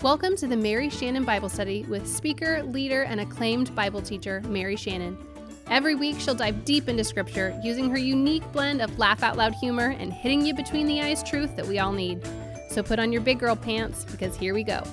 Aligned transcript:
Welcome 0.00 0.36
to 0.36 0.46
the 0.46 0.56
Mary 0.56 0.90
Shannon 0.90 1.24
Bible 1.24 1.48
Study 1.48 1.82
with 1.88 2.06
speaker, 2.06 2.62
leader, 2.62 3.02
and 3.02 3.20
acclaimed 3.20 3.74
Bible 3.74 4.00
teacher, 4.00 4.40
Mary 4.46 4.76
Shannon. 4.76 5.18
Every 5.66 5.96
week, 5.96 6.20
she'll 6.20 6.36
dive 6.36 6.64
deep 6.64 6.88
into 6.88 7.02
Scripture 7.02 7.60
using 7.64 7.90
her 7.90 7.98
unique 7.98 8.44
blend 8.52 8.80
of 8.80 8.96
laugh 8.96 9.24
out 9.24 9.36
loud 9.36 9.54
humor 9.54 9.96
and 9.98 10.12
hitting 10.12 10.46
you 10.46 10.54
between 10.54 10.86
the 10.86 11.02
eyes 11.02 11.24
truth 11.24 11.56
that 11.56 11.66
we 11.66 11.80
all 11.80 11.90
need. 11.90 12.24
So 12.70 12.80
put 12.80 13.00
on 13.00 13.10
your 13.10 13.22
big 13.22 13.40
girl 13.40 13.56
pants 13.56 14.04
because 14.04 14.36
here 14.36 14.54
we 14.54 14.62
go. 14.62 14.84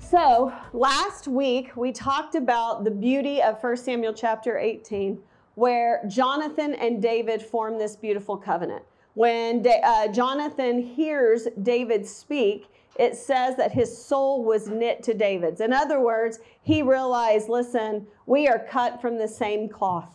So, 0.00 0.52
last 0.72 1.28
week 1.28 1.76
we 1.76 1.92
talked 1.92 2.34
about 2.34 2.82
the 2.82 2.90
beauty 2.90 3.40
of 3.40 3.62
1 3.62 3.76
Samuel 3.76 4.14
chapter 4.14 4.58
18, 4.58 5.16
where 5.54 6.02
Jonathan 6.08 6.74
and 6.74 7.00
David 7.00 7.40
form 7.40 7.78
this 7.78 7.94
beautiful 7.94 8.36
covenant. 8.36 8.82
When 9.14 9.64
uh, 9.66 10.08
Jonathan 10.08 10.82
hears 10.82 11.46
David 11.62 12.06
speak, 12.06 12.66
it 12.96 13.16
says 13.16 13.56
that 13.56 13.72
his 13.72 13.96
soul 13.96 14.44
was 14.44 14.68
knit 14.68 15.02
to 15.04 15.14
David's. 15.14 15.60
In 15.60 15.72
other 15.72 16.00
words, 16.00 16.40
he 16.62 16.82
realized, 16.82 17.48
listen, 17.48 18.06
we 18.26 18.46
are 18.46 18.58
cut 18.58 19.00
from 19.00 19.18
the 19.18 19.28
same 19.28 19.68
cloth. 19.68 20.14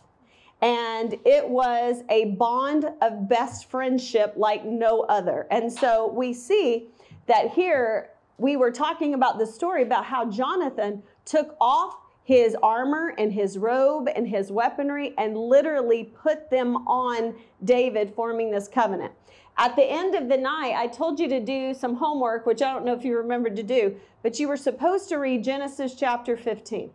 And 0.61 1.15
it 1.25 1.47
was 1.47 2.03
a 2.09 2.31
bond 2.31 2.89
of 3.01 3.29
best 3.29 3.69
friendship 3.69 4.33
like 4.35 4.65
no 4.65 5.01
other. 5.03 5.47
And 5.51 5.71
so 5.71 6.11
we 6.11 6.33
see 6.33 6.89
that 7.27 7.51
here 7.51 8.09
we 8.37 8.57
were 8.57 8.71
talking 8.71 9.13
about 9.13 9.37
the 9.37 9.45
story 9.45 9.83
about 9.83 10.05
how 10.05 10.29
Jonathan 10.29 11.03
took 11.25 11.55
off 11.61 11.95
his 12.29 12.55
armor 12.61 13.15
and 13.17 13.33
his 13.33 13.57
robe 13.57 14.07
and 14.15 14.27
his 14.27 14.51
weaponry 14.51 15.15
and 15.17 15.35
literally 15.35 16.03
put 16.03 16.47
them 16.51 16.75
on 16.87 17.33
David, 17.63 18.13
forming 18.15 18.51
this 18.51 18.67
covenant. 18.67 19.11
At 19.57 19.75
the 19.75 19.83
end 19.83 20.13
of 20.13 20.29
the 20.29 20.37
night, 20.37 20.75
I 20.77 20.85
told 20.85 21.19
you 21.19 21.27
to 21.27 21.39
do 21.39 21.73
some 21.73 21.95
homework, 21.95 22.45
which 22.45 22.61
I 22.61 22.71
don't 22.71 22.85
know 22.85 22.93
if 22.93 23.03
you 23.03 23.17
remembered 23.17 23.55
to 23.55 23.63
do, 23.63 23.95
but 24.21 24.39
you 24.39 24.47
were 24.47 24.57
supposed 24.57 25.09
to 25.09 25.17
read 25.17 25.43
Genesis 25.43 25.95
chapter 25.95 26.37
15. 26.37 26.91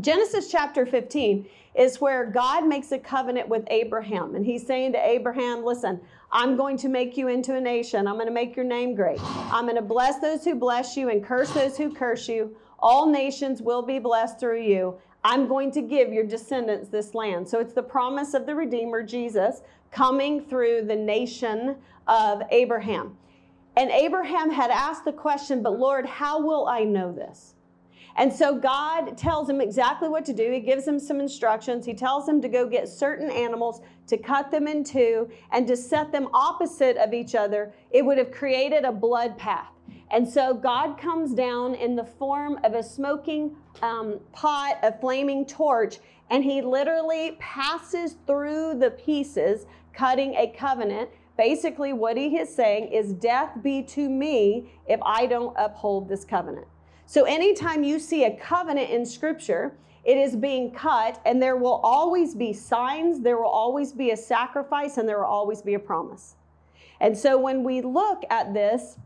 Genesis 0.00 0.50
chapter 0.50 0.86
15 0.86 1.46
is 1.76 2.00
where 2.00 2.26
God 2.26 2.66
makes 2.66 2.90
a 2.90 2.98
covenant 2.98 3.48
with 3.48 3.62
Abraham. 3.68 4.34
And 4.34 4.44
he's 4.44 4.66
saying 4.66 4.94
to 4.94 5.08
Abraham, 5.08 5.64
Listen, 5.64 6.00
I'm 6.32 6.56
going 6.56 6.76
to 6.78 6.88
make 6.88 7.16
you 7.16 7.28
into 7.28 7.54
a 7.54 7.60
nation. 7.60 8.08
I'm 8.08 8.16
going 8.16 8.26
to 8.26 8.32
make 8.32 8.56
your 8.56 8.64
name 8.64 8.96
great. 8.96 9.20
I'm 9.52 9.66
going 9.66 9.76
to 9.76 9.82
bless 9.82 10.18
those 10.18 10.44
who 10.44 10.56
bless 10.56 10.96
you 10.96 11.10
and 11.10 11.24
curse 11.24 11.52
those 11.52 11.76
who 11.76 11.94
curse 11.94 12.28
you. 12.28 12.56
All 12.82 13.06
nations 13.06 13.62
will 13.62 13.82
be 13.82 13.98
blessed 13.98 14.40
through 14.40 14.62
you. 14.62 14.98
I'm 15.24 15.46
going 15.46 15.70
to 15.70 15.82
give 15.82 16.12
your 16.12 16.24
descendants 16.24 16.88
this 16.88 17.14
land. 17.14 17.48
So 17.48 17.60
it's 17.60 17.74
the 17.74 17.82
promise 17.82 18.34
of 18.34 18.44
the 18.44 18.54
Redeemer, 18.56 19.04
Jesus, 19.04 19.62
coming 19.92 20.44
through 20.44 20.86
the 20.86 20.96
nation 20.96 21.76
of 22.08 22.42
Abraham. 22.50 23.16
And 23.76 23.90
Abraham 23.90 24.50
had 24.50 24.70
asked 24.70 25.04
the 25.04 25.12
question, 25.12 25.62
but 25.62 25.78
Lord, 25.78 26.04
how 26.06 26.44
will 26.44 26.66
I 26.66 26.82
know 26.82 27.12
this? 27.12 27.54
And 28.16 28.30
so 28.30 28.58
God 28.58 29.16
tells 29.16 29.48
him 29.48 29.60
exactly 29.62 30.08
what 30.08 30.26
to 30.26 30.34
do. 30.34 30.50
He 30.50 30.60
gives 30.60 30.86
him 30.86 30.98
some 30.98 31.20
instructions. 31.20 31.86
He 31.86 31.94
tells 31.94 32.28
him 32.28 32.42
to 32.42 32.48
go 32.48 32.66
get 32.66 32.88
certain 32.88 33.30
animals, 33.30 33.80
to 34.08 34.18
cut 34.18 34.50
them 34.50 34.66
in 34.66 34.84
two, 34.84 35.30
and 35.50 35.66
to 35.66 35.76
set 35.76 36.12
them 36.12 36.28
opposite 36.34 36.98
of 36.98 37.14
each 37.14 37.34
other. 37.34 37.72
It 37.90 38.04
would 38.04 38.18
have 38.18 38.30
created 38.30 38.84
a 38.84 38.92
blood 38.92 39.38
path. 39.38 39.71
And 40.10 40.28
so 40.28 40.52
God 40.52 40.98
comes 40.98 41.32
down 41.32 41.74
in 41.74 41.96
the 41.96 42.04
form 42.04 42.58
of 42.64 42.74
a 42.74 42.82
smoking 42.82 43.56
um, 43.82 44.20
pot, 44.32 44.78
a 44.82 44.92
flaming 44.92 45.46
torch, 45.46 45.98
and 46.30 46.44
he 46.44 46.60
literally 46.60 47.36
passes 47.40 48.16
through 48.26 48.78
the 48.78 48.90
pieces, 48.90 49.66
cutting 49.94 50.34
a 50.34 50.46
covenant. 50.48 51.08
Basically, 51.38 51.94
what 51.94 52.18
he 52.18 52.36
is 52.36 52.54
saying 52.54 52.88
is, 52.88 53.14
Death 53.14 53.62
be 53.62 53.82
to 53.84 54.08
me 54.08 54.70
if 54.86 55.00
I 55.02 55.26
don't 55.26 55.54
uphold 55.58 56.08
this 56.08 56.24
covenant. 56.24 56.66
So, 57.06 57.24
anytime 57.24 57.82
you 57.82 57.98
see 57.98 58.24
a 58.24 58.36
covenant 58.36 58.90
in 58.90 59.06
Scripture, 59.06 59.74
it 60.04 60.18
is 60.18 60.36
being 60.36 60.72
cut, 60.72 61.20
and 61.24 61.40
there 61.40 61.56
will 61.56 61.80
always 61.82 62.34
be 62.34 62.52
signs, 62.52 63.20
there 63.20 63.38
will 63.38 63.46
always 63.46 63.92
be 63.92 64.10
a 64.10 64.16
sacrifice, 64.16 64.98
and 64.98 65.08
there 65.08 65.18
will 65.18 65.26
always 65.26 65.62
be 65.62 65.74
a 65.74 65.78
promise. 65.78 66.36
And 67.00 67.16
so, 67.16 67.38
when 67.38 67.64
we 67.64 67.80
look 67.80 68.24
at 68.30 68.52
this, 68.52 68.98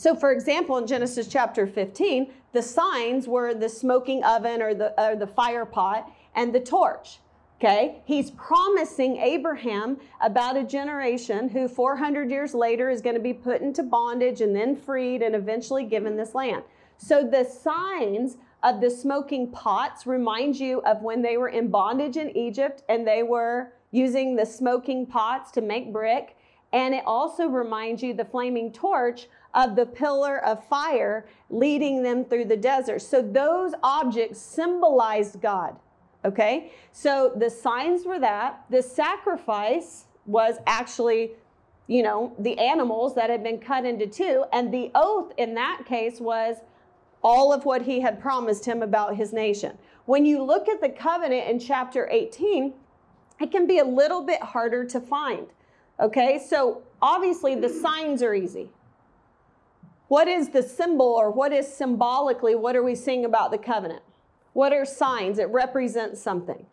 so, 0.00 0.16
for 0.16 0.32
example, 0.32 0.78
in 0.78 0.86
Genesis 0.86 1.26
chapter 1.26 1.66
15, 1.66 2.32
the 2.54 2.62
signs 2.62 3.28
were 3.28 3.52
the 3.52 3.68
smoking 3.68 4.24
oven 4.24 4.62
or 4.62 4.72
the, 4.72 4.98
or 4.98 5.14
the 5.14 5.26
fire 5.26 5.66
pot 5.66 6.10
and 6.34 6.54
the 6.54 6.60
torch. 6.60 7.18
Okay, 7.58 8.00
he's 8.06 8.30
promising 8.30 9.18
Abraham 9.18 9.98
about 10.22 10.56
a 10.56 10.64
generation 10.64 11.50
who 11.50 11.68
400 11.68 12.30
years 12.30 12.54
later 12.54 12.88
is 12.88 13.02
going 13.02 13.14
to 13.14 13.20
be 13.20 13.34
put 13.34 13.60
into 13.60 13.82
bondage 13.82 14.40
and 14.40 14.56
then 14.56 14.74
freed 14.74 15.20
and 15.20 15.34
eventually 15.34 15.84
given 15.84 16.16
this 16.16 16.34
land. 16.34 16.62
So, 16.96 17.22
the 17.22 17.44
signs 17.44 18.38
of 18.62 18.80
the 18.80 18.88
smoking 18.88 19.50
pots 19.52 20.06
remind 20.06 20.58
you 20.58 20.80
of 20.86 21.02
when 21.02 21.20
they 21.20 21.36
were 21.36 21.50
in 21.50 21.68
bondage 21.68 22.16
in 22.16 22.34
Egypt 22.34 22.84
and 22.88 23.06
they 23.06 23.22
were 23.22 23.74
using 23.90 24.34
the 24.34 24.46
smoking 24.46 25.04
pots 25.04 25.50
to 25.50 25.60
make 25.60 25.92
brick. 25.92 26.38
And 26.72 26.94
it 26.94 27.02
also 27.04 27.48
reminds 27.48 28.02
you 28.02 28.14
the 28.14 28.24
flaming 28.24 28.72
torch 28.72 29.28
of 29.54 29.76
the 29.76 29.86
pillar 29.86 30.44
of 30.44 30.64
fire 30.66 31.26
leading 31.48 32.02
them 32.02 32.24
through 32.24 32.44
the 32.44 32.56
desert. 32.56 33.00
So 33.02 33.20
those 33.20 33.72
objects 33.82 34.40
symbolized 34.40 35.40
God. 35.40 35.76
Okay? 36.24 36.72
So 36.92 37.32
the 37.36 37.50
signs 37.50 38.04
were 38.04 38.18
that. 38.20 38.64
The 38.70 38.82
sacrifice 38.82 40.04
was 40.26 40.56
actually, 40.66 41.32
you 41.86 42.02
know, 42.02 42.34
the 42.38 42.58
animals 42.58 43.14
that 43.14 43.30
had 43.30 43.42
been 43.42 43.58
cut 43.58 43.84
into 43.84 44.06
two. 44.06 44.44
And 44.52 44.72
the 44.72 44.90
oath 44.94 45.32
in 45.36 45.54
that 45.54 45.82
case 45.86 46.20
was 46.20 46.58
all 47.22 47.52
of 47.52 47.64
what 47.64 47.82
he 47.82 48.00
had 48.00 48.20
promised 48.20 48.64
him 48.64 48.82
about 48.82 49.16
his 49.16 49.32
nation. 49.32 49.76
When 50.06 50.24
you 50.24 50.42
look 50.42 50.68
at 50.68 50.80
the 50.80 50.88
covenant 50.88 51.48
in 51.48 51.58
chapter 51.58 52.08
18, 52.10 52.72
it 53.40 53.50
can 53.50 53.66
be 53.66 53.78
a 53.78 53.84
little 53.84 54.22
bit 54.22 54.42
harder 54.42 54.84
to 54.84 55.00
find. 55.00 55.46
Okay? 55.98 56.38
So 56.38 56.82
obviously 57.02 57.54
the 57.54 57.68
signs 57.68 58.22
are 58.22 58.34
easy. 58.34 58.70
What 60.10 60.26
is 60.26 60.48
the 60.48 60.64
symbol 60.64 61.06
or 61.06 61.30
what 61.30 61.52
is 61.52 61.72
symbolically, 61.72 62.56
what 62.56 62.74
are 62.74 62.82
we 62.82 62.96
seeing 62.96 63.24
about 63.24 63.52
the 63.52 63.58
covenant? 63.58 64.02
What 64.54 64.72
are 64.72 64.84
signs? 64.84 65.38
It 65.38 65.48
represents 65.50 66.20
something. 66.20 66.66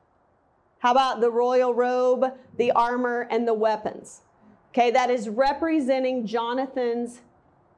How 0.80 0.90
about 0.90 1.22
the 1.22 1.30
royal 1.30 1.72
robe, 1.72 2.34
the 2.58 2.72
armor, 2.72 3.28
and 3.30 3.48
the 3.48 3.53
weapons? 3.53 4.22
Okay, 4.72 4.90
that 4.90 5.12
is 5.12 5.30
representing 5.30 6.25
Jonathan's 6.25 7.22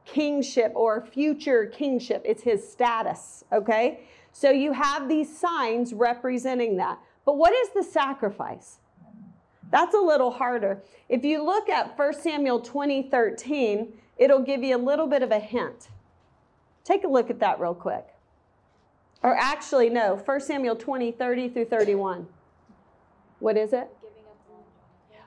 kingship 0.05 0.71
or 0.75 1.05
future 1.05 1.65
kingship. 1.65 2.21
It's 2.23 2.43
his 2.43 2.65
status, 2.65 3.43
okay? 3.51 4.07
So 4.31 4.51
you 4.51 4.71
have 4.71 5.09
these 5.09 5.37
signs 5.37 5.91
representing 5.93 6.77
that. 6.77 6.99
But 7.25 7.35
what 7.35 7.51
is 7.51 7.71
the 7.75 7.83
sacrifice? 7.83 8.77
That's 9.71 9.93
a 9.93 9.99
little 9.99 10.31
harder. 10.31 10.81
If 11.09 11.25
you 11.25 11.43
look 11.43 11.67
at 11.67 11.97
1 11.97 12.13
Samuel 12.13 12.61
20, 12.61 13.09
13, 13.09 13.93
it'll 14.19 14.43
give 14.43 14.61
you 14.61 14.75
a 14.75 14.77
little 14.77 15.07
bit 15.07 15.23
of 15.23 15.31
a 15.31 15.39
hint. 15.39 15.89
Take 16.83 17.03
a 17.03 17.07
look 17.07 17.29
at 17.29 17.39
that 17.39 17.59
real 17.59 17.73
quick. 17.73 18.05
Or 19.23 19.35
actually, 19.35 19.89
no, 19.89 20.15
1 20.15 20.41
Samuel 20.41 20.75
20, 20.75 21.11
30 21.11 21.49
through 21.49 21.65
31. 21.65 22.27
What 23.39 23.57
is 23.57 23.73
it? 23.73 23.89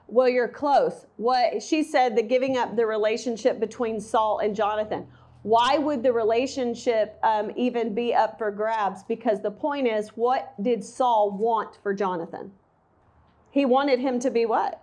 Well, 0.06 0.28
you're 0.28 0.48
close. 0.48 1.06
What 1.16 1.62
she 1.62 1.82
said 1.82 2.16
the 2.16 2.22
giving 2.22 2.58
up 2.58 2.76
the 2.76 2.84
relationship 2.84 3.58
between 3.58 3.98
Saul 4.00 4.40
and 4.40 4.54
Jonathan. 4.54 5.06
Why 5.42 5.78
would 5.78 6.02
the 6.02 6.12
relationship 6.12 7.18
um, 7.22 7.50
even 7.56 7.94
be 7.94 8.14
up 8.14 8.38
for 8.38 8.50
grabs? 8.50 9.02
Because 9.02 9.40
the 9.40 9.50
point 9.50 9.88
is, 9.88 10.10
what 10.10 10.54
did 10.62 10.84
Saul 10.84 11.30
want 11.30 11.78
for 11.82 11.92
Jonathan? 11.94 12.52
He 13.50 13.64
wanted 13.64 13.98
him 13.98 14.20
to 14.20 14.30
be 14.30 14.46
what? 14.46 14.80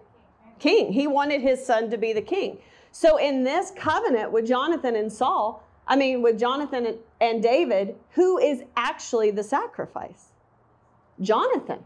King. 0.60 0.92
He 0.92 1.08
wanted 1.08 1.42
his 1.42 1.66
son 1.66 1.90
to 1.92 1.98
be 1.98 2.12
the 2.12 2.22
king. 2.22 2.58
So 2.92 3.18
in 3.18 3.44
this 3.44 3.72
covenant 3.76 4.32
with 4.32 4.48
Jonathan 4.48 4.96
and 4.96 5.12
Saul, 5.12 5.64
I 5.88 5.96
mean, 5.96 6.22
with 6.22 6.40
Jonathan 6.40 6.98
and 7.20 7.42
David, 7.42 7.96
who 8.12 8.38
is 8.38 8.64
actually 8.76 9.32
the 9.32 9.44
sacrifice? 9.44 10.28
Jonathan. 11.22 11.84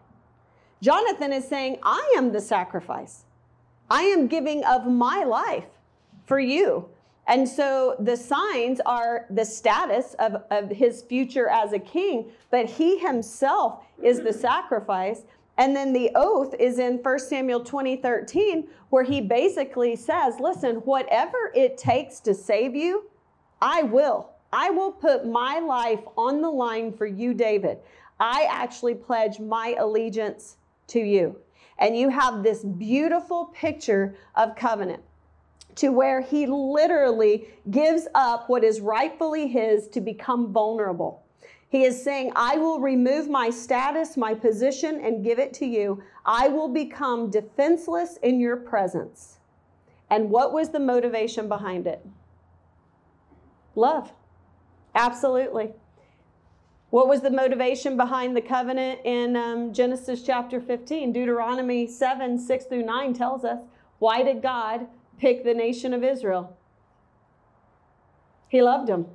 Jonathan 0.82 1.32
is 1.32 1.48
saying, 1.48 1.78
I 1.82 2.14
am 2.18 2.34
the 2.34 2.42
sacrifice. 2.42 3.24
I 3.90 4.04
am 4.04 4.28
giving 4.28 4.64
of 4.66 4.86
my 4.86 5.24
life 5.24 5.66
for 6.26 6.40
you. 6.40 6.90
And 7.28 7.48
so 7.48 7.96
the 8.00 8.18
signs 8.18 8.82
are 8.86 9.26
the 9.30 9.46
status 9.46 10.14
of, 10.20 10.44
of 10.52 10.70
his 10.70 11.02
future 11.04 11.48
as 11.48 11.72
a 11.72 11.80
king, 11.80 12.32
but 12.52 12.66
he 12.66 12.98
himself 13.00 13.86
is 14.02 14.22
the 14.22 14.34
sacrifice. 14.34 15.22
And 15.58 15.76
then 15.76 15.94
the 15.94 16.12
oath 16.16 16.56
is 16.60 16.80
in 16.80 16.98
1 16.98 17.20
Samuel 17.20 17.64
20, 17.64 17.98
13, 17.98 18.68
where 18.90 19.04
he 19.04 19.22
basically 19.22 19.96
says, 19.96 20.40
Listen, 20.40 20.78
whatever 20.78 21.52
it 21.56 21.78
takes 21.78 22.20
to 22.22 22.34
save 22.34 22.76
you, 22.76 23.10
I 23.62 23.84
will. 23.84 24.32
I 24.52 24.70
will 24.72 24.92
put 24.92 25.28
my 25.28 25.60
life 25.60 26.02
on 26.18 26.42
the 26.42 26.50
line 26.50 26.92
for 26.94 27.06
you, 27.06 27.34
David. 27.34 27.80
I 28.20 28.48
actually 28.50 28.96
pledge 28.96 29.40
my 29.40 29.76
allegiance 29.80 30.58
to 30.88 31.00
you. 31.00 31.38
And 31.80 31.98
you 31.98 32.10
have 32.10 32.44
this 32.44 32.64
beautiful 32.64 33.46
picture 33.46 34.16
of 34.36 34.56
covenant. 34.56 35.04
to 35.76 35.90
where 35.90 36.22
he 36.22 36.46
literally 36.46 37.48
gives 37.72 38.08
up 38.14 38.50
what 38.50 38.64
is 38.64 38.80
rightfully 38.80 39.48
his 39.48 39.88
to 39.88 40.02
become 40.02 40.54
vulnerable. 40.54 41.23
He 41.74 41.86
is 41.86 42.04
saying, 42.04 42.32
I 42.36 42.58
will 42.58 42.80
remove 42.80 43.28
my 43.28 43.50
status, 43.50 44.16
my 44.16 44.36
position, 44.36 45.02
and 45.04 45.24
give 45.24 45.40
it 45.40 45.56
to 45.56 45.66
you. 45.66 46.04
I 46.24 46.48
will 46.48 46.70
become 46.70 47.32
defenseless 47.32 48.18
in 48.22 48.40
your 48.40 48.58
presence. 48.58 49.40
And 50.12 50.30
what 50.30 50.54
was 50.54 50.70
the 50.70 50.80
motivation 50.80 51.48
behind 51.48 51.88
it? 51.88 52.06
Love. 53.74 54.14
Absolutely. 54.94 55.72
What 56.92 57.08
was 57.08 57.22
the 57.22 57.32
motivation 57.32 57.98
behind 57.98 58.38
the 58.38 58.42
covenant 58.42 59.00
in 59.04 59.36
um, 59.36 59.74
Genesis 59.74 60.22
chapter 60.22 60.62
15? 60.62 61.12
Deuteronomy 61.12 61.88
7 61.88 62.38
6 62.38 62.66
through 62.66 62.86
9 62.86 63.16
tells 63.16 63.44
us 63.44 63.64
why 63.98 64.22
did 64.22 64.44
God 64.44 64.86
pick 65.18 65.44
the 65.44 65.56
nation 65.56 65.92
of 65.96 66.04
Israel? 66.04 66.56
He 68.48 68.62
loved 68.62 68.88
them. 68.88 69.08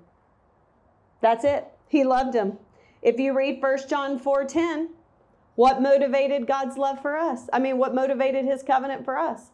That's 1.20 1.44
it. 1.44 1.72
He 1.88 2.04
loved 2.04 2.34
him. 2.34 2.58
If 3.02 3.18
you 3.18 3.36
read 3.36 3.60
1 3.60 3.88
John 3.88 4.18
4:10, 4.18 4.90
what 5.54 5.82
motivated 5.82 6.46
God's 6.46 6.78
love 6.78 7.00
for 7.00 7.16
us? 7.16 7.48
I 7.52 7.58
mean, 7.58 7.78
what 7.78 7.94
motivated 7.94 8.44
his 8.44 8.62
covenant 8.62 9.04
for 9.04 9.18
us? 9.18 9.50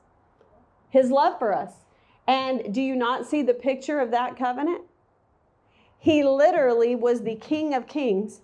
His 0.91 1.11
love 1.11 1.39
for 1.39 1.55
us. 1.55 1.85
And 2.27 2.75
do 2.75 2.83
you 2.83 2.97
not 2.97 3.27
see 3.27 3.43
the 3.43 3.55
picture 3.55 4.01
of 4.01 4.11
that 4.11 4.37
covenant? 4.37 4.83
He 5.99 6.23
literally 6.23 6.95
was 6.95 7.23
the 7.23 7.37
King 7.37 7.75
of 7.75 7.87
Kings. 7.87 8.43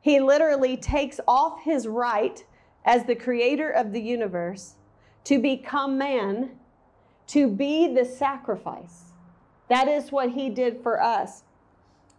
He 0.00 0.20
literally 0.20 0.76
takes 0.76 1.18
off 1.26 1.62
his 1.62 1.88
right 1.88 2.44
as 2.84 3.04
the 3.04 3.14
creator 3.14 3.70
of 3.70 3.92
the 3.92 4.00
universe 4.00 4.74
to 5.24 5.38
become 5.38 5.96
man, 5.96 6.50
to 7.28 7.48
be 7.48 7.92
the 7.92 8.04
sacrifice. 8.04 9.12
That 9.68 9.88
is 9.88 10.12
what 10.12 10.32
he 10.32 10.50
did 10.50 10.82
for 10.82 11.02
us. 11.02 11.42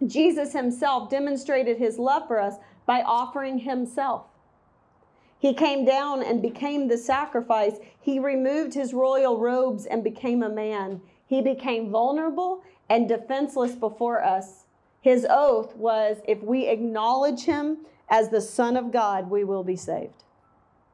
Jesus 0.06 0.54
himself 0.54 1.10
demonstrated 1.10 1.78
his 1.78 2.00
love 2.00 2.28
for 2.28 2.40
us 2.40 2.56
by 2.86 3.02
offering 3.02 3.60
himself. 3.60 4.26
He 5.38 5.54
came 5.54 5.86
down 5.86 6.24
and 6.24 6.42
became 6.42 6.88
the 6.88 6.98
sacrifice. 6.98 7.78
He 8.00 8.20
removed 8.20 8.74
his 8.74 8.94
royal 8.94 9.38
robes 9.38 9.86
and 9.86 10.04
became 10.04 10.44
a 10.44 10.50
man. 10.50 11.02
He 11.28 11.42
became 11.42 11.92
vulnerable 11.92 12.64
and 12.90 13.08
defenseless 13.08 13.76
before 13.76 14.24
us 14.24 14.66
his 15.06 15.28
oath 15.30 15.76
was 15.76 16.18
if 16.28 16.42
we 16.42 16.68
acknowledge 16.68 17.44
him 17.44 17.86
as 18.10 18.30
the 18.30 18.42
Son 18.42 18.76
of 18.76 18.92
God, 18.92 19.30
we 19.30 19.44
will 19.44 19.64
be 19.64 19.76
saved. 19.76 20.24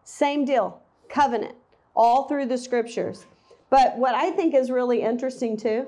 Same 0.04 0.44
deal, 0.44 0.82
covenant, 1.08 1.56
all 1.96 2.28
through 2.28 2.48
the 2.48 2.58
scriptures. 2.58 3.26
But 3.70 3.98
what 3.98 4.14
I 4.14 4.32
think 4.32 4.54
is 4.54 4.70
really 4.70 5.02
interesting 5.02 5.56
too 5.56 5.88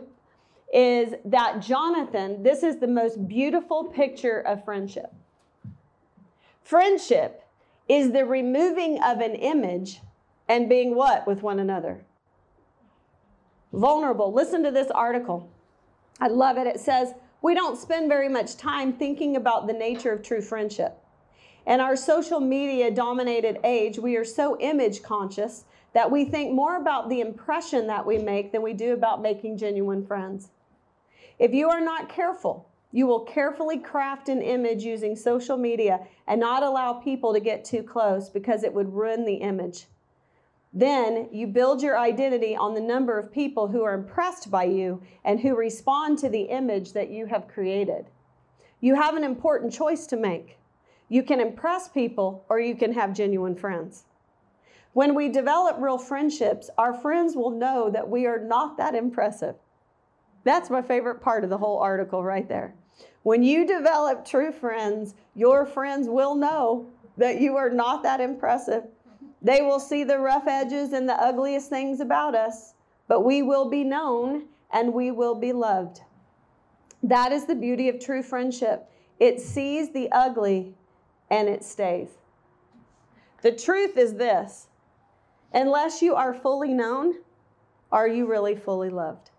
is 0.73 1.13
that 1.25 1.61
Jonathan, 1.61 2.41
this 2.41 2.63
is 2.63 2.79
the 2.79 2.87
most 2.87 3.27
beautiful 3.27 3.85
picture 3.85 4.39
of 4.39 4.65
friendship. 4.65 5.13
Friendship 6.63 7.43
is 7.87 8.11
the 8.11 8.25
removing 8.25 9.01
of 9.03 9.19
an 9.19 9.35
image 9.35 10.01
and 10.49 10.67
being 10.67 10.95
what 10.95 11.27
with 11.27 11.43
one 11.43 11.59
another? 11.59 12.03
Vulnerable. 13.71 14.33
Listen 14.33 14.63
to 14.63 14.71
this 14.71 14.89
article. 14.89 15.49
I 16.19 16.27
love 16.27 16.57
it. 16.57 16.65
It 16.65 16.79
says, 16.79 17.13
we 17.43 17.53
don't 17.53 17.77
spend 17.77 18.09
very 18.09 18.29
much 18.29 18.57
time 18.57 18.93
thinking 18.93 19.35
about 19.35 19.67
the 19.67 19.73
nature 19.73 20.11
of 20.11 20.23
true 20.23 20.41
friendship. 20.41 20.97
In 21.67 21.81
our 21.81 21.95
social 21.95 22.39
media 22.39 22.89
dominated 22.89 23.59
age, 23.63 23.99
we 23.99 24.15
are 24.15 24.25
so 24.25 24.59
image 24.59 25.03
conscious 25.03 25.65
that 25.93 26.09
we 26.09 26.25
think 26.25 26.53
more 26.53 26.77
about 26.77 27.09
the 27.09 27.21
impression 27.21 27.85
that 27.87 28.05
we 28.05 28.17
make 28.17 28.51
than 28.51 28.63
we 28.63 28.73
do 28.73 28.93
about 28.93 29.21
making 29.21 29.57
genuine 29.57 30.05
friends. 30.05 30.49
If 31.39 31.53
you 31.53 31.69
are 31.69 31.81
not 31.81 32.09
careful, 32.09 32.69
you 32.91 33.07
will 33.07 33.21
carefully 33.21 33.79
craft 33.79 34.29
an 34.29 34.41
image 34.41 34.83
using 34.83 35.15
social 35.15 35.57
media 35.57 36.01
and 36.27 36.39
not 36.39 36.61
allow 36.61 36.93
people 36.93 37.33
to 37.33 37.39
get 37.39 37.65
too 37.65 37.81
close 37.81 38.29
because 38.29 38.63
it 38.63 38.73
would 38.73 38.93
ruin 38.93 39.25
the 39.25 39.35
image. 39.35 39.87
Then 40.71 41.29
you 41.31 41.47
build 41.47 41.81
your 41.81 41.97
identity 41.97 42.55
on 42.55 42.73
the 42.73 42.81
number 42.81 43.17
of 43.19 43.31
people 43.31 43.67
who 43.67 43.83
are 43.83 43.93
impressed 43.93 44.49
by 44.49 44.65
you 44.65 45.01
and 45.23 45.39
who 45.39 45.55
respond 45.55 46.19
to 46.19 46.29
the 46.29 46.43
image 46.43 46.93
that 46.93 47.09
you 47.09 47.27
have 47.27 47.47
created. 47.47 48.05
You 48.79 48.95
have 48.95 49.15
an 49.15 49.23
important 49.23 49.73
choice 49.73 50.05
to 50.07 50.17
make. 50.17 50.57
You 51.09 51.23
can 51.23 51.39
impress 51.39 51.87
people 51.87 52.45
or 52.49 52.59
you 52.59 52.75
can 52.75 52.93
have 52.93 53.13
genuine 53.13 53.55
friends. 53.55 54.05
When 54.93 55.15
we 55.15 55.29
develop 55.29 55.77
real 55.79 55.97
friendships, 55.97 56.69
our 56.77 56.93
friends 56.93 57.35
will 57.35 57.51
know 57.51 57.89
that 57.89 58.09
we 58.09 58.25
are 58.25 58.39
not 58.39 58.77
that 58.77 58.93
impressive. 58.93 59.55
That's 60.43 60.69
my 60.69 60.81
favorite 60.81 61.21
part 61.21 61.43
of 61.43 61.49
the 61.49 61.57
whole 61.57 61.79
article 61.79 62.23
right 62.23 62.47
there. 62.47 62.75
When 63.23 63.43
you 63.43 63.65
develop 63.65 64.25
true 64.25 64.51
friends, 64.51 65.15
your 65.35 65.65
friends 65.65 66.07
will 66.09 66.35
know 66.35 66.87
that 67.17 67.39
you 67.39 67.55
are 67.55 67.69
not 67.69 68.03
that 68.03 68.19
impressive 68.19 68.83
they 69.43 69.61
will 69.61 69.79
see 69.79 70.05
the 70.05 70.19
rough 70.19 70.47
edges 70.47 70.93
and 70.93 71.07
the 71.07 71.21
ugliest 71.21 71.69
things 71.69 71.99
about 71.99 72.33
us, 72.33 72.73
but 73.09 73.25
we 73.25 73.41
will 73.43 73.69
be 73.69 73.83
known 73.83 74.45
and 74.71 74.93
we 74.93 75.11
will 75.11 75.35
be 75.35 75.51
loved. 75.51 75.99
That 77.03 77.33
is 77.33 77.45
the 77.45 77.55
beauty 77.55 77.89
of 77.89 77.99
true 77.99 78.23
friendship. 78.23 78.89
It 79.19 79.41
sees 79.41 79.91
the 79.91 80.09
ugly 80.13 80.73
and 81.29 81.49
it 81.49 81.65
stays. 81.65 82.09
The 83.41 83.51
truth 83.51 83.97
is 83.97 84.13
this 84.13 84.67
unless 85.53 86.01
you 86.01 86.15
are 86.15 86.33
fully 86.33 86.73
known, 86.73 87.15
are 87.91 88.07
you 88.07 88.25
really 88.25 88.55
fully 88.55 88.89
loved? 88.89 89.29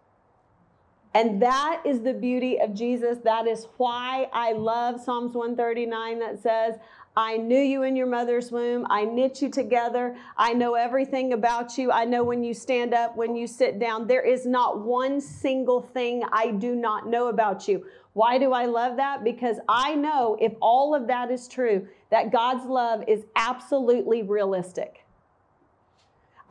And 1.14 1.40
that 1.40 1.80
is 1.84 2.00
the 2.00 2.12
beauty 2.12 2.58
of 2.60 2.74
Jesus. 2.74 3.18
That 3.22 3.46
is 3.46 3.68
why 3.76 4.28
I 4.32 4.52
love 4.52 5.00
Psalms 5.00 5.34
139 5.34 6.18
that 6.18 6.42
says, 6.42 6.74
I 7.16 7.36
knew 7.36 7.60
you 7.60 7.84
in 7.84 7.94
your 7.94 8.08
mother's 8.08 8.50
womb. 8.50 8.84
I 8.90 9.04
knit 9.04 9.40
you 9.40 9.48
together. 9.48 10.16
I 10.36 10.52
know 10.52 10.74
everything 10.74 11.32
about 11.32 11.78
you. 11.78 11.92
I 11.92 12.04
know 12.04 12.24
when 12.24 12.42
you 12.42 12.52
stand 12.52 12.92
up, 12.92 13.16
when 13.16 13.36
you 13.36 13.46
sit 13.46 13.78
down. 13.78 14.08
There 14.08 14.26
is 14.26 14.44
not 14.44 14.80
one 14.80 15.20
single 15.20 15.80
thing 15.80 16.24
I 16.32 16.50
do 16.50 16.74
not 16.74 17.06
know 17.06 17.28
about 17.28 17.68
you. 17.68 17.86
Why 18.14 18.36
do 18.38 18.52
I 18.52 18.66
love 18.66 18.96
that? 18.96 19.22
Because 19.22 19.58
I 19.68 19.94
know 19.94 20.36
if 20.40 20.54
all 20.60 20.92
of 20.92 21.06
that 21.06 21.30
is 21.30 21.46
true, 21.46 21.86
that 22.10 22.32
God's 22.32 22.66
love 22.66 23.04
is 23.06 23.24
absolutely 23.36 24.24
realistic. 24.24 25.03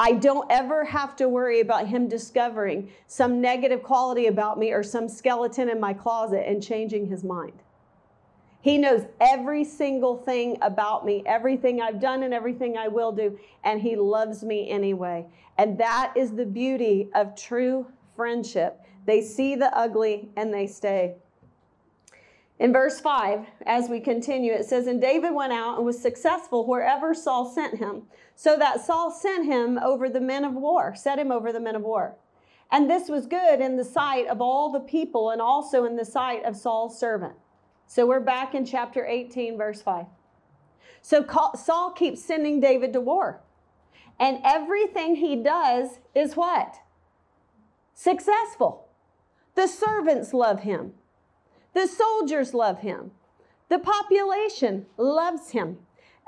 I 0.04 0.12
don't 0.12 0.46
ever 0.52 0.84
have 0.84 1.16
to 1.16 1.30
worry 1.30 1.62
about 1.62 1.88
Him 1.88 2.10
discovering 2.10 2.92
some 3.08 3.40
negative 3.40 3.84
quality 3.84 4.28
about 4.28 4.60
me 4.60 4.74
or 4.74 4.84
some 4.84 5.08
skeleton 5.08 5.70
in 5.70 5.80
my 5.80 5.94
closet 5.94 6.44
and 6.46 6.62
changing 6.62 7.06
His 7.06 7.24
mind. 7.24 7.64
He 8.60 8.78
knows 8.78 9.06
every 9.22 9.64
single 9.64 10.18
thing 10.18 10.58
about 10.62 11.06
me, 11.06 11.24
everything 11.26 11.82
I've 11.82 12.02
done 12.02 12.24
and 12.24 12.34
everything 12.34 12.78
I 12.78 12.90
will 12.90 13.14
do, 13.14 13.40
and 13.64 13.80
He 13.80 13.96
loves 13.96 14.44
me 14.44 14.70
anyway. 14.70 15.26
And 15.58 15.78
that 15.78 16.12
is 16.18 16.32
the 16.32 16.46
beauty 16.46 17.08
of 17.16 17.34
true 17.34 17.88
friendship. 18.14 18.82
They 19.06 19.22
see 19.22 19.56
the 19.56 19.74
ugly 19.74 20.28
and 20.36 20.54
they 20.54 20.68
stay. 20.68 21.16
In 22.60 22.72
verse 22.72 23.00
5, 23.00 23.46
as 23.66 23.90
we 23.90 24.00
continue, 24.00 24.54
it 24.54 24.66
says, 24.66 24.88
And 24.88 25.02
David 25.02 25.34
went 25.34 25.54
out 25.54 25.78
and 25.78 25.86
was 25.86 26.02
successful 26.02 26.66
wherever 26.66 27.14
Saul 27.14 27.52
sent 27.52 27.80
him, 27.80 28.04
so 28.36 28.56
that 28.58 28.86
Saul 28.86 29.12
sent 29.12 29.46
him 29.46 29.80
over 29.80 30.08
the 30.08 30.22
men 30.22 30.46
of 30.46 30.54
war, 30.54 30.96
set 30.96 31.20
him 31.20 31.32
over 31.32 31.52
the 31.52 31.60
men 31.60 31.76
of 31.76 31.82
war. 31.82 32.16
And 32.72 32.90
this 32.90 33.10
was 33.10 33.28
good 33.28 33.60
in 33.60 33.78
the 33.78 33.84
sight 33.84 34.28
of 34.28 34.42
all 34.42 34.72
the 34.72 34.80
people 34.80 35.30
and 35.30 35.42
also 35.42 35.86
in 35.86 35.96
the 35.96 36.06
sight 36.06 36.44
of 36.44 36.56
Saul's 36.56 37.00
servant. 37.00 37.34
So 37.88 38.08
we're 38.08 38.20
back 38.20 38.56
in 38.56 38.66
chapter 38.66 39.06
18, 39.06 39.58
verse 39.58 39.82
5. 39.82 40.06
So 41.02 41.26
Saul 41.56 41.92
keeps 41.92 42.24
sending 42.24 42.60
David 42.60 42.94
to 42.94 43.02
war. 43.02 43.42
And 44.20 44.40
everything 44.44 45.16
he 45.16 45.36
does 45.36 46.00
is 46.16 46.36
what? 46.36 46.78
Successful. 47.94 48.88
The 49.56 49.68
servants 49.68 50.34
love 50.34 50.62
him. 50.62 50.94
The 51.74 51.88
soldiers 51.88 52.54
love 52.54 52.80
him. 52.80 53.12
The 53.70 53.80
population 53.80 54.86
loves 54.98 55.52
him. 55.52 55.80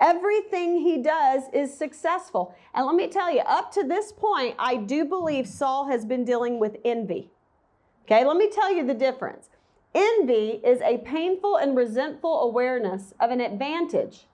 Everything 0.02 0.82
he 0.82 0.98
does 0.98 1.44
is 1.54 1.78
successful. 1.78 2.56
And 2.74 2.86
let 2.86 2.96
me 2.96 3.08
tell 3.08 3.32
you, 3.32 3.42
up 3.42 3.72
to 3.74 3.84
this 3.84 4.12
point, 4.12 4.56
I 4.60 4.76
do 4.76 5.06
believe 5.06 5.48
Saul 5.48 5.88
has 5.88 6.06
been 6.06 6.26
dealing 6.26 6.60
with 6.60 6.78
envy. 6.84 7.30
Okay, 8.06 8.26
let 8.26 8.38
me 8.38 8.50
tell 8.50 8.74
you 8.74 8.86
the 8.86 8.94
difference. 8.94 9.50
Envy 9.94 10.60
is 10.64 10.82
a 10.82 10.98
painful 11.00 11.56
and 11.56 11.78
resentful 11.78 12.42
awareness 12.42 13.14
of 13.20 13.32
an 13.32 13.40
advantage 13.40 14.26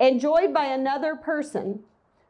enjoyed 0.00 0.52
by 0.52 0.66
another 0.66 1.14
person, 1.14 1.80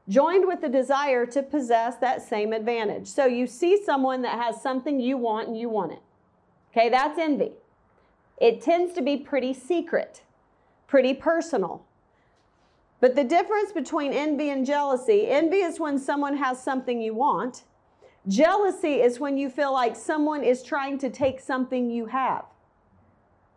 joined 0.08 0.46
with 0.46 0.60
the 0.60 0.68
desire 0.68 1.24
to 1.24 1.42
possess 1.42 1.96
that 1.96 2.20
same 2.20 2.52
advantage. 2.52 3.06
So 3.06 3.24
you 3.24 3.46
see 3.46 3.82
someone 3.82 4.22
that 4.22 4.38
has 4.38 4.60
something 4.60 5.00
you 5.00 5.16
want 5.16 5.48
and 5.48 5.58
you 5.58 5.68
want 5.68 5.92
it. 5.92 6.02
Okay, 6.70 6.90
that's 6.90 7.18
envy. 7.18 7.52
It 8.38 8.60
tends 8.60 8.92
to 8.94 9.02
be 9.02 9.16
pretty 9.16 9.54
secret, 9.54 10.22
pretty 10.86 11.14
personal. 11.14 11.84
But 13.00 13.14
the 13.14 13.24
difference 13.24 13.72
between 13.72 14.12
envy 14.12 14.50
and 14.50 14.64
jealousy 14.64 15.28
envy 15.28 15.58
is 15.58 15.78
when 15.78 15.98
someone 15.98 16.36
has 16.36 16.62
something 16.62 17.00
you 17.00 17.14
want, 17.14 17.64
Jealousy 18.26 19.02
is 19.02 19.20
when 19.20 19.36
you 19.36 19.50
feel 19.50 19.72
like 19.72 19.94
someone 19.94 20.42
is 20.42 20.62
trying 20.62 20.96
to 20.98 21.10
take 21.10 21.40
something 21.40 21.90
you 21.90 22.06
have. 22.06 22.44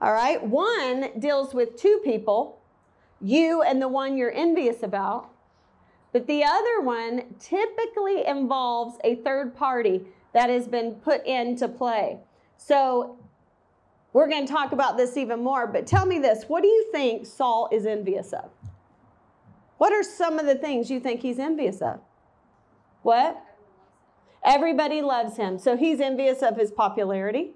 All 0.01 0.11
right? 0.11 0.45
One 0.45 1.11
deals 1.19 1.53
with 1.53 1.77
two 1.77 2.01
people, 2.03 2.59
you 3.21 3.61
and 3.61 3.81
the 3.81 3.87
one 3.87 4.17
you're 4.17 4.33
envious 4.33 4.83
about. 4.83 5.29
But 6.11 6.27
the 6.27 6.43
other 6.43 6.81
one 6.81 7.35
typically 7.39 8.25
involves 8.27 8.97
a 9.03 9.15
third 9.15 9.55
party 9.55 10.01
that 10.33 10.49
has 10.49 10.67
been 10.67 10.95
put 10.95 11.25
into 11.25 11.69
play. 11.69 12.19
So 12.57 13.17
we're 14.17 14.27
going 14.27 14.47
to 14.47 14.51
talk 14.51 14.71
about 14.71 14.97
this 14.97 15.15
even 15.15 15.43
more, 15.43 15.67
but 15.67 15.85
tell 15.85 16.07
me 16.07 16.17
this 16.17 16.45
what 16.47 16.63
do 16.63 16.67
you 16.67 16.89
think 16.91 17.27
Saul 17.27 17.69
is 17.71 17.85
envious 17.85 18.33
of? 18.33 18.49
What 19.77 19.93
are 19.93 20.01
some 20.01 20.39
of 20.39 20.47
the 20.47 20.55
things 20.55 20.89
you 20.89 20.99
think 20.99 21.21
he's 21.21 21.37
envious 21.37 21.83
of? 21.83 21.99
What? 23.03 23.39
Everybody 24.43 25.03
loves 25.03 25.37
him. 25.37 25.59
So 25.59 25.77
he's 25.77 25.99
envious 25.99 26.41
of 26.41 26.57
his 26.57 26.71
popularity. 26.71 27.51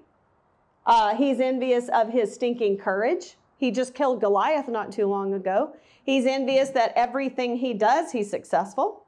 Uh, 0.86 1.16
he's 1.16 1.40
envious 1.40 1.88
of 1.88 2.10
his 2.10 2.32
stinking 2.32 2.78
courage. 2.78 3.34
He 3.56 3.72
just 3.72 3.92
killed 3.92 4.20
Goliath 4.20 4.68
not 4.68 4.92
too 4.92 5.08
long 5.08 5.34
ago. 5.34 5.74
He's 6.04 6.26
envious 6.26 6.70
that 6.70 6.92
everything 6.94 7.56
he 7.56 7.74
does, 7.74 8.12
he's 8.12 8.30
successful. 8.30 9.02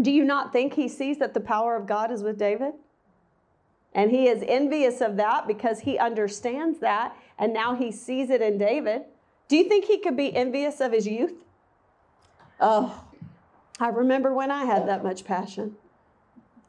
Do 0.00 0.10
you 0.10 0.24
not 0.24 0.52
think 0.52 0.74
he 0.74 0.88
sees 0.88 1.18
that 1.18 1.32
the 1.32 1.40
power 1.40 1.76
of 1.76 1.86
God 1.86 2.10
is 2.10 2.24
with 2.24 2.38
David? 2.38 2.72
And 3.94 4.10
he 4.10 4.28
is 4.28 4.42
envious 4.46 5.00
of 5.00 5.16
that 5.16 5.46
because 5.46 5.80
he 5.80 5.98
understands 5.98 6.78
that, 6.78 7.14
and 7.38 7.52
now 7.52 7.74
he 7.74 7.92
sees 7.92 8.30
it 8.30 8.40
in 8.40 8.56
David. 8.56 9.02
Do 9.48 9.56
you 9.56 9.64
think 9.64 9.84
he 9.84 9.98
could 9.98 10.16
be 10.16 10.34
envious 10.34 10.80
of 10.80 10.92
his 10.92 11.06
youth? 11.06 11.44
Oh, 12.58 13.04
I 13.78 13.88
remember 13.88 14.32
when 14.32 14.50
I 14.50 14.64
had 14.64 14.88
that 14.88 15.02
much 15.02 15.24
passion. 15.24 15.76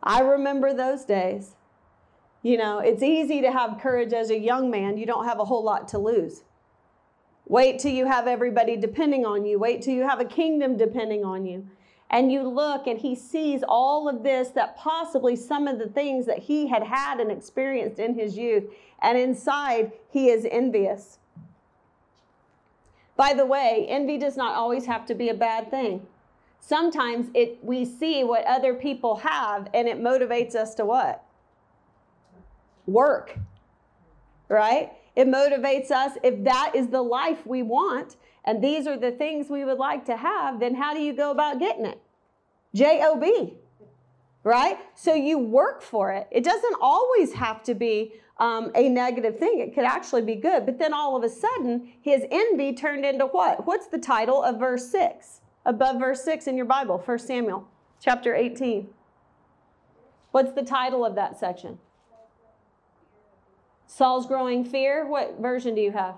I 0.02 0.20
remember 0.20 0.74
those 0.74 1.06
days. 1.06 1.56
You 2.42 2.58
know, 2.58 2.80
it's 2.80 3.02
easy 3.02 3.42
to 3.42 3.52
have 3.52 3.80
courage 3.80 4.12
as 4.12 4.30
a 4.30 4.38
young 4.38 4.70
man. 4.70 4.98
You 4.98 5.06
don't 5.06 5.26
have 5.26 5.40
a 5.40 5.46
whole 5.46 5.64
lot 5.64 5.88
to 5.90 5.98
lose. 5.98 6.44
Wait 7.48 7.80
till 7.80 7.94
you 7.94 8.06
have 8.06 8.28
everybody 8.28 8.76
depending 8.76 9.26
on 9.26 9.46
you. 9.46 9.58
Wait 9.60 9.82
till 9.82 9.94
you 9.94 10.08
have 10.08 10.20
a 10.20 10.26
kingdom 10.26 10.76
depending 10.76 11.24
on 11.24 11.46
you. 11.46 11.68
And 12.14 12.32
you 12.32 12.48
look 12.48 12.88
and 12.88 12.98
he 12.98 13.16
sees 13.16 13.62
all 13.68 14.08
of 14.08 14.24
this 14.24 14.50
that 14.50 14.78
possibly 14.78 15.36
some 15.36 15.68
of 15.68 15.80
the 15.80 15.90
things 15.90 16.26
that 16.28 16.40
he 16.40 16.68
had 16.68 16.84
had 16.84 17.20
and 17.20 17.30
experienced 17.30 18.00
in 18.00 18.14
his 18.14 18.38
youth. 18.38 18.64
And 19.02 19.18
inside, 19.18 19.92
he 20.10 20.30
is 20.30 20.48
envious. 20.50 21.20
By 23.18 23.34
the 23.34 23.46
way, 23.46 23.86
envy 23.90 24.18
does 24.18 24.38
not 24.38 24.56
always 24.56 24.86
have 24.86 25.06
to 25.08 25.16
be 25.16 25.28
a 25.28 25.34
bad 25.34 25.70
thing. 25.70 26.08
Sometimes 26.62 27.28
it 27.34 27.60
we 27.62 27.84
see 27.84 28.24
what 28.24 28.46
other 28.46 28.74
people 28.74 29.18
have 29.18 29.68
and 29.74 29.90
it 29.90 30.00
motivates 30.00 30.56
us 30.56 30.74
to 30.76 30.86
what? 30.86 31.26
work, 32.86 33.38
right? 34.50 34.92
It 35.16 35.28
motivates 35.28 35.92
us. 35.92 36.18
If 36.24 36.44
that 36.44 36.74
is 36.76 36.88
the 36.88 37.02
life 37.02 37.46
we 37.46 37.64
want, 37.64 38.18
and 38.46 38.64
these 38.64 38.88
are 38.88 38.98
the 38.98 39.12
things 39.12 39.50
we 39.50 39.64
would 39.64 39.78
like 39.78 40.06
to 40.06 40.18
have, 40.18 40.60
then 40.60 40.76
how 40.76 40.94
do 40.94 41.00
you 41.00 41.14
go 41.14 41.32
about 41.32 41.60
getting 41.60 41.86
it? 41.86 42.02
J 42.76 43.02
O 43.04 43.20
B, 43.20 43.54
right? 44.44 44.78
So 44.96 45.14
you 45.14 45.38
work 45.38 45.82
for 45.82 46.12
it. 46.12 46.28
It 46.32 46.44
doesn't 46.44 46.76
always 46.82 47.34
have 47.34 47.64
to 47.64 47.76
be 47.76 48.14
um, 48.38 48.72
a 48.76 48.90
negative 48.90 49.38
thing, 49.38 49.60
it 49.60 49.74
could 49.76 49.86
actually 49.86 50.24
be 50.24 50.36
good. 50.36 50.66
But 50.66 50.80
then 50.80 50.94
all 50.94 51.16
of 51.16 51.24
a 51.24 51.30
sudden, 51.30 51.94
his 52.02 52.24
envy 52.32 52.74
turned 52.74 53.06
into 53.06 53.28
what? 53.28 53.68
What's 53.68 53.88
the 53.88 54.00
title 54.00 54.44
of 54.44 54.60
verse 54.60 54.90
6? 54.90 55.42
Above 55.66 56.00
verse 56.00 56.24
6 56.24 56.48
in 56.48 56.58
your 56.58 56.66
Bible, 56.66 56.98
1 56.98 57.20
Samuel 57.20 57.68
chapter 58.02 58.36
18. 58.36 58.90
What's 60.32 60.52
the 60.52 60.64
title 60.64 61.06
of 61.06 61.16
that 61.16 61.40
section? 61.40 61.78
Saul's 63.86 64.26
growing 64.26 64.66
fear. 64.66 65.06
What 65.06 65.40
version 65.40 65.76
do 65.76 65.82
you 65.82 65.92
have? 65.92 66.16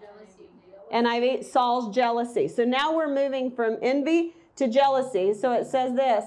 Jealousy. 0.00 0.48
NIV, 0.92 1.44
Saul's 1.44 1.94
jealousy. 1.94 2.48
So 2.48 2.64
now 2.64 2.96
we're 2.96 3.14
moving 3.14 3.50
from 3.50 3.76
envy 3.82 4.34
to 4.58 4.68
jealousy. 4.68 5.32
So 5.34 5.52
it 5.52 5.66
says 5.66 5.94
this 5.94 6.24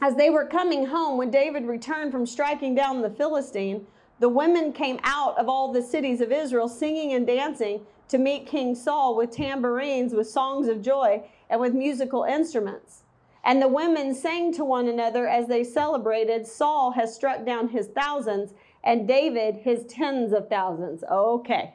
As 0.00 0.16
they 0.16 0.30
were 0.30 0.46
coming 0.46 0.86
home, 0.86 1.16
when 1.16 1.30
David 1.30 1.66
returned 1.66 2.12
from 2.12 2.26
striking 2.26 2.74
down 2.74 3.02
the 3.02 3.10
Philistine, 3.10 3.86
the 4.18 4.28
women 4.28 4.72
came 4.72 4.98
out 5.04 5.38
of 5.38 5.48
all 5.48 5.72
the 5.72 5.82
cities 5.82 6.20
of 6.20 6.32
Israel 6.32 6.68
singing 6.68 7.12
and 7.12 7.26
dancing 7.26 7.82
to 8.08 8.18
meet 8.18 8.46
King 8.46 8.74
Saul 8.74 9.16
with 9.16 9.30
tambourines, 9.30 10.14
with 10.14 10.28
songs 10.28 10.68
of 10.68 10.80
joy, 10.80 11.22
and 11.50 11.60
with 11.60 11.74
musical 11.74 12.24
instruments. 12.24 13.02
And 13.44 13.62
the 13.62 13.68
women 13.68 14.14
sang 14.14 14.52
to 14.54 14.64
one 14.64 14.88
another 14.88 15.28
as 15.28 15.46
they 15.46 15.62
celebrated, 15.62 16.46
Saul 16.46 16.92
has 16.92 17.14
struck 17.14 17.44
down 17.44 17.68
his 17.68 17.88
thousands 17.88 18.54
and 18.82 19.06
David 19.06 19.56
his 19.56 19.84
tens 19.84 20.32
of 20.32 20.48
thousands. 20.48 21.04
Okay. 21.04 21.74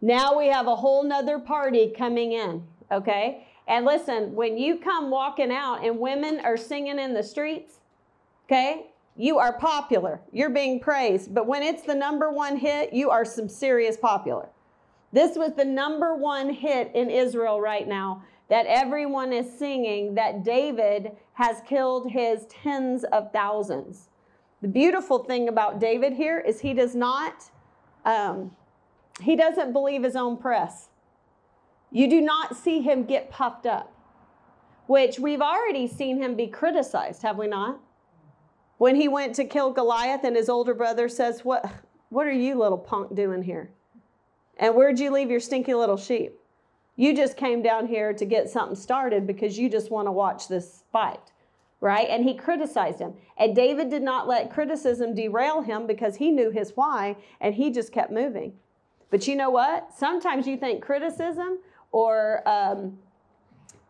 Now 0.00 0.38
we 0.38 0.48
have 0.48 0.66
a 0.66 0.76
whole 0.76 1.02
nother 1.02 1.38
party 1.38 1.92
coming 1.96 2.32
in. 2.32 2.62
Okay. 2.90 3.47
And 3.68 3.84
listen, 3.84 4.34
when 4.34 4.56
you 4.56 4.78
come 4.78 5.10
walking 5.10 5.52
out 5.52 5.84
and 5.84 6.00
women 6.00 6.40
are 6.40 6.56
singing 6.56 6.98
in 6.98 7.12
the 7.12 7.22
streets, 7.22 7.80
okay, 8.46 8.86
you 9.14 9.38
are 9.38 9.58
popular. 9.58 10.20
You're 10.32 10.50
being 10.50 10.80
praised. 10.80 11.34
But 11.34 11.46
when 11.46 11.62
it's 11.62 11.82
the 11.82 11.94
number 11.94 12.32
one 12.32 12.56
hit, 12.56 12.94
you 12.94 13.10
are 13.10 13.26
some 13.26 13.48
serious 13.48 13.96
popular. 13.96 14.48
This 15.12 15.36
was 15.36 15.52
the 15.54 15.64
number 15.64 16.14
one 16.14 16.50
hit 16.50 16.90
in 16.94 17.10
Israel 17.10 17.60
right 17.60 17.86
now 17.86 18.24
that 18.48 18.64
everyone 18.66 19.32
is 19.32 19.58
singing 19.58 20.14
that 20.14 20.44
David 20.44 21.12
has 21.34 21.60
killed 21.66 22.10
his 22.10 22.46
tens 22.46 23.04
of 23.04 23.30
thousands. 23.32 24.08
The 24.62 24.68
beautiful 24.68 25.18
thing 25.24 25.48
about 25.48 25.78
David 25.78 26.14
here 26.14 26.38
is 26.38 26.60
he 26.60 26.72
does 26.72 26.94
not, 26.94 27.50
um, 28.04 28.56
he 29.20 29.36
doesn't 29.36 29.72
believe 29.72 30.02
his 30.02 30.16
own 30.16 30.36
press. 30.36 30.87
You 31.90 32.08
do 32.08 32.20
not 32.20 32.56
see 32.56 32.80
him 32.80 33.04
get 33.04 33.30
puffed 33.30 33.66
up, 33.66 33.92
which 34.86 35.18
we've 35.18 35.40
already 35.40 35.86
seen 35.86 36.22
him 36.22 36.34
be 36.34 36.46
criticized, 36.46 37.22
have 37.22 37.38
we 37.38 37.46
not? 37.46 37.80
When 38.76 38.94
he 38.94 39.08
went 39.08 39.34
to 39.36 39.44
kill 39.44 39.72
Goliath 39.72 40.24
and 40.24 40.36
his 40.36 40.48
older 40.48 40.74
brother 40.74 41.08
says, 41.08 41.44
What, 41.44 41.70
what 42.10 42.26
are 42.26 42.32
you, 42.32 42.56
little 42.56 42.78
punk, 42.78 43.14
doing 43.14 43.42
here? 43.42 43.70
And 44.58 44.74
where'd 44.74 44.98
you 44.98 45.10
leave 45.10 45.30
your 45.30 45.40
stinky 45.40 45.74
little 45.74 45.96
sheep? 45.96 46.38
You 46.96 47.14
just 47.14 47.36
came 47.36 47.62
down 47.62 47.86
here 47.86 48.12
to 48.12 48.24
get 48.24 48.50
something 48.50 48.76
started 48.76 49.26
because 49.26 49.58
you 49.58 49.68
just 49.68 49.90
want 49.90 50.06
to 50.08 50.12
watch 50.12 50.48
this 50.48 50.84
fight 50.92 51.32
right? 51.80 52.08
And 52.08 52.24
he 52.24 52.34
criticized 52.34 52.98
him. 52.98 53.14
And 53.36 53.54
David 53.54 53.90
did 53.90 54.02
not 54.02 54.26
let 54.26 54.50
criticism 54.50 55.14
derail 55.14 55.62
him 55.62 55.86
because 55.86 56.16
he 56.16 56.30
knew 56.30 56.50
his 56.50 56.72
why 56.74 57.16
and 57.40 57.54
he 57.54 57.70
just 57.70 57.92
kept 57.92 58.10
moving. 58.10 58.54
But 59.10 59.26
you 59.26 59.36
know 59.36 59.50
what? 59.50 59.92
Sometimes 59.96 60.46
you 60.46 60.56
think 60.56 60.82
criticism 60.82 61.58
or 61.92 62.46
um, 62.48 62.98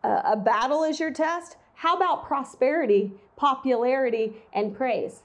a, 0.03 0.35
battle 0.37 0.83
is 0.83 0.99
your 0.99 1.11
test. 1.11 1.57
How 1.73 1.95
about 1.95 2.25
prosperity, 2.25 3.11
popularity, 3.35 4.33
and 4.53 4.75
praise? 4.75 5.23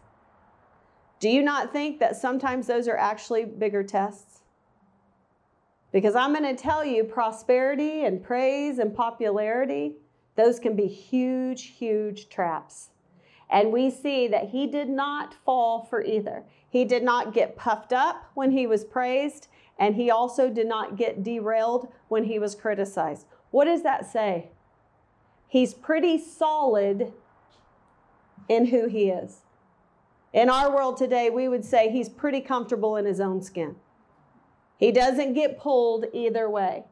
Do 1.20 1.28
you 1.28 1.42
not 1.42 1.72
think 1.72 2.00
that 2.00 2.16
sometimes 2.16 2.66
those 2.66 2.86
are 2.88 2.96
actually 2.96 3.44
bigger 3.44 3.82
tests? 3.82 4.40
Because 5.92 6.14
I'm 6.14 6.32
going 6.32 6.44
to 6.44 6.60
tell 6.60 6.84
you, 6.84 7.04
prosperity 7.04 8.04
and 8.04 8.22
praise 8.22 8.78
and 8.78 8.94
popularity 8.94 9.96
those 10.36 10.58
can 10.58 10.74
be 10.74 10.86
huge, 10.86 11.74
huge 11.78 12.28
traps. 12.28 12.90
And 13.50 13.72
we 13.72 13.90
see 13.90 14.26
that 14.28 14.48
he 14.48 14.66
did 14.66 14.88
not 14.88 15.34
fall 15.44 15.82
for 15.84 16.02
either. 16.02 16.44
He 16.68 16.84
did 16.84 17.04
not 17.04 17.32
get 17.32 17.56
puffed 17.56 17.92
up 17.92 18.30
when 18.34 18.50
he 18.50 18.66
was 18.66 18.84
praised, 18.84 19.48
and 19.78 19.96
he 19.96 20.10
also 20.10 20.48
did 20.48 20.66
not 20.66 20.96
get 20.96 21.22
derailed 21.22 21.92
when 22.08 22.24
he 22.24 22.38
was 22.38 22.54
criticized. 22.54 23.26
What 23.50 23.64
does 23.64 23.82
that 23.82 24.10
say? 24.10 24.50
He's 25.48 25.74
pretty 25.74 26.18
solid 26.18 27.12
in 28.48 28.66
who 28.66 28.86
he 28.86 29.08
is. 29.08 29.38
In 30.32 30.50
our 30.50 30.74
world 30.74 30.96
today, 30.96 31.30
we 31.30 31.48
would 31.48 31.64
say 31.64 31.90
he's 31.90 32.08
pretty 32.08 32.40
comfortable 32.40 32.96
in 32.96 33.04
his 33.04 33.20
own 33.20 33.40
skin. 33.40 33.76
He 34.76 34.90
doesn't 34.90 35.34
get 35.34 35.58
pulled 35.58 36.06
either 36.12 36.50
way, 36.50 36.84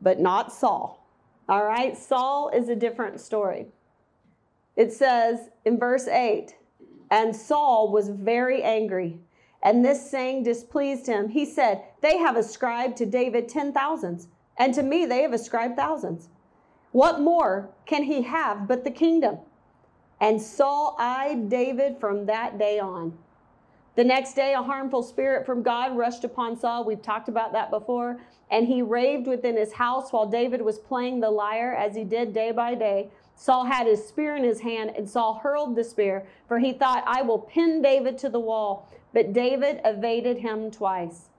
but 0.00 0.20
not 0.20 0.52
Saul. 0.52 1.08
All 1.48 1.64
right, 1.64 1.96
Saul 1.96 2.50
is 2.50 2.68
a 2.68 2.76
different 2.76 3.20
story. 3.20 3.68
It 4.76 4.92
says 4.92 5.48
in 5.64 5.78
verse 5.78 6.06
8, 6.06 6.54
and 7.10 7.34
Saul 7.34 7.90
was 7.90 8.08
very 8.10 8.62
angry, 8.62 9.18
and 9.66 9.84
this 9.84 10.08
saying 10.08 10.44
displeased 10.44 11.08
him. 11.08 11.28
He 11.28 11.44
said, 11.44 11.82
They 12.00 12.18
have 12.18 12.36
ascribed 12.36 12.96
to 12.98 13.04
David 13.04 13.48
ten 13.48 13.72
thousands, 13.72 14.28
and 14.56 14.72
to 14.74 14.82
me 14.84 15.04
they 15.06 15.22
have 15.22 15.32
ascribed 15.32 15.74
thousands. 15.74 16.28
What 16.92 17.20
more 17.20 17.68
can 17.84 18.04
he 18.04 18.22
have 18.22 18.68
but 18.68 18.84
the 18.84 18.92
kingdom? 18.92 19.38
And 20.20 20.40
Saul 20.40 20.94
eyed 21.00 21.50
David 21.50 21.98
from 21.98 22.26
that 22.26 22.60
day 22.60 22.78
on. 22.78 23.18
The 23.96 24.04
next 24.04 24.34
day, 24.34 24.54
a 24.54 24.62
harmful 24.62 25.02
spirit 25.02 25.44
from 25.44 25.64
God 25.64 25.96
rushed 25.96 26.22
upon 26.22 26.56
Saul. 26.56 26.84
We've 26.84 27.02
talked 27.02 27.28
about 27.28 27.52
that 27.52 27.70
before. 27.70 28.20
And 28.52 28.68
he 28.68 28.82
raved 28.82 29.26
within 29.26 29.56
his 29.56 29.72
house 29.72 30.12
while 30.12 30.26
David 30.26 30.62
was 30.62 30.78
playing 30.78 31.18
the 31.18 31.30
lyre, 31.30 31.74
as 31.74 31.96
he 31.96 32.04
did 32.04 32.32
day 32.32 32.52
by 32.52 32.76
day. 32.76 33.10
Saul 33.34 33.64
had 33.64 33.88
his 33.88 34.06
spear 34.06 34.36
in 34.36 34.44
his 34.44 34.60
hand, 34.60 34.92
and 34.96 35.10
Saul 35.10 35.40
hurled 35.42 35.74
the 35.74 35.82
spear, 35.82 36.24
for 36.46 36.60
he 36.60 36.72
thought, 36.72 37.02
I 37.06 37.22
will 37.22 37.40
pin 37.40 37.82
David 37.82 38.16
to 38.18 38.28
the 38.28 38.40
wall. 38.40 38.88
But 39.16 39.32
David 39.32 39.80
evaded 39.82 40.36
him 40.36 40.70
twice. 40.70 41.30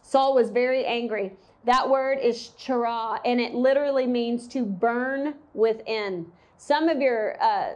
Saul 0.00 0.34
was 0.34 0.48
very 0.48 0.86
angry. 0.86 1.34
That 1.64 1.90
word 1.90 2.18
is 2.18 2.48
chara, 2.56 3.20
and 3.26 3.38
it 3.38 3.54
literally 3.54 4.06
means 4.06 4.48
to 4.48 4.64
burn 4.64 5.34
within. 5.52 6.32
Some 6.56 6.88
of 6.88 6.98
your 6.98 7.36
uh, 7.42 7.74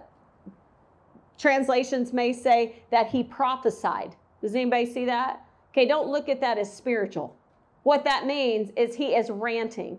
translations 1.38 2.14
may 2.14 2.32
say 2.32 2.76
that 2.90 3.08
he 3.08 3.22
prophesied. 3.22 4.16
Does 4.40 4.54
anybody 4.54 4.86
see 4.86 5.04
that? 5.04 5.44
Okay, 5.72 5.86
don't 5.86 6.08
look 6.08 6.30
at 6.30 6.40
that 6.40 6.56
as 6.56 6.74
spiritual. 6.74 7.36
What 7.82 8.02
that 8.04 8.24
means 8.24 8.70
is 8.78 8.94
he 8.94 9.14
is 9.14 9.28
ranting. 9.28 9.98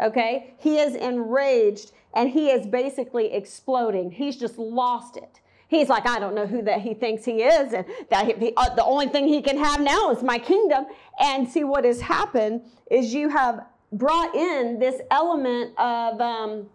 Okay? 0.00 0.54
He 0.58 0.78
is 0.78 0.94
enraged 0.94 1.90
and 2.14 2.30
he 2.30 2.50
is 2.50 2.68
basically 2.68 3.32
exploding. 3.32 4.12
He's 4.12 4.36
just 4.36 4.58
lost 4.58 5.16
it. 5.16 5.40
He's 5.70 5.88
like, 5.88 6.04
I 6.04 6.18
don't 6.18 6.34
know 6.34 6.48
who 6.48 6.62
that 6.62 6.80
he 6.80 6.94
thinks 6.94 7.24
he 7.24 7.44
is, 7.44 7.72
and 7.72 7.86
that 8.10 8.26
he, 8.26 8.52
uh, 8.56 8.74
the 8.74 8.82
only 8.82 9.06
thing 9.06 9.28
he 9.28 9.40
can 9.40 9.56
have 9.56 9.80
now 9.80 10.10
is 10.10 10.20
my 10.20 10.36
kingdom. 10.36 10.86
And 11.20 11.48
see, 11.48 11.62
what 11.62 11.84
has 11.84 12.00
happened 12.00 12.62
is 12.90 13.14
you 13.14 13.28
have 13.28 13.64
brought 13.92 14.34
in 14.34 14.80
this 14.80 15.00
element 15.12 15.78
of 15.78 16.20
um, 16.20 16.66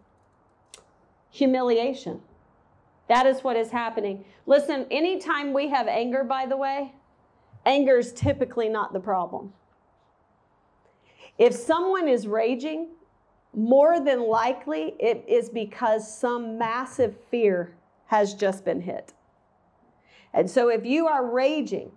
humiliation. 1.29 2.21
That 3.09 3.25
is 3.25 3.43
what 3.43 3.57
is 3.57 3.69
happening. 3.69 4.23
Listen, 4.45 4.85
anytime 4.89 5.51
we 5.51 5.67
have 5.67 5.89
anger, 5.89 6.23
by 6.23 6.45
the 6.45 6.55
way, 6.55 6.93
anger 7.65 7.99
is 7.99 8.13
typically 8.13 8.69
not 8.69 8.93
the 8.93 9.01
problem. 9.01 9.51
If 11.37 11.53
someone 11.53 12.07
is 12.07 12.27
raging, 12.27 12.87
more 13.53 13.99
than 13.99 14.21
likely 14.21 14.95
it 14.99 15.25
is 15.27 15.49
because 15.49 16.17
some 16.17 16.57
massive 16.57 17.13
fear 17.29 17.75
has 18.07 18.33
just 18.33 18.65
been 18.65 18.81
hit. 18.81 19.13
And 20.33 20.49
so 20.49 20.69
if 20.69 20.85
you 20.85 21.07
are 21.07 21.25
raging 21.25 21.91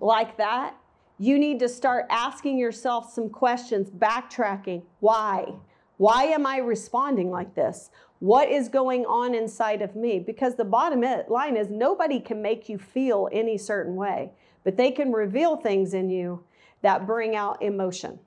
like 0.00 0.36
that, 0.36 0.76
you 1.18 1.38
need 1.38 1.58
to 1.58 1.68
start 1.68 2.06
asking 2.10 2.58
yourself 2.58 3.12
some 3.12 3.28
questions, 3.28 3.90
backtracking. 3.90 4.82
Why? 5.00 5.54
Why 5.96 6.24
am 6.24 6.46
I 6.46 6.58
responding 6.58 7.30
like 7.30 7.54
this? 7.54 7.90
What 8.20 8.48
is 8.48 8.68
going 8.68 9.04
on 9.06 9.34
inside 9.34 9.82
of 9.82 9.96
me? 9.96 10.20
Because 10.20 10.54
the 10.54 10.64
bottom 10.64 11.04
line 11.28 11.56
is 11.56 11.70
nobody 11.70 12.20
can 12.20 12.40
make 12.40 12.68
you 12.68 12.78
feel 12.78 13.28
any 13.32 13.58
certain 13.58 13.96
way, 13.96 14.32
but 14.64 14.76
they 14.76 14.90
can 14.90 15.12
reveal 15.12 15.56
things 15.56 15.94
in 15.94 16.08
you 16.10 16.44
that 16.82 17.06
bring 17.06 17.34
out 17.34 17.62
emotion. 17.62 18.18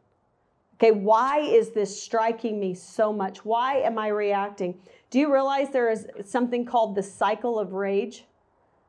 Okay, 0.75 0.91
why 0.91 1.39
is 1.39 1.69
this 1.69 2.01
striking 2.01 2.59
me 2.59 2.73
so 2.73 3.13
much? 3.13 3.45
Why 3.45 3.75
am 3.75 3.99
I 3.99 4.07
reacting? 4.07 4.79
Do 5.11 5.19
you 5.19 5.31
realize 5.31 5.69
there 5.69 5.91
is 5.91 6.07
something 6.25 6.65
called 6.65 6.95
the 6.95 7.03
cycle 7.03 7.59
of 7.59 7.73
rage? 7.73 8.25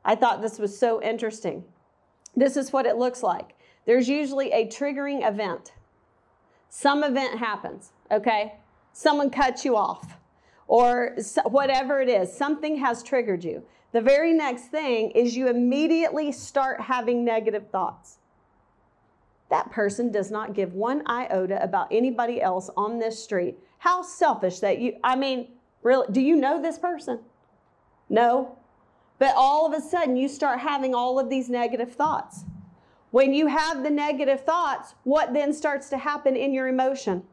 I 0.03 0.15
thought 0.15 0.41
this 0.41 0.57
was 0.57 0.77
so 0.77 1.01
interesting. 1.01 1.63
This 2.35 2.57
is 2.57 2.73
what 2.73 2.87
it 2.87 2.97
looks 2.97 3.21
like. 3.21 3.55
There's 3.85 4.09
usually 4.09 4.51
a 4.51 4.67
triggering 4.67 5.27
event. 5.27 5.73
Some 6.69 7.03
event 7.03 7.37
happens, 7.37 7.91
okay? 8.09 8.55
Someone 8.93 9.29
cuts 9.29 9.63
you 9.63 9.75
off, 9.75 10.17
or 10.67 11.15
whatever 11.45 12.01
it 12.01 12.09
is, 12.09 12.35
something 12.35 12.77
has 12.77 13.03
triggered 13.03 13.43
you. 13.43 13.63
The 13.91 14.01
very 14.01 14.33
next 14.33 14.69
thing 14.69 15.11
is 15.11 15.37
you 15.37 15.47
immediately 15.47 16.31
start 16.31 16.81
having 16.81 17.23
negative 17.23 17.69
thoughts 17.69 18.17
that 19.53 19.69
person 19.69 20.11
does 20.11 20.31
not 20.31 20.55
give 20.55 20.73
one 20.73 21.03
iota 21.05 21.61
about 21.61 21.87
anybody 21.91 22.41
else 22.41 22.71
on 22.75 22.97
this 22.97 23.23
street. 23.23 23.55
How 23.77 24.01
selfish 24.01 24.57
that 24.61 24.79
you, 24.79 24.95
I 25.03 25.15
mean, 25.15 25.49
really, 25.83 26.07
do 26.11 26.21
you 26.21 26.35
know 26.35 26.61
this 26.61 26.77
person? 26.77 27.19
No. 28.09 28.57
But 29.19 29.33
all 29.35 29.65
of 29.65 29.73
a 29.73 29.81
sudden, 29.81 30.17
you 30.17 30.27
start 30.27 30.59
having 30.59 30.95
all 30.95 31.19
of 31.19 31.29
these 31.29 31.49
negative 31.49 31.93
thoughts. 31.93 32.43
When 33.11 33.33
you 33.33 33.47
have 33.47 33.83
the 33.83 33.89
negative 33.89 34.43
thoughts, 34.43 34.95
what 35.03 35.33
then 35.33 35.53
starts 35.53 35.89
to 35.89 35.97
happen 35.97 36.35
in 36.35 36.53
your 36.53 36.67
emotion? 36.67 37.23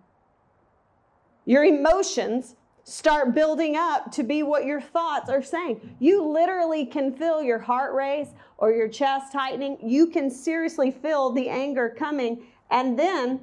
Your 1.47 1.65
emotions 1.65 2.55
start 2.85 3.35
building 3.35 3.77
up 3.77 4.13
to 4.13 4.23
be 4.23 4.43
what 4.43 4.65
your 4.65 4.81
thoughts 4.81 5.31
are 5.31 5.43
saying. 5.43 5.97
You 5.99 6.25
literally 6.25 6.85
can 6.85 7.13
feel 7.13 7.43
your 7.43 7.59
heart 7.59 7.95
race 7.95 8.29
or 8.59 8.73
your 8.73 8.89
chest 8.89 9.33
tightening. 9.33 9.79
You 9.83 10.09
can 10.09 10.31
seriously 10.31 10.91
feel 10.91 11.31
the 11.31 11.49
anger 11.49 11.95
coming. 11.97 12.43
And 12.71 12.99
then, 12.99 13.41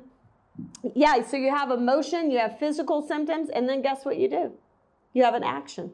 yeah, 0.96 1.22
so 1.24 1.38
you 1.38 1.50
have 1.50 1.72
emotion, 1.72 2.30
you 2.30 2.40
have 2.40 2.60
physical 2.60 3.02
symptoms, 3.02 3.50
and 3.50 3.68
then 3.68 3.82
guess 3.82 4.06
what 4.06 4.18
you 4.18 4.30
do? 4.30 4.54
You 5.14 5.24
have 5.24 5.34
an 5.34 5.44
action. 5.44 5.92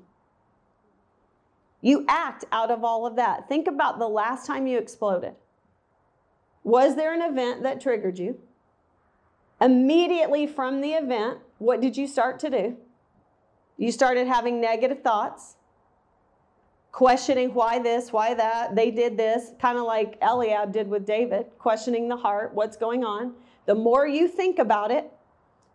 You 1.82 2.06
act 2.08 2.46
out 2.52 2.72
of 2.72 2.84
all 2.84 3.06
of 3.06 3.18
that. 3.18 3.50
Think 3.50 3.68
about 3.68 4.00
the 4.00 4.08
last 4.08 4.48
time 4.48 4.68
you 4.68 4.78
exploded. 4.78 5.34
Was 6.64 6.96
there 6.96 7.14
an 7.14 7.22
event 7.22 7.64
that 7.64 7.82
triggered 7.82 8.18
you? 8.18 8.40
Immediately 9.60 10.48
from 10.48 10.82
the 10.82 10.94
event, 10.94 11.40
what 11.58 11.82
did 11.82 11.98
you 11.98 12.08
start 12.08 12.40
to 12.40 12.50
do? 12.50 12.78
You 13.78 13.92
started 13.92 14.28
having 14.28 14.62
negative 14.62 15.02
thoughts, 15.02 15.56
questioning 16.92 17.54
why 17.54 17.80
this, 17.80 18.14
why 18.14 18.34
that, 18.34 18.76
they 18.76 18.92
did 18.92 19.18
this, 19.18 19.52
kind 19.60 19.78
of 19.78 19.84
like 19.86 20.18
Eliab 20.22 20.72
did 20.72 20.88
with 20.88 21.06
David, 21.06 21.48
questioning 21.58 22.08
the 22.08 22.16
heart, 22.16 22.54
what's 22.54 22.78
going 22.78 23.04
on. 23.04 23.34
The 23.66 23.76
more 23.76 24.08
you 24.08 24.28
think 24.28 24.60
about 24.60 24.92
it, 24.92 25.12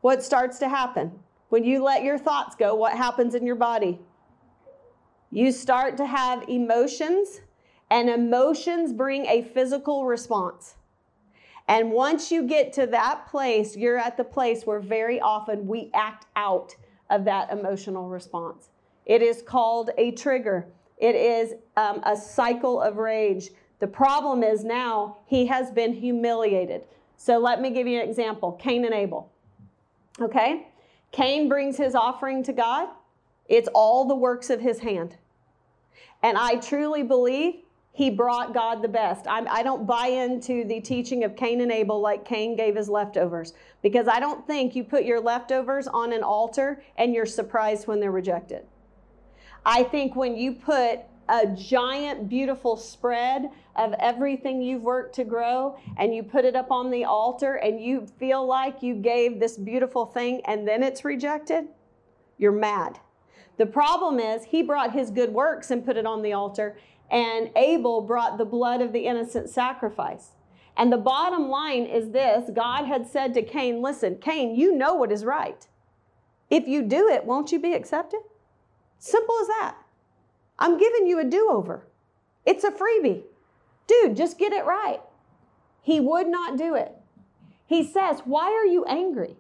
what 0.00 0.22
starts 0.22 0.58
to 0.60 0.68
happen? 0.68 1.12
When 1.48 1.64
you 1.64 1.82
let 1.82 2.02
your 2.02 2.18
thoughts 2.18 2.54
go, 2.54 2.74
what 2.74 2.92
happens 2.92 3.34
in 3.34 3.46
your 3.46 3.56
body? 3.56 3.98
You 5.30 5.52
start 5.52 5.96
to 5.98 6.06
have 6.06 6.48
emotions, 6.48 7.40
and 7.90 8.08
emotions 8.08 8.92
bring 8.92 9.26
a 9.26 9.42
physical 9.42 10.06
response. 10.06 10.76
And 11.68 11.92
once 11.92 12.30
you 12.30 12.44
get 12.44 12.72
to 12.74 12.86
that 12.86 13.26
place, 13.26 13.76
you're 13.76 13.98
at 13.98 14.16
the 14.16 14.24
place 14.24 14.64
where 14.64 14.80
very 14.80 15.20
often 15.20 15.66
we 15.66 15.90
act 15.92 16.26
out 16.34 16.74
of 17.10 17.24
that 17.26 17.50
emotional 17.50 18.08
response. 18.08 18.70
It 19.04 19.22
is 19.22 19.42
called 19.42 19.90
a 19.98 20.12
trigger, 20.12 20.66
it 20.98 21.14
is 21.14 21.54
um, 21.76 22.00
a 22.04 22.16
cycle 22.16 22.80
of 22.80 22.96
rage. 22.96 23.50
The 23.78 23.86
problem 23.86 24.42
is 24.42 24.64
now 24.64 25.18
he 25.26 25.46
has 25.46 25.70
been 25.70 25.92
humiliated. 25.92 26.82
So 27.16 27.38
let 27.38 27.60
me 27.60 27.70
give 27.70 27.86
you 27.86 28.00
an 28.00 28.08
example 28.08 28.52
Cain 28.52 28.84
and 28.84 28.94
Abel. 28.94 29.30
Okay? 30.20 30.68
Cain 31.12 31.48
brings 31.48 31.76
his 31.76 31.94
offering 31.94 32.42
to 32.44 32.52
God, 32.52 32.88
it's 33.48 33.68
all 33.74 34.04
the 34.04 34.14
works 34.14 34.50
of 34.50 34.60
his 34.60 34.80
hand. 34.80 35.16
And 36.22 36.36
I 36.36 36.56
truly 36.56 37.02
believe 37.02 37.62
he 37.92 38.10
brought 38.10 38.54
God 38.54 38.82
the 38.82 38.88
best. 38.88 39.26
I'm, 39.28 39.48
I 39.48 39.58
do 39.58 39.70
not 39.70 39.86
buy 39.86 40.06
into 40.06 40.64
the 40.64 40.80
teaching 40.80 41.24
of 41.24 41.34
Cain 41.34 41.60
and 41.60 41.72
Abel 41.72 42.00
like 42.00 42.24
Cain 42.24 42.54
gave 42.54 42.76
his 42.76 42.88
leftovers 42.88 43.54
because 43.82 44.06
I 44.06 44.20
don't 44.20 44.46
think 44.46 44.76
you 44.76 44.84
put 44.84 45.04
your 45.04 45.20
leftovers 45.20 45.88
on 45.88 46.12
an 46.12 46.22
altar 46.22 46.82
and 46.96 47.12
you're 47.12 47.26
surprised 47.26 47.88
when 47.88 47.98
they're 47.98 48.12
rejected. 48.12 48.64
I 49.66 49.82
think 49.82 50.14
when 50.14 50.36
you 50.36 50.52
put 50.52 51.00
a 51.28 51.46
giant, 51.46 52.28
beautiful 52.28 52.76
spread 52.76 53.50
of 53.78 53.94
everything 54.00 54.60
you've 54.60 54.82
worked 54.82 55.14
to 55.14 55.24
grow 55.24 55.78
and 55.96 56.14
you 56.14 56.22
put 56.22 56.44
it 56.44 56.56
up 56.56 56.70
on 56.70 56.90
the 56.90 57.04
altar 57.04 57.54
and 57.54 57.80
you 57.80 58.06
feel 58.18 58.46
like 58.46 58.82
you 58.82 58.94
gave 58.94 59.38
this 59.38 59.56
beautiful 59.56 60.04
thing 60.04 60.42
and 60.46 60.66
then 60.66 60.82
it's 60.82 61.04
rejected, 61.04 61.68
you're 62.36 62.52
mad. 62.52 62.98
The 63.56 63.66
problem 63.66 64.20
is, 64.20 64.44
he 64.44 64.62
brought 64.62 64.92
his 64.92 65.10
good 65.10 65.32
works 65.32 65.70
and 65.70 65.84
put 65.84 65.96
it 65.96 66.06
on 66.06 66.22
the 66.22 66.32
altar, 66.32 66.78
and 67.10 67.50
Abel 67.56 68.00
brought 68.00 68.38
the 68.38 68.44
blood 68.44 68.80
of 68.80 68.92
the 68.92 69.06
innocent 69.06 69.50
sacrifice. 69.50 70.30
And 70.76 70.92
the 70.92 70.96
bottom 70.96 71.48
line 71.48 71.84
is 71.84 72.10
this 72.10 72.50
God 72.54 72.84
had 72.84 73.06
said 73.06 73.34
to 73.34 73.42
Cain, 73.42 73.82
Listen, 73.82 74.16
Cain, 74.18 74.54
you 74.54 74.76
know 74.76 74.94
what 74.94 75.10
is 75.10 75.24
right. 75.24 75.66
If 76.50 76.68
you 76.68 76.82
do 76.82 77.08
it, 77.08 77.24
won't 77.24 77.50
you 77.50 77.58
be 77.58 77.72
accepted? 77.72 78.20
Simple 78.98 79.34
as 79.40 79.48
that. 79.48 79.76
I'm 80.58 80.78
giving 80.78 81.06
you 81.06 81.18
a 81.18 81.24
do 81.24 81.50
over. 81.50 81.86
It's 82.46 82.64
a 82.64 82.70
freebie. 82.70 83.22
Dude, 83.88 84.16
just 84.16 84.38
get 84.38 84.52
it 84.52 84.64
right. 84.64 85.00
He 85.82 85.98
would 85.98 86.28
not 86.28 86.56
do 86.56 86.76
it. 86.76 86.92
He 87.66 87.82
says, 87.82 88.20
Why 88.24 88.52
are 88.52 88.66
you 88.66 88.84
angry? 88.84 89.34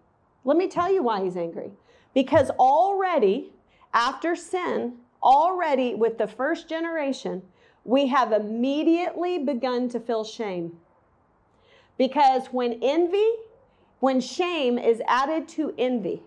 Let 0.44 0.56
me 0.56 0.66
tell 0.66 0.92
you 0.92 1.02
why 1.02 1.22
he's 1.22 1.36
angry. 1.36 1.70
Because 2.14 2.50
already 2.50 3.52
after 3.94 4.34
sin, 4.34 4.94
already 5.22 5.94
with 5.94 6.18
the 6.18 6.26
first 6.26 6.68
generation, 6.68 7.42
we 7.84 8.06
have 8.08 8.32
immediately 8.32 9.38
begun 9.38 9.88
to 9.90 10.00
feel 10.00 10.24
shame. 10.24 10.78
Because 11.96 12.46
when 12.48 12.78
envy, 12.82 13.28
when 14.00 14.20
shame 14.20 14.78
is 14.78 15.02
added 15.08 15.48
to 15.48 15.74
envy, 15.78 16.22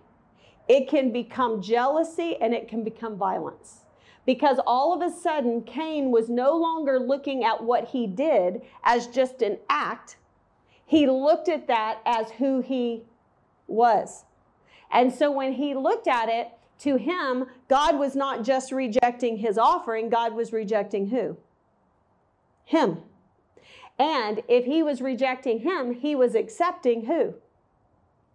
it 0.67 0.89
can 0.89 1.12
become 1.12 1.62
jealousy 1.62 2.38
and 2.41 2.53
it 2.53 2.67
can 2.67 2.84
become 2.84 3.15
violence. 3.15 3.81
Because 4.25 4.60
all 4.65 4.93
of 4.93 5.01
a 5.01 5.13
sudden, 5.13 5.63
Cain 5.63 6.12
was 6.12 6.29
no 6.29 6.55
longer 6.55 6.99
looking 6.99 7.43
at 7.43 7.63
what 7.63 7.89
he 7.89 8.05
did 8.05 8.62
as 8.84 9.07
just 9.07 9.41
an 9.41 9.57
act, 9.69 10.17
he 10.86 11.07
looked 11.07 11.49
at 11.49 11.67
that 11.67 12.01
as 12.05 12.31
who 12.31 12.62
he 12.62 13.03
was. 13.67 14.25
And 14.91 15.13
so 15.13 15.31
when 15.31 15.53
he 15.53 15.73
looked 15.73 16.07
at 16.07 16.27
it, 16.27 16.49
to 16.81 16.95
him, 16.95 17.45
God 17.67 17.99
was 17.99 18.15
not 18.15 18.43
just 18.43 18.71
rejecting 18.71 19.38
his 19.38 19.57
offering, 19.57 20.10
God 20.10 20.34
was 20.34 20.51
rejecting 20.51 21.10
who? 21.10 21.38
Him. 22.65 22.97
And 23.99 24.41
if 24.47 24.65
he 24.65 24.81
was 24.81 24.99
rejecting 24.99 25.60
him, 25.60 25.93
he 25.93 26.15
was 26.15 26.34
accepting 26.34 27.05
who? 27.05 27.36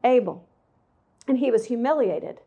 Abel. 0.05 0.46
And 1.27 1.38
he 1.38 1.51
was 1.51 1.64
humiliated. 1.64 2.40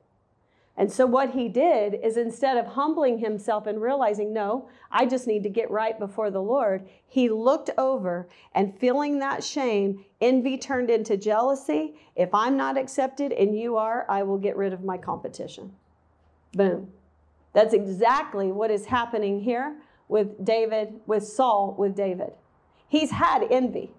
And 0.80 0.89
so, 0.89 1.06
what 1.06 1.32
he 1.32 1.50
did 1.50 2.00
is 2.02 2.15
instead 2.15 2.56
of 2.56 2.65
humbling 2.65 3.18
himself 3.20 3.68
and 3.68 3.82
realizing, 3.82 4.32
no, 4.32 4.70
I 4.89 5.06
just 5.06 5.28
need 5.28 5.44
to 5.44 5.50
get 5.50 5.70
right 5.70 6.00
before 6.00 6.32
the 6.32 6.42
Lord, 6.42 6.88
he 7.06 7.28
looked 7.28 7.70
over 7.78 8.30
and 8.56 8.80
feeling 8.80 9.20
that 9.20 9.44
shame, 9.44 10.06
envy 10.22 10.58
turned 10.58 10.89
into 10.89 11.18
jealousy. 11.18 11.96
If 12.15 12.34
I'm 12.34 12.56
not 12.56 12.78
accepted 12.78 13.34
and 13.34 13.60
you 13.60 13.76
are, 13.76 14.06
I 14.08 14.24
will 14.24 14.38
get 14.38 14.56
rid 14.56 14.72
of 14.72 14.86
my 14.86 14.98
competition. 14.98 15.74
Boom. 16.54 16.94
That's 17.52 17.74
exactly 17.74 18.50
what 18.54 18.72
is 18.72 18.86
happening 18.86 19.42
here 19.42 19.76
with 20.08 20.46
David, 20.46 20.94
with 21.06 21.28
Saul, 21.28 21.76
with 21.78 21.94
David. 21.94 22.32
He's 22.88 23.12
had 23.12 23.46
envy. 23.52 23.92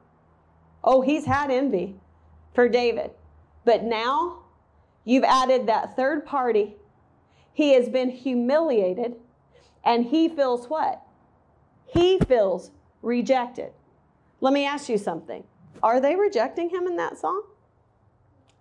Oh, 0.82 1.02
he's 1.02 1.26
had 1.26 1.50
envy 1.50 1.96
for 2.54 2.70
David. 2.70 3.10
But 3.66 3.84
now 3.84 4.44
you've 5.04 5.24
added 5.24 5.66
that 5.66 5.96
third 5.96 6.24
party. 6.26 6.76
He 7.52 7.74
has 7.74 7.88
been 7.88 8.10
humiliated 8.10 9.16
and 9.84 10.06
he 10.06 10.28
feels 10.28 10.68
what? 10.68 11.02
He 11.86 12.18
feels 12.18 12.70
rejected. 13.02 13.72
Let 14.40 14.52
me 14.52 14.64
ask 14.64 14.88
you 14.88 14.98
something. 14.98 15.44
Are 15.82 16.00
they 16.00 16.16
rejecting 16.16 16.70
him 16.70 16.86
in 16.86 16.96
that 16.96 17.18
song? 17.18 17.42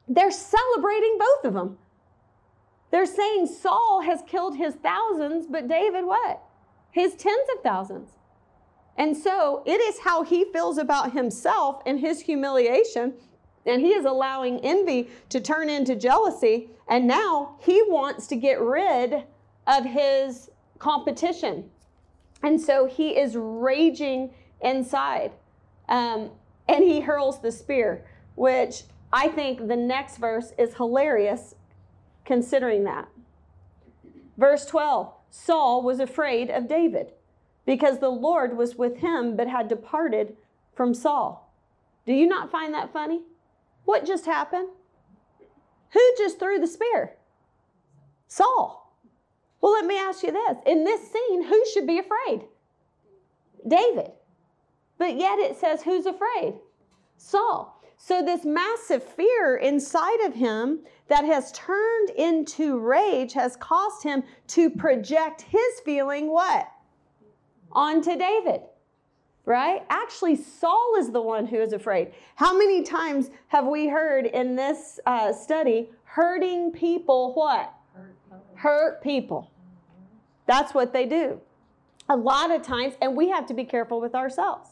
They're 0.07 0.31
celebrating 0.31 1.17
both 1.19 1.45
of 1.45 1.53
them. 1.53 1.77
They're 2.91 3.05
saying 3.05 3.47
Saul 3.47 4.01
has 4.01 4.23
killed 4.25 4.57
his 4.57 4.75
thousands, 4.75 5.45
but 5.45 5.67
David 5.67 6.05
what? 6.05 6.41
His 6.91 7.13
tens 7.13 7.47
of 7.55 7.61
thousands. 7.61 8.09
And 8.97 9.15
so 9.15 9.63
it 9.65 9.79
is 9.79 9.99
how 9.99 10.23
he 10.23 10.45
feels 10.51 10.77
about 10.77 11.13
himself 11.13 11.81
and 11.85 11.99
his 11.99 12.21
humiliation. 12.21 13.13
And 13.65 13.81
he 13.81 13.89
is 13.89 14.05
allowing 14.05 14.59
envy 14.61 15.09
to 15.29 15.39
turn 15.39 15.69
into 15.69 15.95
jealousy. 15.95 16.69
And 16.87 17.07
now 17.07 17.55
he 17.59 17.81
wants 17.83 18.27
to 18.27 18.35
get 18.35 18.59
rid 18.59 19.23
of 19.67 19.85
his 19.85 20.49
competition. 20.79 21.69
And 22.41 22.59
so 22.59 22.85
he 22.85 23.17
is 23.17 23.35
raging 23.35 24.31
inside. 24.61 25.31
Um, 25.87 26.31
and 26.67 26.83
he 26.83 27.01
hurls 27.01 27.41
the 27.41 27.51
spear, 27.51 28.05
which 28.35 28.83
I 29.11 29.27
think 29.27 29.67
the 29.67 29.75
next 29.75 30.17
verse 30.17 30.53
is 30.57 30.75
hilarious 30.75 31.55
considering 32.25 32.83
that. 32.83 33.07
Verse 34.37 34.65
12 34.65 35.11
Saul 35.31 35.83
was 35.83 35.99
afraid 35.99 36.49
of 36.49 36.67
David 36.67 37.11
because 37.65 37.99
the 37.99 38.09
Lord 38.09 38.57
was 38.57 38.75
with 38.75 38.97
him 38.97 39.35
but 39.35 39.47
had 39.47 39.67
departed 39.67 40.35
from 40.73 40.93
Saul. 40.93 41.51
Do 42.05 42.13
you 42.13 42.25
not 42.25 42.51
find 42.51 42.73
that 42.73 42.93
funny? 42.93 43.21
What 43.89 44.05
just 44.05 44.27
happened? 44.27 44.69
Who 45.93 45.99
just 46.15 46.37
threw 46.37 46.59
the 46.59 46.67
spear? 46.67 47.15
Saul. 48.27 48.95
Well, 49.61 49.71
let 49.71 49.85
me 49.87 49.97
ask 49.97 50.21
you 50.21 50.31
this. 50.31 50.57
In 50.67 50.83
this 50.83 51.11
scene, 51.11 51.43
who 51.43 51.65
should 51.73 51.87
be 51.87 51.97
afraid? 51.97 52.45
David. 53.67 54.11
But 54.99 55.17
yet 55.17 55.39
it 55.39 55.57
says, 55.57 55.81
who's 55.81 56.05
afraid? 56.05 56.59
Saul. 57.17 57.81
So, 57.97 58.23
this 58.23 58.45
massive 58.45 59.01
fear 59.01 59.55
inside 59.55 60.23
of 60.23 60.35
him 60.35 60.81
that 61.07 61.25
has 61.25 61.51
turned 61.53 62.11
into 62.11 62.77
rage 62.77 63.33
has 63.33 63.55
caused 63.55 64.03
him 64.03 64.21
to 64.49 64.69
project 64.69 65.41
his 65.41 65.79
feeling 65.83 66.31
what? 66.31 66.71
Onto 67.71 68.15
David, 68.15 68.61
right? 69.49 69.83
Actually, 69.89 70.35
Saul 70.35 70.93
is 70.99 71.09
the 71.09 71.21
one 71.21 71.47
who 71.47 71.59
is 71.59 71.73
afraid. 71.73 72.13
How 72.35 72.55
many 72.55 72.83
times 72.83 73.31
have 73.47 73.65
we 73.65 73.87
heard 73.87 74.27
in 74.27 74.55
this 74.55 74.99
uh, 75.07 75.33
study 75.33 75.89
hurting 76.03 76.71
people 76.71 77.33
what? 77.33 77.73
Hurt 78.53 79.01
people. 79.01 79.49
That's 80.45 80.75
what 80.75 80.93
they 80.93 81.07
do. 81.07 81.41
A 82.09 82.15
lot 82.15 82.51
of 82.51 82.61
times, 82.61 82.93
and 83.01 83.17
we 83.17 83.29
have 83.29 83.47
to 83.47 83.55
be 83.55 83.63
careful 83.63 83.99
with 83.99 84.13
ourselves. 84.13 84.69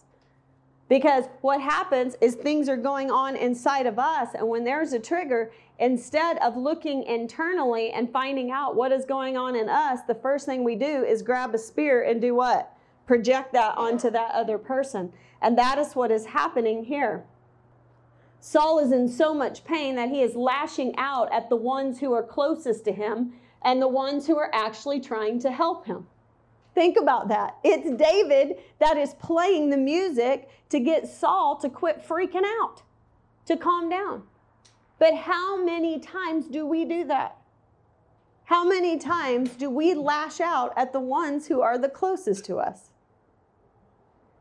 Because 0.89 1.25
what 1.41 1.59
happens 1.59 2.15
is 2.21 2.35
things 2.35 2.69
are 2.69 2.77
going 2.77 3.09
on 3.09 3.35
inside 3.35 3.87
of 3.87 3.97
us, 3.97 4.35
and 4.35 4.47
when 4.47 4.63
there's 4.63 4.93
a 4.93 4.99
trigger, 4.99 5.51
instead 5.79 6.37
of 6.37 6.55
looking 6.55 7.01
internally 7.03 7.89
and 7.89 8.11
finding 8.11 8.51
out 8.51 8.75
what 8.75 8.91
is 8.91 9.05
going 9.05 9.37
on 9.37 9.55
in 9.55 9.69
us, 9.69 10.01
the 10.07 10.15
first 10.15 10.45
thing 10.45 10.63
we 10.63 10.75
do 10.75 11.03
is 11.03 11.23
grab 11.23 11.55
a 11.55 11.57
spear 11.57 12.03
and 12.03 12.21
do 12.21 12.35
what? 12.35 12.76
Project 13.07 13.53
that 13.53 13.77
onto 13.77 14.11
that 14.11 14.31
other 14.33 14.59
person. 14.59 15.11
And 15.41 15.57
that 15.57 15.79
is 15.79 15.93
what 15.93 16.11
is 16.11 16.27
happening 16.27 16.83
here. 16.83 17.23
Saul 18.39 18.79
is 18.79 18.91
in 18.91 19.09
so 19.09 19.33
much 19.33 19.63
pain 19.63 19.95
that 19.95 20.09
he 20.09 20.21
is 20.21 20.35
lashing 20.35 20.93
out 20.97 21.31
at 21.31 21.49
the 21.49 21.55
ones 21.55 21.99
who 21.99 22.13
are 22.13 22.21
closest 22.21 22.85
to 22.85 22.91
him 22.91 23.33
and 23.63 23.81
the 23.81 23.87
ones 23.87 24.27
who 24.27 24.37
are 24.37 24.51
actually 24.53 24.99
trying 24.99 25.39
to 25.39 25.51
help 25.51 25.85
him. 25.85 26.05
Think 26.75 26.97
about 26.97 27.27
that. 27.29 27.57
It's 27.63 27.89
David 27.97 28.57
that 28.79 28.97
is 28.97 29.15
playing 29.15 29.71
the 29.71 29.77
music 29.77 30.49
to 30.69 30.79
get 30.79 31.07
Saul 31.07 31.55
to 31.57 31.69
quit 31.69 32.05
freaking 32.07 32.45
out, 32.61 32.83
to 33.45 33.57
calm 33.57 33.89
down. 33.89 34.23
But 34.99 35.15
how 35.15 35.63
many 35.63 35.99
times 35.99 36.47
do 36.47 36.65
we 36.65 36.85
do 36.85 37.05
that? 37.05 37.37
How 38.45 38.63
many 38.63 38.97
times 38.97 39.51
do 39.51 39.69
we 39.69 39.93
lash 39.93 40.39
out 40.39 40.73
at 40.77 40.93
the 40.93 40.99
ones 40.99 41.47
who 41.47 41.61
are 41.61 41.77
the 41.77 41.89
closest 41.89 42.45
to 42.45 42.57
us? 42.57 42.91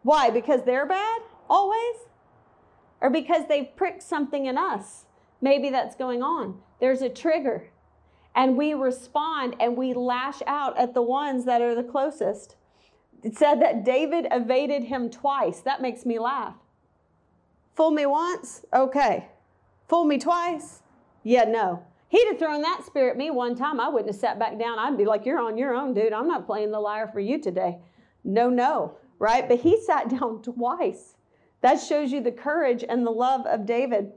Why? 0.06 0.30
Because 0.30 0.62
they're 0.62 0.86
bad? 0.86 1.22
Always? 1.50 1.96
Or 3.00 3.10
because 3.10 3.48
they've 3.48 3.74
pricked 3.74 4.04
something 4.04 4.46
in 4.46 4.56
us? 4.56 5.06
Maybe 5.40 5.68
that's 5.68 5.96
going 5.96 6.22
on. 6.22 6.60
There's 6.78 7.02
a 7.02 7.08
trigger 7.08 7.70
and 8.32 8.56
we 8.56 8.72
respond 8.72 9.56
and 9.58 9.76
we 9.76 9.94
lash 9.94 10.42
out 10.46 10.78
at 10.78 10.94
the 10.94 11.02
ones 11.02 11.44
that 11.46 11.60
are 11.60 11.74
the 11.74 11.82
closest. 11.82 12.54
It 13.24 13.36
said 13.36 13.60
that 13.62 13.84
David 13.84 14.28
evaded 14.30 14.84
him 14.84 15.10
twice. 15.10 15.58
That 15.58 15.82
makes 15.82 16.06
me 16.06 16.20
laugh. 16.20 16.54
Fool 17.74 17.90
me 17.90 18.06
once? 18.06 18.64
Okay. 18.72 19.26
Fool 19.88 20.04
me 20.04 20.18
twice? 20.18 20.82
Yeah, 21.24 21.46
no. 21.46 21.82
He'd 22.10 22.28
have 22.28 22.38
thrown 22.38 22.62
that 22.62 22.84
spear 22.86 23.10
at 23.10 23.16
me 23.16 23.30
one 23.30 23.56
time. 23.56 23.80
I 23.80 23.88
wouldn't 23.88 24.12
have 24.12 24.20
sat 24.20 24.38
back 24.38 24.56
down. 24.56 24.78
I'd 24.78 24.96
be 24.96 25.04
like, 25.04 25.26
You're 25.26 25.40
on 25.40 25.58
your 25.58 25.74
own, 25.74 25.94
dude. 25.94 26.12
I'm 26.12 26.28
not 26.28 26.46
playing 26.46 26.70
the 26.70 26.78
lyre 26.78 27.08
for 27.08 27.18
you 27.18 27.40
today. 27.40 27.78
No, 28.22 28.48
no, 28.48 28.98
right? 29.18 29.48
But 29.48 29.60
he 29.60 29.80
sat 29.82 30.08
down 30.20 30.42
twice. 30.42 31.14
That 31.62 31.80
shows 31.80 32.12
you 32.12 32.20
the 32.20 32.32
courage 32.32 32.84
and 32.88 33.06
the 33.06 33.10
love 33.10 33.46
of 33.46 33.66
David. 33.66 34.12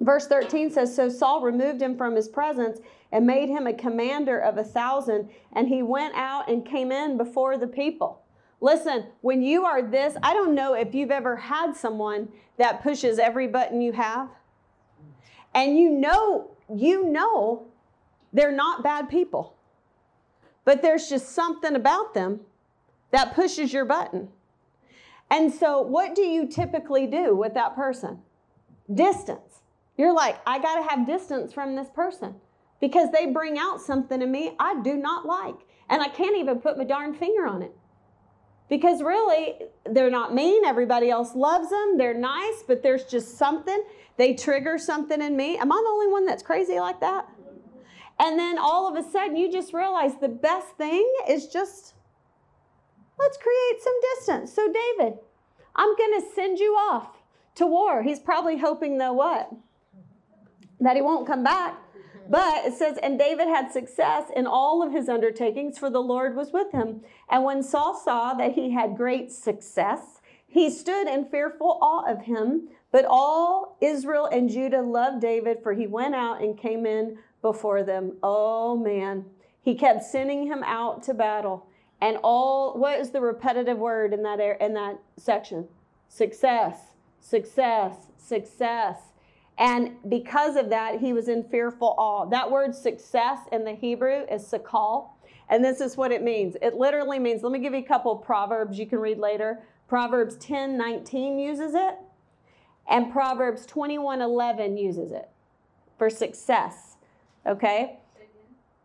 Verse 0.00 0.26
13 0.26 0.70
says 0.70 0.94
So 0.94 1.08
Saul 1.08 1.42
removed 1.42 1.80
him 1.80 1.96
from 1.96 2.16
his 2.16 2.28
presence 2.28 2.80
and 3.12 3.26
made 3.26 3.48
him 3.48 3.66
a 3.66 3.74
commander 3.74 4.38
of 4.38 4.56
a 4.58 4.64
thousand, 4.64 5.28
and 5.52 5.68
he 5.68 5.82
went 5.82 6.14
out 6.14 6.50
and 6.50 6.66
came 6.66 6.90
in 6.90 7.16
before 7.16 7.58
the 7.58 7.66
people. 7.66 8.22
Listen, 8.60 9.06
when 9.20 9.42
you 9.42 9.64
are 9.64 9.82
this, 9.82 10.16
I 10.22 10.34
don't 10.34 10.54
know 10.54 10.74
if 10.74 10.94
you've 10.94 11.10
ever 11.10 11.36
had 11.36 11.76
someone 11.76 12.28
that 12.58 12.82
pushes 12.82 13.18
every 13.18 13.48
button 13.48 13.80
you 13.80 13.92
have. 13.92 14.28
And 15.54 15.76
you 15.76 15.90
know, 15.90 16.52
you 16.74 17.04
know 17.04 17.66
they're 18.32 18.52
not 18.52 18.82
bad 18.82 19.08
people. 19.08 19.56
But 20.64 20.80
there's 20.80 21.08
just 21.08 21.30
something 21.30 21.74
about 21.74 22.14
them 22.14 22.40
that 23.12 23.34
pushes 23.34 23.72
your 23.72 23.84
button. 23.84 24.28
And 25.30 25.52
so, 25.52 25.80
what 25.80 26.14
do 26.14 26.22
you 26.22 26.46
typically 26.46 27.06
do 27.06 27.34
with 27.34 27.54
that 27.54 27.74
person? 27.74 28.18
Distance. 28.92 29.62
You're 29.96 30.12
like, 30.12 30.38
I 30.46 30.58
got 30.58 30.76
to 30.76 30.88
have 30.88 31.06
distance 31.06 31.52
from 31.52 31.76
this 31.76 31.88
person 31.94 32.34
because 32.80 33.10
they 33.12 33.26
bring 33.26 33.58
out 33.58 33.80
something 33.80 34.20
in 34.20 34.30
me 34.30 34.54
I 34.58 34.80
do 34.82 34.96
not 34.96 35.24
like. 35.24 35.54
And 35.88 36.02
I 36.02 36.08
can't 36.08 36.36
even 36.36 36.58
put 36.58 36.76
my 36.76 36.84
darn 36.84 37.14
finger 37.14 37.46
on 37.46 37.62
it. 37.62 37.74
Because 38.68 39.02
really, 39.02 39.56
they're 39.90 40.10
not 40.10 40.34
mean. 40.34 40.64
Everybody 40.64 41.10
else 41.10 41.34
loves 41.34 41.68
them. 41.70 41.98
They're 41.98 42.14
nice, 42.14 42.64
but 42.66 42.82
there's 42.82 43.04
just 43.04 43.36
something. 43.36 43.82
They 44.16 44.34
trigger 44.34 44.78
something 44.78 45.20
in 45.20 45.36
me. 45.36 45.58
Am 45.58 45.70
I 45.70 45.76
the 45.76 45.90
only 45.90 46.08
one 46.08 46.26
that's 46.26 46.42
crazy 46.42 46.80
like 46.80 47.00
that? 47.00 47.26
And 48.18 48.38
then 48.38 48.58
all 48.58 48.88
of 48.88 49.02
a 49.02 49.10
sudden, 49.10 49.36
you 49.36 49.50
just 49.50 49.74
realize 49.74 50.12
the 50.20 50.28
best 50.28 50.68
thing 50.78 51.06
is 51.28 51.48
just 51.48 51.94
let's 53.18 53.38
create 53.38 53.82
some 53.82 53.94
distance. 54.14 54.52
So, 54.52 54.66
David, 54.72 55.18
I'm 55.76 55.96
going 55.96 56.20
to 56.20 56.26
send 56.34 56.58
you 56.58 56.72
off 56.72 57.22
to 57.56 57.66
war. 57.66 58.02
He's 58.02 58.20
probably 58.20 58.58
hoping, 58.58 58.98
though, 58.98 59.12
what? 59.12 59.50
that 60.82 60.96
he 60.96 61.02
won't 61.02 61.26
come 61.26 61.42
back. 61.42 61.78
But 62.28 62.66
it 62.66 62.74
says, 62.74 62.98
and 63.02 63.18
David 63.18 63.48
had 63.48 63.72
success 63.72 64.30
in 64.34 64.46
all 64.46 64.82
of 64.82 64.92
his 64.92 65.08
undertakings, 65.08 65.78
for 65.78 65.90
the 65.90 66.00
Lord 66.00 66.36
was 66.36 66.52
with 66.52 66.70
him. 66.72 67.00
And 67.28 67.44
when 67.44 67.62
Saul 67.62 67.94
saw 67.94 68.34
that 68.34 68.52
he 68.52 68.70
had 68.70 68.96
great 68.96 69.32
success, 69.32 70.20
he 70.46 70.70
stood 70.70 71.08
in 71.08 71.26
fearful 71.26 71.78
awe 71.82 72.10
of 72.10 72.22
him. 72.22 72.68
But 72.92 73.06
all 73.08 73.76
Israel 73.80 74.26
and 74.26 74.48
Judah 74.48 74.82
loved 74.82 75.20
David, 75.20 75.58
for 75.62 75.72
he 75.72 75.86
went 75.86 76.14
out 76.14 76.42
and 76.42 76.56
came 76.56 76.86
in 76.86 77.18
before 77.40 77.82
them. 77.82 78.16
Oh 78.22 78.76
man. 78.76 79.24
He 79.60 79.74
kept 79.74 80.02
sending 80.02 80.46
him 80.46 80.62
out 80.64 81.02
to 81.04 81.14
battle. 81.14 81.66
And 82.02 82.18
all 82.24 82.76
what 82.76 82.98
is 82.98 83.10
the 83.10 83.20
repetitive 83.20 83.78
word 83.78 84.12
in 84.12 84.24
that 84.24 84.40
air, 84.40 84.54
in 84.54 84.74
that 84.74 84.98
section? 85.16 85.68
Success, 86.08 86.76
success, 87.20 87.94
success. 88.18 88.98
And 89.56 89.92
because 90.08 90.56
of 90.56 90.68
that, 90.70 90.98
he 90.98 91.12
was 91.12 91.28
in 91.28 91.44
fearful 91.44 91.94
awe. 91.96 92.26
That 92.28 92.50
word 92.50 92.74
success 92.74 93.38
in 93.52 93.64
the 93.64 93.74
Hebrew 93.74 94.24
is 94.28 94.42
sakal. 94.42 95.10
And 95.48 95.64
this 95.64 95.80
is 95.80 95.96
what 95.96 96.10
it 96.10 96.22
means. 96.22 96.56
It 96.60 96.74
literally 96.74 97.20
means, 97.20 97.44
let 97.44 97.52
me 97.52 97.60
give 97.60 97.72
you 97.72 97.78
a 97.78 97.84
couple 97.84 98.16
proverbs 98.16 98.80
you 98.80 98.86
can 98.86 98.98
read 98.98 99.18
later. 99.18 99.60
Proverbs 99.86 100.34
10 100.36 100.76
19 100.76 101.38
uses 101.38 101.74
it, 101.74 101.94
and 102.88 103.12
Proverbs 103.12 103.64
21 103.64 104.20
11 104.20 104.76
uses 104.76 105.12
it 105.12 105.28
for 105.98 106.10
success. 106.10 106.96
Okay? 107.46 108.00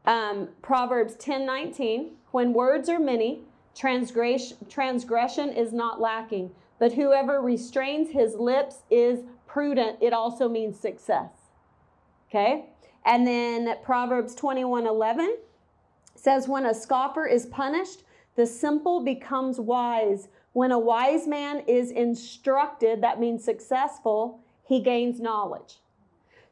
Um, 0.05 0.49
Proverbs 0.61 1.15
10 1.15 1.47
19, 1.47 2.16
when 2.37 2.53
words 2.53 2.87
are 2.87 2.99
many, 2.99 3.39
transgression, 3.73 5.49
is 5.49 5.73
not 5.73 5.99
lacking, 5.99 6.51
but 6.77 6.93
whoever 6.93 7.41
restrains 7.41 8.11
his 8.11 8.35
lips 8.35 8.83
is 8.91 9.21
prudent. 9.47 9.97
It 10.01 10.13
also 10.13 10.47
means 10.47 10.79
success. 10.79 11.31
Okay? 12.29 12.65
And 13.03 13.25
then 13.25 13.75
Proverbs 13.81 14.35
21 14.35 14.85
11 14.85 15.37
says, 16.13 16.47
When 16.47 16.67
a 16.67 16.75
scoffer 16.75 17.25
is 17.25 17.47
punished, 17.47 18.03
the 18.35 18.45
simple 18.45 19.03
becomes 19.03 19.59
wise. 19.59 20.27
When 20.53 20.71
a 20.71 20.77
wise 20.77 21.25
man 21.27 21.63
is 21.67 21.89
instructed, 21.89 23.01
that 23.01 23.19
means 23.19 23.43
successful, 23.43 24.41
he 24.63 24.79
gains 24.79 25.19
knowledge. 25.19 25.79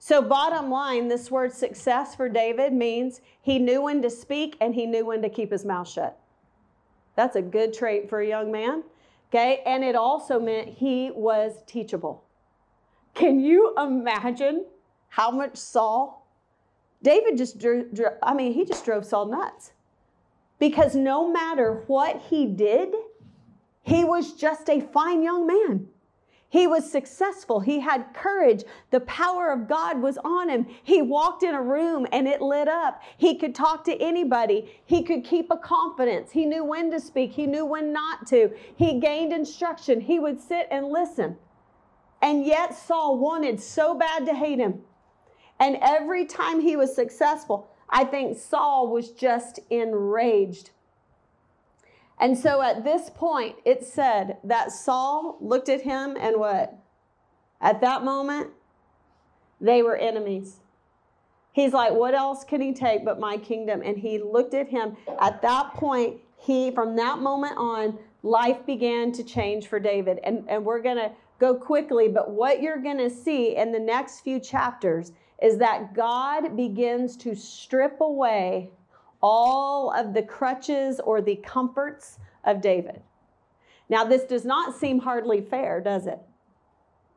So, 0.08 0.22
bottom 0.22 0.70
line, 0.70 1.08
this 1.08 1.32
word 1.32 1.52
success 1.52 2.14
for 2.14 2.30
David 2.30 2.74
means 2.74 3.22
he 3.42 3.58
knew 3.58 3.82
when 3.82 4.04
to 4.04 4.10
speak 4.12 4.56
and 4.62 4.76
he 4.76 4.86
knew 4.86 5.04
when 5.04 5.24
to 5.24 5.30
keep 5.30 5.52
his 5.52 5.66
mouth 5.66 5.90
shut. 5.90 6.20
That's 7.16 7.36
a 7.36 7.42
good 7.42 7.74
trait 7.74 8.08
for 8.08 8.20
a 8.20 8.28
young 8.28 8.52
man. 8.52 8.84
Okay, 9.30 9.64
and 9.66 9.84
it 9.84 9.96
also 9.96 10.40
meant 10.40 10.68
he 10.68 11.10
was 11.10 11.64
teachable. 11.66 12.24
Can 13.16 13.40
you 13.40 13.74
imagine 13.80 14.68
how 15.10 15.32
much 15.32 15.58
Saul? 15.58 16.28
David 17.02 17.36
just 17.36 17.58
drew, 17.58 17.90
drew, 17.92 18.10
I 18.22 18.36
mean, 18.36 18.54
he 18.54 18.64
just 18.64 18.86
drove 18.86 19.06
Saul 19.06 19.26
nuts. 19.26 19.72
Because 20.60 20.96
no 20.96 21.28
matter 21.32 21.84
what 21.88 22.22
he 22.30 22.46
did, 22.46 22.94
he 23.82 24.06
was 24.06 24.34
just 24.34 24.70
a 24.70 24.82
fine 24.82 25.24
young 25.24 25.48
man. 25.48 25.88
He 26.50 26.68
was 26.68 26.90
successful. 26.90 27.60
He 27.60 27.80
had 27.80 28.14
courage. 28.14 28.64
The 28.92 29.02
power 29.02 29.52
of 29.52 29.68
God 29.68 30.02
was 30.02 30.18
on 30.24 30.50
him. 30.50 30.68
He 30.84 31.02
walked 31.02 31.44
in 31.44 31.54
a 31.54 31.62
room 31.62 32.08
and 32.12 32.28
it 32.28 32.42
lit 32.42 32.68
up. 32.68 33.02
He 33.18 33.36
could 33.36 33.56
talk 33.56 33.84
to 33.86 34.02
anybody. 34.02 34.82
He 34.86 35.04
could 35.04 35.24
keep 35.24 35.52
a 35.52 35.58
confidence. 35.58 36.32
He 36.32 36.46
knew 36.46 36.64
when 36.64 36.92
to 36.92 37.00
speak. 37.00 37.32
He 37.34 37.48
knew 37.48 37.66
when 37.66 37.92
not 37.92 38.28
to. 38.28 38.52
He 38.76 39.00
gained 39.00 39.34
instruction. 39.34 40.00
He 40.02 40.20
would 40.20 40.40
sit 40.40 40.68
and 40.72 40.88
listen. 40.88 41.38
And 42.22 42.46
yet 42.46 42.76
Saul 42.76 43.18
wanted 43.18 43.60
so 43.60 43.96
bad 43.96 44.26
to 44.26 44.34
hate 44.34 44.60
him. 44.60 44.82
And 45.60 45.78
every 45.82 46.26
time 46.26 46.60
he 46.60 46.76
was 46.76 46.96
successful, 46.96 47.70
I 47.90 48.04
think 48.04 48.38
Saul 48.38 48.88
was 48.92 49.12
just 49.12 49.60
enraged 49.70 50.72
and 52.20 52.38
so 52.38 52.62
at 52.62 52.84
this 52.84 53.10
point, 53.10 53.56
it 53.66 53.84
said 53.84 54.38
that 54.44 54.72
Saul 54.72 55.38
looked 55.42 55.70
at 55.70 55.82
him 55.82 56.16
and 56.20 56.38
what? 56.38 56.78
At 57.62 57.82
that 57.82 58.04
moment, 58.04 58.52
they 59.60 59.82
were 59.82 59.98
enemies. 59.98 60.58
He's 61.52 61.74
like, 61.74 61.94
what 61.94 62.14
else 62.14 62.44
can 62.44 62.62
he 62.62 62.74
take 62.74 63.06
but 63.06 63.20
my 63.20 63.38
kingdom? 63.38 63.82
And 63.84 63.98
he 63.98 64.20
looked 64.20 64.54
at 64.54 64.68
him. 64.68 64.98
At 65.20 65.42
that 65.42 65.74
point, 65.74 66.18
he, 66.38 66.72
from 66.72 66.96
that 66.98 67.20
moment 67.20 67.58
on, 67.58 67.98
life 68.24 68.66
began 68.66 69.12
to 69.14 69.24
change 69.24 69.68
for 69.68 69.80
David. 69.80 70.20
And, 70.24 70.44
and 70.50 70.66
we're 70.66 70.82
going 70.82 70.98
to 70.98 71.12
go 71.40 71.56
quickly, 71.56 72.08
but 72.08 72.32
what 72.32 72.62
you're 72.62 72.82
going 72.82 72.98
to 72.98 73.10
see 73.10 73.56
in 73.56 73.72
the 73.72 73.80
next 73.80 74.22
few 74.22 74.40
chapters 74.40 75.12
is 75.42 75.58
that 75.58 75.94
God 75.94 76.56
begins 76.56 77.18
to 77.18 77.36
strip 77.36 78.00
away 78.00 78.72
all 79.28 79.90
of 79.90 80.14
the 80.14 80.22
crutches 80.22 81.00
or 81.00 81.20
the 81.20 81.36
comforts 81.38 82.20
of 82.44 82.62
David. 82.62 83.02
Now, 83.90 84.04
this 84.04 84.24
does 84.24 84.46
not 84.46 84.76
seem 84.76 85.00
hardly 85.00 85.42
fair, 85.42 85.82
does 85.82 86.06
it? 86.06 86.20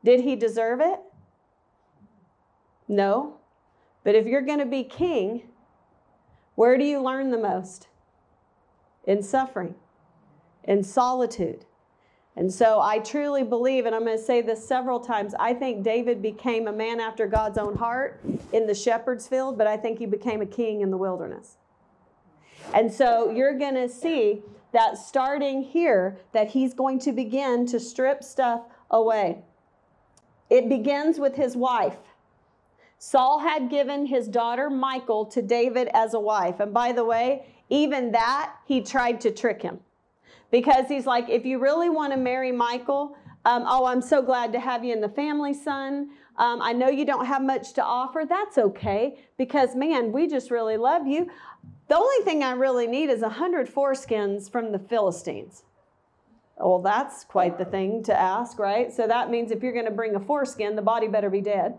Did 0.03 0.21
he 0.21 0.35
deserve 0.35 0.81
it? 0.81 1.01
No. 2.89 3.35
But 4.05 4.15
if 4.15 4.27
you're 4.27 4.41
going 4.41 4.59
to 4.59 4.65
be 4.65 4.85
king, 4.85 5.51
where 6.55 6.79
do 6.79 6.85
you 6.85 6.99
learn 6.99 7.31
the 7.31 7.37
most? 7.37 7.89
In 9.05 9.23
suffering, 9.23 9.75
in 10.65 10.83
solitude. 10.83 11.67
And 12.37 12.51
so 12.51 12.81
I 12.81 13.01
truly 13.01 13.43
believe, 13.43 13.85
and 13.85 13.95
I'm 13.95 14.07
going 14.07 14.17
to 14.17 14.25
say 14.25 14.41
this 14.41 14.67
several 14.67 14.99
times, 14.99 15.35
I 15.39 15.53
think 15.53 15.85
David 15.85 16.23
became 16.23 16.69
a 16.69 16.73
man 16.73 17.01
after 17.01 17.27
God's 17.27 17.59
own 17.59 17.77
heart 17.77 18.25
in 18.55 18.67
the 18.67 18.75
shepherd's 18.75 19.29
field, 19.29 19.59
but 19.59 19.67
I 19.67 19.77
think 19.77 19.99
he 19.99 20.07
became 20.07 20.41
a 20.41 20.47
king 20.47 20.81
in 20.81 20.91
the 20.91 20.97
wilderness. 20.97 21.58
And 22.75 22.93
so 22.93 23.31
you're 23.31 23.59
going 23.59 23.75
to 23.75 23.89
see 23.89 24.43
that 24.73 24.99
starting 24.99 25.63
here, 25.63 26.19
that 26.33 26.49
he's 26.49 26.75
going 26.75 26.99
to 27.01 27.13
begin 27.13 27.67
to 27.67 27.81
strip 27.81 28.23
stuff 28.23 28.63
away. 28.91 29.39
It 30.51 30.69
begins 30.69 31.19
with 31.19 31.35
his 31.35 31.57
wife. 31.57 31.97
Saul 32.99 33.39
had 33.39 33.71
given 33.71 34.07
his 34.07 34.29
daughter 34.29 34.69
Michal 34.69 35.25
to 35.27 35.41
David 35.41 35.89
as 35.95 36.15
a 36.15 36.21
wife. 36.21 36.61
And 36.61 36.75
by 36.75 36.93
the 36.93 37.05
way, 37.05 37.47
even 37.71 38.13
that, 38.13 38.55
he 38.67 38.81
tried 38.81 39.21
to 39.23 39.31
trick 39.31 39.63
him. 39.63 39.81
Because 40.51 40.89
he's 40.89 41.07
like, 41.07 41.29
if 41.29 41.45
you 41.45 41.59
really 41.59 41.91
want 41.91 42.13
to 42.13 42.19
marry 42.19 42.51
Michal, 42.51 43.17
um, 43.45 43.65
oh, 43.67 43.85
I'm 43.85 44.03
so 44.03 44.21
glad 44.23 44.53
to 44.53 44.61
have 44.61 44.85
you 44.85 44.93
in 44.93 45.01
the 45.01 45.09
family, 45.09 45.55
son. 45.55 46.11
Um, 46.39 46.63
I 46.63 46.73
know 46.73 46.89
you 46.89 47.05
don't 47.05 47.27
have 47.27 47.43
much 47.43 47.73
to 47.75 47.85
offer. 47.85 48.25
That's 48.27 48.59
okay 48.59 49.19
because, 49.37 49.75
man, 49.75 50.13
we 50.13 50.29
just 50.29 50.51
really 50.51 50.77
love 50.77 51.07
you. 51.07 51.29
The 51.89 51.97
only 51.97 52.25
thing 52.25 52.43
I 52.45 52.53
really 52.53 52.87
need 52.87 53.11
is 53.11 53.23
a 53.23 53.29
hundred 53.29 53.69
foreskins 53.69 54.51
from 54.51 54.73
the 54.73 54.79
Philistines. 54.79 55.65
Well, 56.57 56.81
that's 56.81 57.25
quite 57.25 57.59
the 57.59 57.65
thing 57.65 58.03
to 58.05 58.19
ask, 58.19 58.59
right? 58.59 58.93
So 58.93 59.07
that 59.07 59.31
means 59.31 59.51
if 59.51 59.63
you're 59.63 59.73
going 59.73 59.85
to 59.85 59.91
bring 59.91 60.15
a 60.15 60.21
foreskin, 60.21 60.77
the 60.77 60.83
body 60.83 61.09
better 61.09 61.31
be 61.31 61.41
dead. 61.41 61.77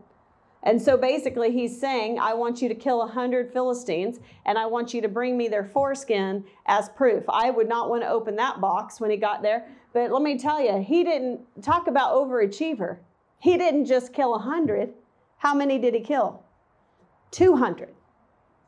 And 0.63 0.81
so 0.81 0.97
basically, 0.97 1.51
he's 1.51 1.79
saying, 1.79 2.19
I 2.19 2.33
want 2.33 2.61
you 2.61 2.67
to 2.67 2.75
kill 2.75 3.01
a 3.01 3.07
hundred 3.07 3.53
Philistines, 3.53 4.19
and 4.45 4.57
I 4.57 4.65
want 4.65 4.93
you 4.93 5.01
to 5.01 5.07
bring 5.07 5.37
me 5.37 5.47
their 5.47 5.63
foreskin 5.63 6.43
as 6.65 6.89
proof. 6.89 7.23
I 7.29 7.49
would 7.49 7.69
not 7.69 7.89
want 7.89 8.03
to 8.03 8.09
open 8.09 8.35
that 8.37 8.59
box 8.59 8.99
when 8.99 9.09
he 9.09 9.15
got 9.15 9.41
there. 9.41 9.69
But 9.93 10.11
let 10.11 10.21
me 10.21 10.37
tell 10.37 10.61
you, 10.61 10.81
he 10.81 11.05
didn't 11.05 11.39
talk 11.61 11.87
about 11.87 12.13
overachiever. 12.13 12.97
He 13.39 13.57
didn't 13.57 13.85
just 13.85 14.13
kill 14.13 14.35
a 14.35 14.39
hundred. 14.39 14.93
How 15.37 15.53
many 15.53 15.77
did 15.77 15.93
he 15.93 16.01
kill? 16.01 16.43
200. 17.31 17.89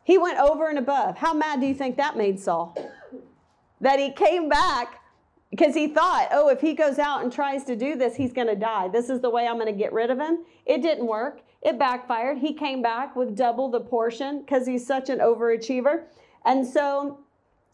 He 0.03 0.17
went 0.17 0.39
over 0.39 0.69
and 0.69 0.79
above. 0.79 1.17
How 1.17 1.33
mad 1.33 1.59
do 1.59 1.67
you 1.67 1.73
think 1.73 1.97
that 1.97 2.17
made 2.17 2.39
Saul? 2.39 2.75
That 3.81 3.99
he 3.99 4.11
came 4.11 4.49
back 4.49 5.01
because 5.49 5.75
he 5.75 5.87
thought, 5.87 6.29
oh, 6.31 6.49
if 6.49 6.61
he 6.61 6.73
goes 6.73 6.97
out 6.97 7.23
and 7.23 7.31
tries 7.31 7.65
to 7.65 7.75
do 7.75 7.95
this, 7.95 8.15
he's 8.15 8.31
going 8.31 8.47
to 8.47 8.55
die. 8.55 8.87
This 8.87 9.09
is 9.09 9.19
the 9.19 9.29
way 9.29 9.47
I'm 9.47 9.55
going 9.55 9.71
to 9.71 9.77
get 9.77 9.91
rid 9.91 10.09
of 10.09 10.17
him. 10.17 10.45
It 10.65 10.81
didn't 10.81 11.05
work. 11.05 11.41
It 11.61 11.77
backfired. 11.77 12.37
He 12.37 12.53
came 12.53 12.81
back 12.81 13.15
with 13.15 13.35
double 13.35 13.69
the 13.69 13.81
portion 13.81 14.41
because 14.41 14.65
he's 14.65 14.87
such 14.87 15.09
an 15.09 15.19
overachiever. 15.19 16.03
And 16.45 16.65
so 16.65 17.19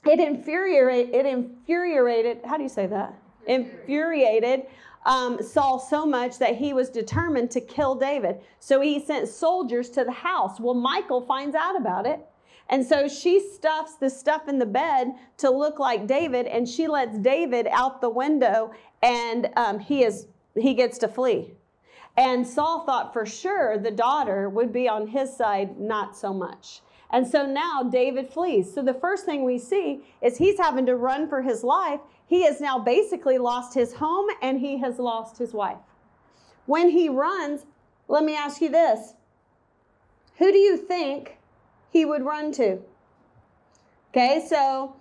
it 0.06 0.20
infuriated, 0.20 1.14
it 1.14 1.26
infuriated, 1.26 2.40
how 2.46 2.58
do 2.58 2.64
you 2.64 2.70
say 2.70 2.88
that? 2.88 3.14
Infuriated 3.46 4.64
um, 5.08 5.41
Saul 5.41 5.80
so 5.80 6.06
much 6.06 6.38
that 6.38 6.58
he 6.58 6.74
was 6.74 6.89
determined 6.89 7.50
to 7.52 7.62
kill 7.62 7.96
David. 7.96 8.41
So 8.60 8.82
he 8.82 9.00
sent 9.00 9.30
soldiers 9.30 9.89
to 9.91 10.04
the 10.04 10.12
house. 10.12 10.60
Well, 10.60 10.76
Michal 10.76 11.22
finds 11.22 11.56
out 11.56 11.76
about 11.76 12.06
it. 12.06 12.20
And 12.70 12.86
so 12.86 13.08
she 13.08 13.39
stuffs 13.39 13.96
the 13.96 14.10
stuff 14.10 14.50
in 14.50 14.60
the 14.60 14.65
bed 14.65 15.13
to 15.38 15.50
look 15.50 15.80
like 15.80 16.06
David, 16.06 16.48
and 16.48 16.67
she 16.67 16.88
lets 16.88 17.17
David 17.17 17.65
out 17.72 18.02
the 18.02 18.10
window, 18.10 18.72
and 19.02 19.50
um, 19.56 19.80
he 19.80 20.04
is 20.04 20.28
he 20.54 20.74
gets 20.74 20.98
to 20.98 21.08
flee. 21.08 21.54
And 22.17 22.46
Saul 22.46 22.82
thought 22.82 23.13
for 23.13 23.26
sure 23.26 23.78
the 23.78 23.91
daughter 23.91 24.50
would 24.50 24.74
be 24.74 24.89
on 24.89 25.08
his 25.08 25.34
side, 25.34 25.80
not 25.80 26.17
so 26.17 26.34
much. 26.34 26.82
And 27.12 27.26
so 27.26 27.46
now 27.46 27.84
David 27.84 28.28
flees. 28.28 28.74
So 28.74 28.82
the 28.82 28.93
first 28.93 29.24
thing 29.24 29.46
we 29.46 29.60
see 29.60 30.02
is 30.22 30.38
he's 30.38 30.58
having 30.58 30.86
to 30.88 30.96
run 30.96 31.30
for 31.30 31.41
his 31.41 31.63
life. 31.63 32.02
He 32.28 32.44
has 32.44 32.60
now 32.60 32.78
basically 32.78 33.38
lost 33.38 33.74
his 33.74 33.94
home 33.94 34.28
and 34.42 34.60
he 34.60 34.78
has 34.80 35.00
lost 35.00 35.38
his 35.38 35.54
wife. 35.54 35.78
When 36.66 36.90
he 36.90 37.08
runs, 37.08 37.66
let 38.08 38.24
me 38.24 38.36
ask 38.36 38.62
you 38.62 38.70
this 38.70 39.13
who 40.38 40.52
do 40.52 40.58
you 40.58 40.78
think 40.78 41.38
he 41.90 42.06
would 42.06 42.24
run 42.24 42.52
to? 42.54 42.80
Okay, 44.12 44.46
so 44.48 44.96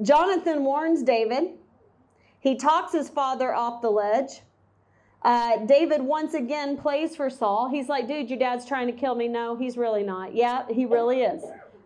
Jonathan 0.00 0.64
warns 0.64 1.02
David. 1.02 1.50
He 2.40 2.56
talks 2.56 2.92
his 2.92 3.08
father 3.08 3.54
off 3.54 3.82
the 3.82 3.90
ledge. 3.90 4.40
Uh, 5.22 5.58
David 5.66 6.02
once 6.02 6.34
again 6.34 6.76
plays 6.76 7.14
for 7.14 7.30
Saul. 7.30 7.68
He's 7.68 7.88
like, 7.88 8.08
dude, 8.08 8.28
your 8.28 8.38
dad's 8.38 8.66
trying 8.66 8.88
to 8.88 8.92
kill 8.92 9.14
me. 9.14 9.28
No, 9.28 9.54
he's 9.54 9.76
really 9.76 10.02
not. 10.02 10.34
Yeah, 10.34 10.64
he 10.68 10.84
really 10.84 11.22
is. 11.22 11.44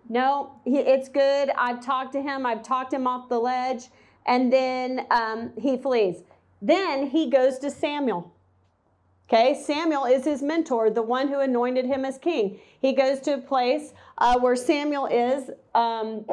No, 0.09 0.61
he, 0.65 0.79
it's 0.79 1.09
good. 1.09 1.51
I've 1.57 1.85
talked 1.85 2.13
to 2.13 2.23
him, 2.23 2.47
I've 2.47 2.63
talked 2.63 2.93
him 2.93 3.07
off 3.07 3.29
the 3.29 3.39
ledge. 3.39 3.89
And 4.27 4.53
then 4.53 5.07
um, 5.11 5.53
he 5.57 5.77
flees. 5.77 6.23
Then 6.61 7.09
he 7.11 7.31
goes 7.31 7.59
to 7.61 7.71
Samuel. 7.71 8.33
Okay, 9.29 9.61
Samuel 9.61 10.05
is 10.05 10.25
his 10.25 10.41
mentor, 10.41 10.89
the 10.89 11.03
one 11.03 11.29
who 11.29 11.41
anointed 11.41 11.85
him 11.85 12.05
as 12.05 12.17
king. 12.17 12.59
He 12.81 12.93
goes 12.93 13.21
to 13.21 13.35
a 13.35 13.39
place 13.39 13.93
uh, 14.19 14.39
where 14.39 14.55
Samuel 14.55 15.07
is, 15.07 15.51
um, 15.75 16.25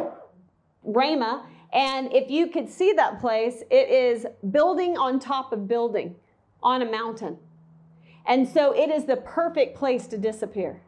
Ramah, 0.84 1.48
and 1.72 2.14
if 2.14 2.30
you 2.30 2.48
could 2.48 2.70
see 2.70 2.94
that 2.94 3.20
place, 3.20 3.64
it 3.72 3.90
is 3.90 4.28
building 4.52 4.96
on 4.96 5.20
top 5.20 5.52
of 5.52 5.68
building 5.68 6.16
on 6.62 6.84
a 6.84 6.86
mountain. 6.90 7.38
And 8.28 8.48
so 8.48 8.74
it 8.74 8.90
is 8.90 9.06
the 9.06 9.18
perfect 9.18 9.76
place 9.76 10.06
to 10.08 10.18
disappear. 10.18 10.80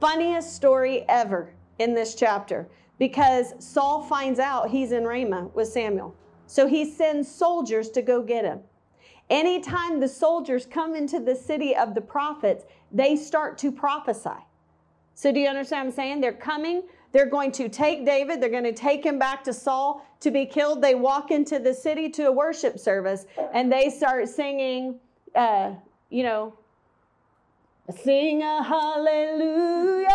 Funniest 0.00 0.54
story 0.54 1.04
ever 1.08 1.50
in 1.78 1.94
this 1.94 2.14
chapter 2.14 2.68
because 2.98 3.54
Saul 3.58 4.02
finds 4.02 4.38
out 4.38 4.70
he's 4.70 4.92
in 4.92 5.04
Ramah 5.04 5.50
with 5.54 5.68
Samuel. 5.68 6.14
So 6.46 6.66
he 6.66 6.84
sends 6.84 7.30
soldiers 7.30 7.90
to 7.90 8.02
go 8.02 8.22
get 8.22 8.44
him. 8.44 8.60
Anytime 9.28 9.98
the 9.98 10.08
soldiers 10.08 10.66
come 10.66 10.94
into 10.94 11.18
the 11.18 11.34
city 11.34 11.74
of 11.74 11.94
the 11.94 12.00
prophets, 12.00 12.64
they 12.92 13.16
start 13.16 13.58
to 13.58 13.72
prophesy. 13.72 14.30
So, 15.14 15.32
do 15.32 15.40
you 15.40 15.48
understand 15.48 15.86
what 15.86 15.92
I'm 15.92 15.96
saying? 15.96 16.20
They're 16.20 16.32
coming, 16.32 16.82
they're 17.12 17.28
going 17.28 17.50
to 17.52 17.68
take 17.68 18.04
David, 18.04 18.40
they're 18.40 18.50
going 18.50 18.64
to 18.64 18.72
take 18.72 19.04
him 19.04 19.18
back 19.18 19.42
to 19.44 19.52
Saul 19.52 20.06
to 20.20 20.30
be 20.30 20.46
killed. 20.46 20.82
They 20.82 20.94
walk 20.94 21.30
into 21.30 21.58
the 21.58 21.74
city 21.74 22.08
to 22.10 22.26
a 22.26 22.32
worship 22.32 22.78
service 22.78 23.26
and 23.52 23.72
they 23.72 23.90
start 23.90 24.28
singing, 24.28 25.00
uh, 25.34 25.72
you 26.10 26.22
know, 26.22 26.54
sing 28.04 28.42
a 28.42 28.62
hallelujah, 28.62 30.08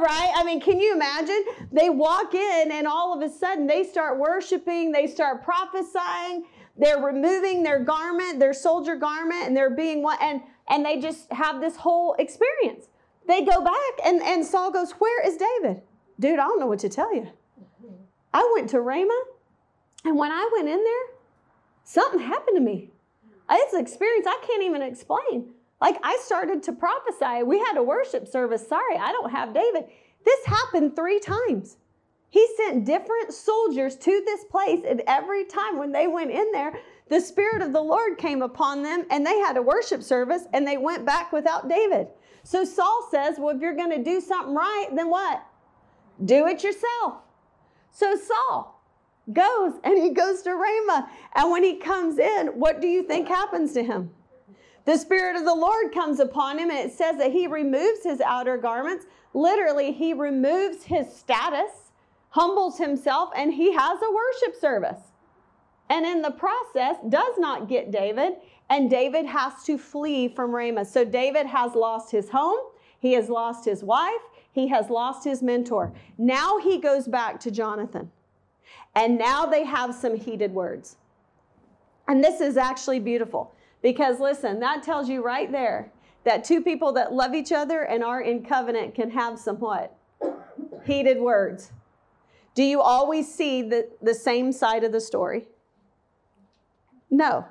right? 0.00 0.32
I 0.34 0.44
mean, 0.44 0.60
can 0.60 0.80
you 0.80 0.94
imagine? 0.94 1.44
They 1.70 1.90
walk 1.90 2.34
in 2.34 2.72
and 2.72 2.86
all 2.86 3.14
of 3.14 3.22
a 3.22 3.32
sudden 3.32 3.66
they 3.66 3.84
start 3.84 4.18
worshiping, 4.18 4.92
they 4.92 5.06
start 5.06 5.42
prophesying 5.44 6.44
they're 6.76 7.00
removing 7.00 7.62
their 7.62 7.80
garment, 7.80 8.38
their 8.38 8.54
soldier 8.54 8.96
garment, 8.96 9.46
and 9.46 9.56
they're 9.56 9.70
being 9.70 10.02
what 10.02 10.20
and 10.22 10.40
and 10.68 10.84
they 10.84 11.00
just 11.00 11.30
have 11.32 11.60
this 11.60 11.76
whole 11.76 12.14
experience. 12.18 12.86
They 13.26 13.44
go 13.44 13.62
back 13.62 13.92
and, 14.04 14.22
and 14.22 14.44
Saul 14.44 14.70
goes, 14.70 14.92
Where 14.92 15.26
is 15.26 15.36
David? 15.36 15.82
Dude, 16.18 16.38
I 16.38 16.44
don't 16.44 16.60
know 16.60 16.66
what 16.66 16.78
to 16.80 16.88
tell 16.88 17.14
you. 17.14 17.28
I 18.32 18.50
went 18.54 18.70
to 18.70 18.80
Ramah, 18.80 19.24
and 20.04 20.16
when 20.16 20.32
I 20.32 20.48
went 20.54 20.68
in 20.68 20.82
there, 20.82 21.18
something 21.84 22.20
happened 22.20 22.56
to 22.56 22.62
me. 22.62 22.90
It's 23.50 23.74
an 23.74 23.80
experience 23.80 24.26
I 24.26 24.42
can't 24.46 24.62
even 24.62 24.80
explain. 24.80 25.52
Like 25.82 25.98
I 26.04 26.16
started 26.24 26.62
to 26.62 26.72
prophesy. 26.72 27.42
We 27.42 27.58
had 27.58 27.76
a 27.76 27.82
worship 27.82 28.28
service. 28.28 28.64
Sorry, 28.68 28.96
I 28.96 29.10
don't 29.10 29.32
have 29.32 29.52
David. 29.52 29.86
This 30.24 30.46
happened 30.46 30.94
three 30.94 31.18
times. 31.18 31.76
He 32.30 32.46
sent 32.56 32.84
different 32.84 33.34
soldiers 33.34 33.96
to 33.96 34.22
this 34.24 34.44
place, 34.44 34.84
and 34.88 35.02
every 35.08 35.44
time 35.44 35.78
when 35.78 35.90
they 35.90 36.06
went 36.06 36.30
in 36.30 36.52
there, 36.52 36.72
the 37.08 37.20
Spirit 37.20 37.62
of 37.62 37.72
the 37.72 37.80
Lord 37.80 38.16
came 38.16 38.42
upon 38.42 38.84
them, 38.84 39.04
and 39.10 39.26
they 39.26 39.36
had 39.38 39.56
a 39.56 39.62
worship 39.62 40.04
service, 40.04 40.44
and 40.52 40.64
they 40.64 40.76
went 40.76 41.04
back 41.04 41.32
without 41.32 41.68
David. 41.68 42.06
So 42.44 42.64
Saul 42.64 43.08
says, 43.10 43.34
Well, 43.40 43.54
if 43.54 43.60
you're 43.60 43.74
going 43.74 43.90
to 43.90 44.04
do 44.04 44.20
something 44.20 44.54
right, 44.54 44.86
then 44.94 45.10
what? 45.10 45.44
Do 46.24 46.46
it 46.46 46.62
yourself. 46.62 47.14
So 47.90 48.14
Saul 48.14 48.80
goes 49.32 49.72
and 49.82 49.98
he 49.98 50.10
goes 50.10 50.42
to 50.42 50.52
Ramah. 50.52 51.10
And 51.34 51.50
when 51.50 51.64
he 51.64 51.76
comes 51.76 52.18
in, 52.18 52.48
what 52.48 52.80
do 52.80 52.86
you 52.86 53.02
think 53.02 53.26
happens 53.26 53.72
to 53.72 53.82
him? 53.82 54.10
The 54.84 54.96
Spirit 54.96 55.36
of 55.36 55.44
the 55.44 55.54
Lord 55.54 55.92
comes 55.92 56.20
upon 56.20 56.58
him, 56.58 56.70
and 56.70 56.78
it 56.78 56.92
says 56.92 57.16
that 57.18 57.32
he 57.32 57.46
removes 57.46 58.02
his 58.02 58.20
outer 58.20 58.56
garments. 58.56 59.06
Literally, 59.32 59.92
he 59.92 60.12
removes 60.12 60.84
his 60.84 61.14
status 61.14 61.82
humbles 62.32 62.78
himself, 62.78 63.30
and 63.36 63.52
he 63.52 63.72
has 63.72 64.00
a 64.00 64.12
worship 64.12 64.58
service. 64.58 65.12
And 65.90 66.06
in 66.06 66.22
the 66.22 66.30
process, 66.30 66.96
does 67.08 67.36
not 67.38 67.68
get 67.68 67.90
David, 67.90 68.34
and 68.70 68.90
David 68.90 69.26
has 69.26 69.62
to 69.64 69.76
flee 69.76 70.28
from 70.28 70.54
Ramah. 70.54 70.86
So 70.86 71.04
David 71.04 71.46
has 71.46 71.74
lost 71.74 72.10
his 72.10 72.30
home, 72.30 72.58
he 72.98 73.12
has 73.12 73.28
lost 73.28 73.66
his 73.66 73.84
wife, 73.84 74.22
he 74.50 74.66
has 74.68 74.88
lost 74.88 75.24
his 75.24 75.42
mentor. 75.42 75.92
Now 76.16 76.58
he 76.58 76.78
goes 76.78 77.06
back 77.06 77.38
to 77.40 77.50
Jonathan. 77.50 78.10
And 78.94 79.18
now 79.18 79.44
they 79.44 79.64
have 79.64 79.94
some 79.94 80.16
heated 80.16 80.54
words. 80.54 80.96
And 82.08 82.24
this 82.24 82.40
is 82.40 82.56
actually 82.56 83.00
beautiful 83.00 83.54
because 83.82 84.20
listen, 84.20 84.60
that 84.60 84.82
tells 84.82 85.08
you 85.08 85.22
right 85.22 85.50
there 85.50 85.90
that 86.24 86.44
two 86.44 86.62
people 86.62 86.92
that 86.92 87.12
love 87.12 87.34
each 87.34 87.52
other 87.52 87.82
and 87.82 88.02
are 88.02 88.20
in 88.20 88.44
covenant 88.44 88.94
can 88.94 89.10
have 89.10 89.38
some 89.38 89.56
what? 89.56 89.96
Heated 90.84 91.20
words. 91.20 91.72
Do 92.54 92.62
you 92.62 92.80
always 92.80 93.32
see 93.32 93.62
the, 93.62 93.88
the 94.00 94.14
same 94.14 94.52
side 94.52 94.84
of 94.84 94.92
the 94.92 95.00
story? 95.00 95.48
No. 97.10 97.46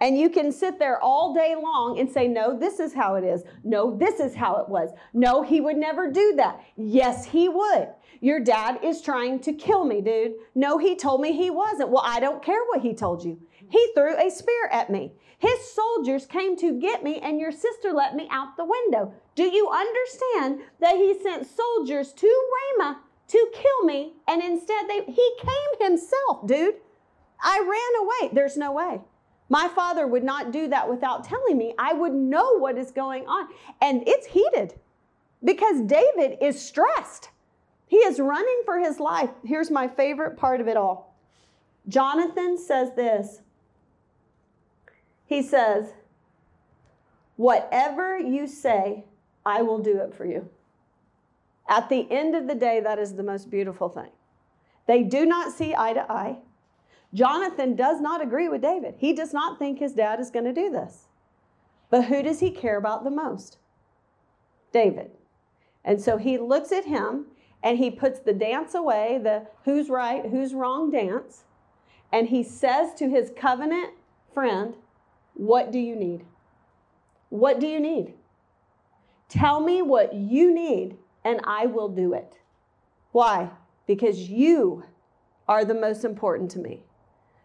And 0.00 0.18
you 0.18 0.28
can 0.28 0.52
sit 0.52 0.78
there 0.78 1.00
all 1.00 1.34
day 1.34 1.54
long 1.54 1.98
and 1.98 2.10
say, 2.10 2.28
No, 2.28 2.58
this 2.58 2.80
is 2.80 2.92
how 2.92 3.14
it 3.14 3.24
is. 3.24 3.44
No, 3.64 3.96
this 3.96 4.20
is 4.20 4.34
how 4.34 4.56
it 4.56 4.68
was. 4.68 4.90
No, 5.14 5.42
he 5.42 5.60
would 5.60 5.76
never 5.76 6.10
do 6.10 6.34
that. 6.36 6.60
Yes, 6.76 7.24
he 7.24 7.48
would. 7.48 7.88
Your 8.20 8.40
dad 8.40 8.78
is 8.82 9.00
trying 9.00 9.40
to 9.40 9.52
kill 9.52 9.84
me, 9.84 10.00
dude. 10.00 10.34
No, 10.54 10.78
he 10.78 10.96
told 10.96 11.20
me 11.20 11.32
he 11.32 11.50
wasn't. 11.50 11.90
Well, 11.90 12.02
I 12.04 12.20
don't 12.20 12.42
care 12.42 12.60
what 12.68 12.82
he 12.82 12.94
told 12.94 13.24
you. 13.24 13.40
He 13.68 13.90
threw 13.94 14.16
a 14.16 14.30
spear 14.30 14.68
at 14.70 14.90
me. 14.90 15.12
His 15.38 15.72
soldiers 15.72 16.26
came 16.26 16.56
to 16.56 16.80
get 16.80 17.02
me, 17.02 17.18
and 17.18 17.38
your 17.38 17.52
sister 17.52 17.92
let 17.92 18.14
me 18.14 18.28
out 18.30 18.56
the 18.56 18.64
window. 18.64 19.12
Do 19.34 19.44
you 19.44 19.68
understand 19.68 20.60
that 20.80 20.96
he 20.96 21.18
sent 21.22 21.46
soldiers 21.46 22.12
to 22.14 22.48
Ramah 22.78 23.00
to 23.28 23.50
kill 23.52 23.84
me, 23.84 24.14
and 24.28 24.42
instead 24.42 24.88
they, 24.88 25.04
he 25.04 25.30
came 25.40 25.88
himself, 25.88 26.46
dude. 26.46 26.76
I 27.42 27.58
ran 27.58 28.02
away. 28.02 28.34
There's 28.34 28.56
no 28.56 28.72
way. 28.72 29.00
My 29.48 29.68
father 29.68 30.06
would 30.06 30.24
not 30.24 30.52
do 30.52 30.68
that 30.68 30.88
without 30.88 31.24
telling 31.24 31.56
me. 31.56 31.74
I 31.78 31.92
would 31.92 32.14
know 32.14 32.58
what 32.58 32.78
is 32.78 32.90
going 32.90 33.26
on. 33.26 33.48
And 33.80 34.02
it's 34.06 34.26
heated 34.26 34.74
because 35.44 35.82
David 35.82 36.38
is 36.40 36.60
stressed. 36.60 37.30
He 37.86 37.98
is 37.98 38.18
running 38.18 38.62
for 38.64 38.78
his 38.78 38.98
life. 38.98 39.30
Here's 39.44 39.70
my 39.70 39.86
favorite 39.86 40.36
part 40.36 40.60
of 40.60 40.66
it 40.66 40.76
all 40.76 41.14
Jonathan 41.88 42.58
says 42.58 42.90
this. 42.96 43.40
He 45.26 45.42
says, 45.42 45.92
Whatever 47.36 48.18
you 48.18 48.46
say, 48.46 49.04
I 49.44 49.62
will 49.62 49.78
do 49.78 50.00
it 50.00 50.14
for 50.14 50.24
you. 50.24 50.48
At 51.68 51.88
the 51.88 52.10
end 52.10 52.34
of 52.34 52.46
the 52.46 52.54
day, 52.54 52.80
that 52.80 52.98
is 52.98 53.14
the 53.14 53.22
most 53.22 53.50
beautiful 53.50 53.88
thing. 53.88 54.10
They 54.86 55.02
do 55.02 55.26
not 55.26 55.52
see 55.52 55.74
eye 55.76 55.92
to 55.92 56.10
eye. 56.10 56.38
Jonathan 57.12 57.76
does 57.76 58.00
not 58.00 58.22
agree 58.22 58.48
with 58.48 58.62
David. 58.62 58.94
He 58.98 59.12
does 59.12 59.32
not 59.32 59.58
think 59.58 59.78
his 59.78 59.92
dad 59.92 60.20
is 60.20 60.30
going 60.30 60.44
to 60.44 60.52
do 60.52 60.70
this. 60.70 61.06
But 61.90 62.06
who 62.06 62.22
does 62.22 62.40
he 62.40 62.50
care 62.50 62.76
about 62.76 63.04
the 63.04 63.10
most? 63.10 63.58
David. 64.72 65.10
And 65.84 66.00
so 66.00 66.16
he 66.16 66.38
looks 66.38 66.72
at 66.72 66.84
him 66.84 67.26
and 67.62 67.78
he 67.78 67.90
puts 67.90 68.20
the 68.20 68.32
dance 68.32 68.74
away, 68.74 69.18
the 69.22 69.46
who's 69.64 69.88
right, 69.88 70.26
who's 70.26 70.54
wrong 70.54 70.90
dance, 70.90 71.44
and 72.12 72.28
he 72.28 72.42
says 72.42 72.94
to 72.94 73.08
his 73.08 73.32
covenant 73.36 73.90
friend, 74.32 74.74
What 75.36 75.70
do 75.70 75.78
you 75.78 75.94
need? 75.94 76.24
What 77.28 77.60
do 77.60 77.66
you 77.66 77.78
need? 77.78 78.14
Tell 79.28 79.60
me 79.60 79.82
what 79.82 80.14
you 80.14 80.52
need 80.52 80.96
and 81.24 81.40
I 81.44 81.66
will 81.66 81.88
do 81.88 82.14
it. 82.14 82.38
Why? 83.12 83.50
Because 83.86 84.30
you 84.30 84.84
are 85.46 85.64
the 85.64 85.74
most 85.74 86.04
important 86.04 86.50
to 86.52 86.58
me. 86.58 86.84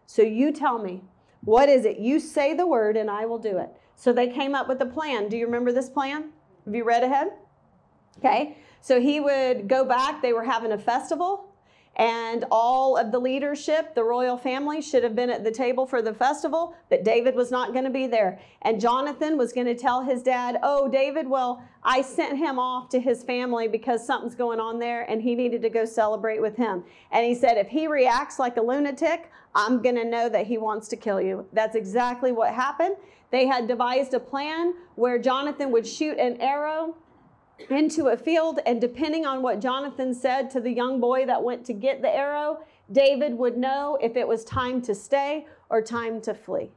So 0.06 0.22
you 0.22 0.52
tell 0.52 0.78
me, 0.78 1.02
what 1.42 1.68
is 1.68 1.84
it? 1.84 1.98
You 1.98 2.18
say 2.18 2.54
the 2.54 2.66
word 2.66 2.96
and 2.96 3.10
I 3.10 3.26
will 3.26 3.38
do 3.38 3.58
it. 3.58 3.70
So 3.94 4.10
they 4.10 4.28
came 4.28 4.54
up 4.54 4.68
with 4.68 4.80
a 4.80 4.86
plan. 4.86 5.28
Do 5.28 5.36
you 5.36 5.44
remember 5.44 5.70
this 5.70 5.90
plan? 5.90 6.30
Have 6.64 6.74
you 6.74 6.84
read 6.84 7.02
ahead? 7.02 7.28
Okay. 8.18 8.56
So 8.80 9.00
he 9.00 9.20
would 9.20 9.68
go 9.68 9.84
back. 9.84 10.22
They 10.22 10.32
were 10.32 10.44
having 10.44 10.72
a 10.72 10.78
festival 10.78 11.51
and 11.96 12.46
all 12.50 12.96
of 12.96 13.12
the 13.12 13.18
leadership, 13.18 13.94
the 13.94 14.02
royal 14.02 14.38
family, 14.38 14.80
should 14.80 15.02
have 15.02 15.14
been 15.14 15.28
at 15.28 15.44
the 15.44 15.50
table 15.50 15.86
for 15.86 16.00
the 16.00 16.14
festival, 16.14 16.74
but 16.88 17.04
David 17.04 17.34
was 17.34 17.50
not 17.50 17.72
going 17.72 17.84
to 17.84 17.90
be 17.90 18.06
there. 18.06 18.40
And 18.62 18.80
Jonathan 18.80 19.36
was 19.36 19.52
going 19.52 19.66
to 19.66 19.74
tell 19.74 20.02
his 20.02 20.22
dad, 20.22 20.58
Oh, 20.62 20.88
David, 20.88 21.28
well, 21.28 21.62
I 21.82 22.00
sent 22.00 22.38
him 22.38 22.58
off 22.58 22.88
to 22.90 23.00
his 23.00 23.22
family 23.22 23.68
because 23.68 24.06
something's 24.06 24.34
going 24.34 24.58
on 24.58 24.78
there 24.78 25.02
and 25.02 25.20
he 25.20 25.34
needed 25.34 25.60
to 25.62 25.68
go 25.68 25.84
celebrate 25.84 26.40
with 26.40 26.56
him. 26.56 26.82
And 27.10 27.26
he 27.26 27.34
said, 27.34 27.58
If 27.58 27.68
he 27.68 27.86
reacts 27.86 28.38
like 28.38 28.56
a 28.56 28.62
lunatic, 28.62 29.30
I'm 29.54 29.82
going 29.82 29.96
to 29.96 30.04
know 30.04 30.30
that 30.30 30.46
he 30.46 30.56
wants 30.56 30.88
to 30.88 30.96
kill 30.96 31.20
you. 31.20 31.46
That's 31.52 31.76
exactly 31.76 32.32
what 32.32 32.54
happened. 32.54 32.96
They 33.30 33.46
had 33.46 33.68
devised 33.68 34.14
a 34.14 34.20
plan 34.20 34.74
where 34.94 35.18
Jonathan 35.18 35.70
would 35.72 35.86
shoot 35.86 36.18
an 36.18 36.40
arrow 36.40 36.94
into 37.70 38.08
a 38.08 38.16
field, 38.16 38.60
and 38.66 38.80
depending 38.80 39.26
on 39.26 39.42
what 39.42 39.60
Jonathan 39.60 40.14
said 40.14 40.50
to 40.50 40.60
the 40.60 40.70
young 40.70 41.00
boy 41.00 41.26
that 41.26 41.42
went 41.42 41.64
to 41.66 41.72
get 41.72 42.02
the 42.02 42.08
arrow, 42.08 42.60
David 42.90 43.36
would 43.38 43.56
know 43.56 43.98
if 44.02 44.16
it 44.16 44.26
was 44.26 44.44
time 44.44 44.82
to 44.82 44.94
stay 44.94 45.46
or 45.70 45.82
time 45.82 46.20
to 46.22 46.34
flee. 46.34 46.70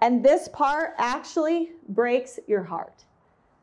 And 0.00 0.24
this 0.24 0.48
part 0.48 0.94
actually 0.98 1.70
breaks 1.88 2.38
your 2.46 2.64
heart. 2.64 3.04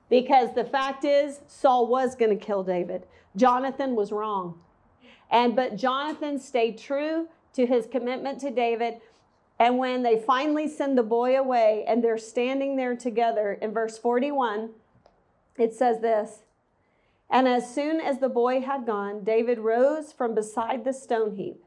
Because 0.10 0.56
the 0.56 0.64
fact 0.64 1.06
is, 1.06 1.42
Saul 1.48 1.88
was 1.88 2.16
going 2.16 2.38
to 2.38 2.46
kill 2.46 2.64
David. 2.64 3.06
Jonathan 3.36 3.96
was 3.96 4.12
wrong. 4.12 4.60
And 5.30 5.56
but 5.56 5.76
Jonathan 5.76 6.40
stayed 6.40 6.78
true 6.78 7.28
to 7.54 7.66
his 7.66 7.86
commitment 7.86 8.40
to 8.40 8.50
David. 8.52 8.96
And 9.60 9.78
when 9.78 10.02
they 10.02 10.18
finally 10.18 10.68
send 10.68 10.98
the 10.98 11.04
boy 11.04 11.38
away 11.38 11.84
and 11.88 12.04
they're 12.04 12.18
standing 12.18 12.76
there 12.76 12.96
together 12.96 13.60
in 13.62 13.72
verse 13.72 13.98
41, 13.98 14.70
it 15.58 15.74
says 15.74 16.00
this 16.00 16.44
And 17.30 17.48
as 17.48 17.74
soon 17.74 18.00
as 18.00 18.20
the 18.20 18.30
boy 18.30 18.62
had 18.62 18.86
gone, 18.86 19.24
David 19.24 19.60
rose 19.60 20.12
from 20.12 20.34
beside 20.34 20.84
the 20.84 20.94
stone 20.94 21.36
heap 21.36 21.64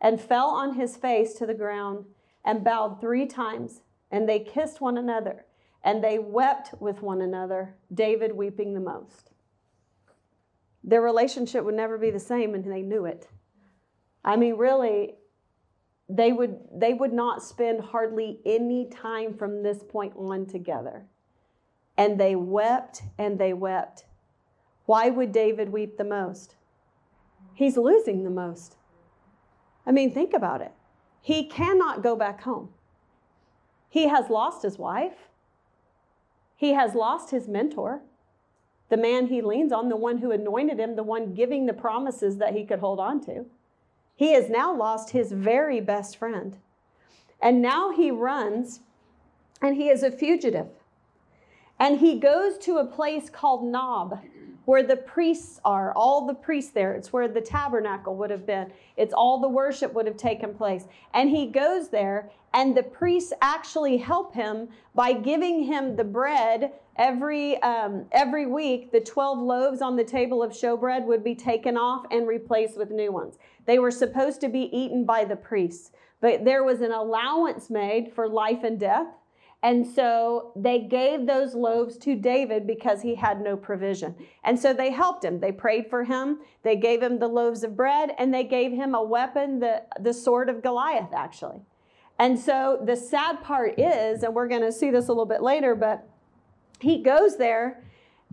and 0.00 0.20
fell 0.20 0.48
on 0.48 0.74
his 0.74 0.96
face 0.96 1.34
to 1.34 1.46
the 1.46 1.54
ground 1.54 2.04
and 2.44 2.64
bowed 2.64 3.00
three 3.00 3.26
times. 3.26 3.80
And 4.10 4.28
they 4.28 4.40
kissed 4.40 4.80
one 4.80 4.98
another 4.98 5.44
and 5.82 6.02
they 6.02 6.18
wept 6.18 6.74
with 6.80 7.02
one 7.02 7.22
another, 7.22 7.74
David 7.92 8.32
weeping 8.32 8.74
the 8.74 8.80
most. 8.80 9.30
Their 10.84 11.02
relationship 11.02 11.64
would 11.64 11.74
never 11.74 11.98
be 11.98 12.10
the 12.10 12.20
same, 12.20 12.54
and 12.54 12.64
they 12.64 12.82
knew 12.82 13.04
it. 13.04 13.28
I 14.24 14.36
mean, 14.36 14.56
really, 14.56 15.14
they 16.08 16.32
would 16.32 16.58
they 16.72 16.94
would 16.94 17.12
not 17.12 17.42
spend 17.42 17.80
hardly 17.80 18.40
any 18.44 18.88
time 18.88 19.34
from 19.34 19.62
this 19.62 19.82
point 19.82 20.14
on 20.16 20.46
together. 20.46 21.04
And 21.96 22.18
they 22.18 22.36
wept 22.36 23.02
and 23.18 23.38
they 23.38 23.52
wept. 23.52 24.04
Why 24.88 25.10
would 25.10 25.32
David 25.32 25.70
weep 25.70 25.98
the 25.98 26.04
most? 26.04 26.54
He's 27.52 27.76
losing 27.76 28.24
the 28.24 28.30
most. 28.30 28.76
I 29.84 29.92
mean, 29.92 30.14
think 30.14 30.32
about 30.32 30.62
it. 30.62 30.72
He 31.20 31.44
cannot 31.44 32.02
go 32.02 32.16
back 32.16 32.40
home. 32.40 32.70
He 33.90 34.08
has 34.08 34.30
lost 34.30 34.62
his 34.62 34.78
wife. 34.78 35.28
He 36.56 36.72
has 36.72 36.94
lost 36.94 37.32
his 37.32 37.48
mentor, 37.48 38.00
the 38.88 38.96
man 38.96 39.26
he 39.26 39.42
leans 39.42 39.72
on, 39.72 39.90
the 39.90 39.94
one 39.96 40.18
who 40.18 40.30
anointed 40.30 40.80
him, 40.80 40.96
the 40.96 41.02
one 41.02 41.34
giving 41.34 41.66
the 41.66 41.74
promises 41.74 42.38
that 42.38 42.54
he 42.54 42.64
could 42.64 42.78
hold 42.78 42.98
on 42.98 43.22
to. 43.26 43.44
He 44.16 44.32
has 44.32 44.48
now 44.48 44.74
lost 44.74 45.10
his 45.10 45.32
very 45.32 45.82
best 45.82 46.16
friend. 46.16 46.56
And 47.42 47.60
now 47.60 47.92
he 47.92 48.10
runs 48.10 48.80
and 49.60 49.76
he 49.76 49.90
is 49.90 50.02
a 50.02 50.10
fugitive. 50.10 50.68
And 51.78 52.00
he 52.00 52.18
goes 52.18 52.56
to 52.60 52.78
a 52.78 52.86
place 52.86 53.28
called 53.28 53.70
Nob, 53.70 54.20
where 54.68 54.82
the 54.82 54.96
priests 54.96 55.58
are, 55.64 55.94
all 55.94 56.26
the 56.26 56.34
priests 56.34 56.72
there. 56.72 56.92
It's 56.92 57.10
where 57.10 57.26
the 57.26 57.40
tabernacle 57.40 58.14
would 58.16 58.28
have 58.28 58.44
been. 58.44 58.70
It's 58.98 59.14
all 59.14 59.40
the 59.40 59.48
worship 59.48 59.94
would 59.94 60.04
have 60.04 60.18
taken 60.18 60.52
place. 60.52 60.84
And 61.14 61.30
he 61.30 61.46
goes 61.46 61.88
there, 61.88 62.28
and 62.52 62.76
the 62.76 62.82
priests 62.82 63.32
actually 63.40 63.96
help 63.96 64.34
him 64.34 64.68
by 64.94 65.14
giving 65.14 65.62
him 65.62 65.96
the 65.96 66.04
bread 66.04 66.72
every 66.96 67.56
um, 67.62 68.04
every 68.12 68.44
week. 68.44 68.92
The 68.92 69.00
twelve 69.00 69.38
loaves 69.38 69.80
on 69.80 69.96
the 69.96 70.04
table 70.04 70.42
of 70.42 70.52
showbread 70.52 71.06
would 71.06 71.24
be 71.24 71.34
taken 71.34 71.78
off 71.78 72.04
and 72.10 72.28
replaced 72.28 72.76
with 72.76 72.90
new 72.90 73.10
ones. 73.10 73.38
They 73.64 73.78
were 73.78 73.90
supposed 73.90 74.42
to 74.42 74.50
be 74.50 74.68
eaten 74.76 75.06
by 75.06 75.24
the 75.24 75.36
priests, 75.36 75.92
but 76.20 76.44
there 76.44 76.62
was 76.62 76.82
an 76.82 76.92
allowance 76.92 77.70
made 77.70 78.12
for 78.12 78.28
life 78.28 78.64
and 78.64 78.78
death. 78.78 79.06
And 79.62 79.84
so 79.84 80.52
they 80.54 80.80
gave 80.80 81.26
those 81.26 81.54
loaves 81.54 81.96
to 81.98 82.14
David 82.14 82.66
because 82.66 83.02
he 83.02 83.16
had 83.16 83.40
no 83.40 83.56
provision. 83.56 84.14
And 84.44 84.58
so 84.58 84.72
they 84.72 84.92
helped 84.92 85.24
him. 85.24 85.40
They 85.40 85.50
prayed 85.50 85.90
for 85.90 86.04
him. 86.04 86.38
They 86.62 86.76
gave 86.76 87.02
him 87.02 87.18
the 87.18 87.26
loaves 87.26 87.64
of 87.64 87.76
bread 87.76 88.12
and 88.18 88.32
they 88.32 88.44
gave 88.44 88.70
him 88.70 88.94
a 88.94 89.02
weapon, 89.02 89.58
the, 89.58 89.82
the 89.98 90.14
sword 90.14 90.48
of 90.48 90.62
Goliath, 90.62 91.12
actually. 91.12 91.60
And 92.20 92.38
so 92.38 92.80
the 92.84 92.96
sad 92.96 93.42
part 93.42 93.78
is, 93.78 94.22
and 94.22 94.34
we're 94.34 94.48
going 94.48 94.62
to 94.62 94.72
see 94.72 94.90
this 94.90 95.06
a 95.06 95.08
little 95.08 95.26
bit 95.26 95.42
later, 95.42 95.74
but 95.74 96.08
he 96.80 97.02
goes 97.02 97.36
there, 97.36 97.82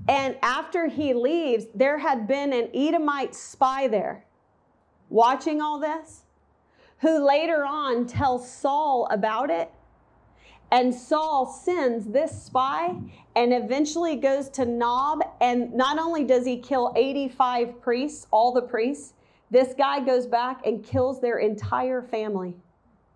and 0.07 0.38
after 0.41 0.88
he 0.88 1.13
leaves, 1.13 1.65
there 1.73 1.97
had 1.99 2.28
been 2.28 2.53
an 2.53 2.69
Edomite 2.73 3.34
spy 3.34 3.88
there 3.88 4.26
watching 5.09 5.61
all 5.61 5.80
this, 5.80 6.23
who 6.99 7.26
later 7.26 7.63
on 7.65 8.05
tells 8.05 8.51
Saul 8.51 9.07
about 9.11 9.49
it 9.49 9.71
and 10.72 10.93
Saul 10.93 11.45
sends 11.45 12.07
this 12.07 12.43
spy 12.43 12.95
and 13.36 13.53
eventually 13.53 14.16
goes 14.16 14.49
to 14.49 14.66
Nob. 14.66 15.22
And 15.39 15.74
not 15.74 15.99
only 15.99 16.24
does 16.24 16.45
he 16.45 16.57
kill 16.57 16.93
85 16.95 17.82
priests, 17.82 18.28
all 18.32 18.51
the 18.51 18.61
priests, 18.61 19.13
this 19.51 19.74
guy 19.78 20.03
goes 20.03 20.26
back 20.26 20.66
and 20.66 20.84
kills 20.84 21.22
their 21.22 21.38
entire 21.38 22.01
family. 22.01 22.55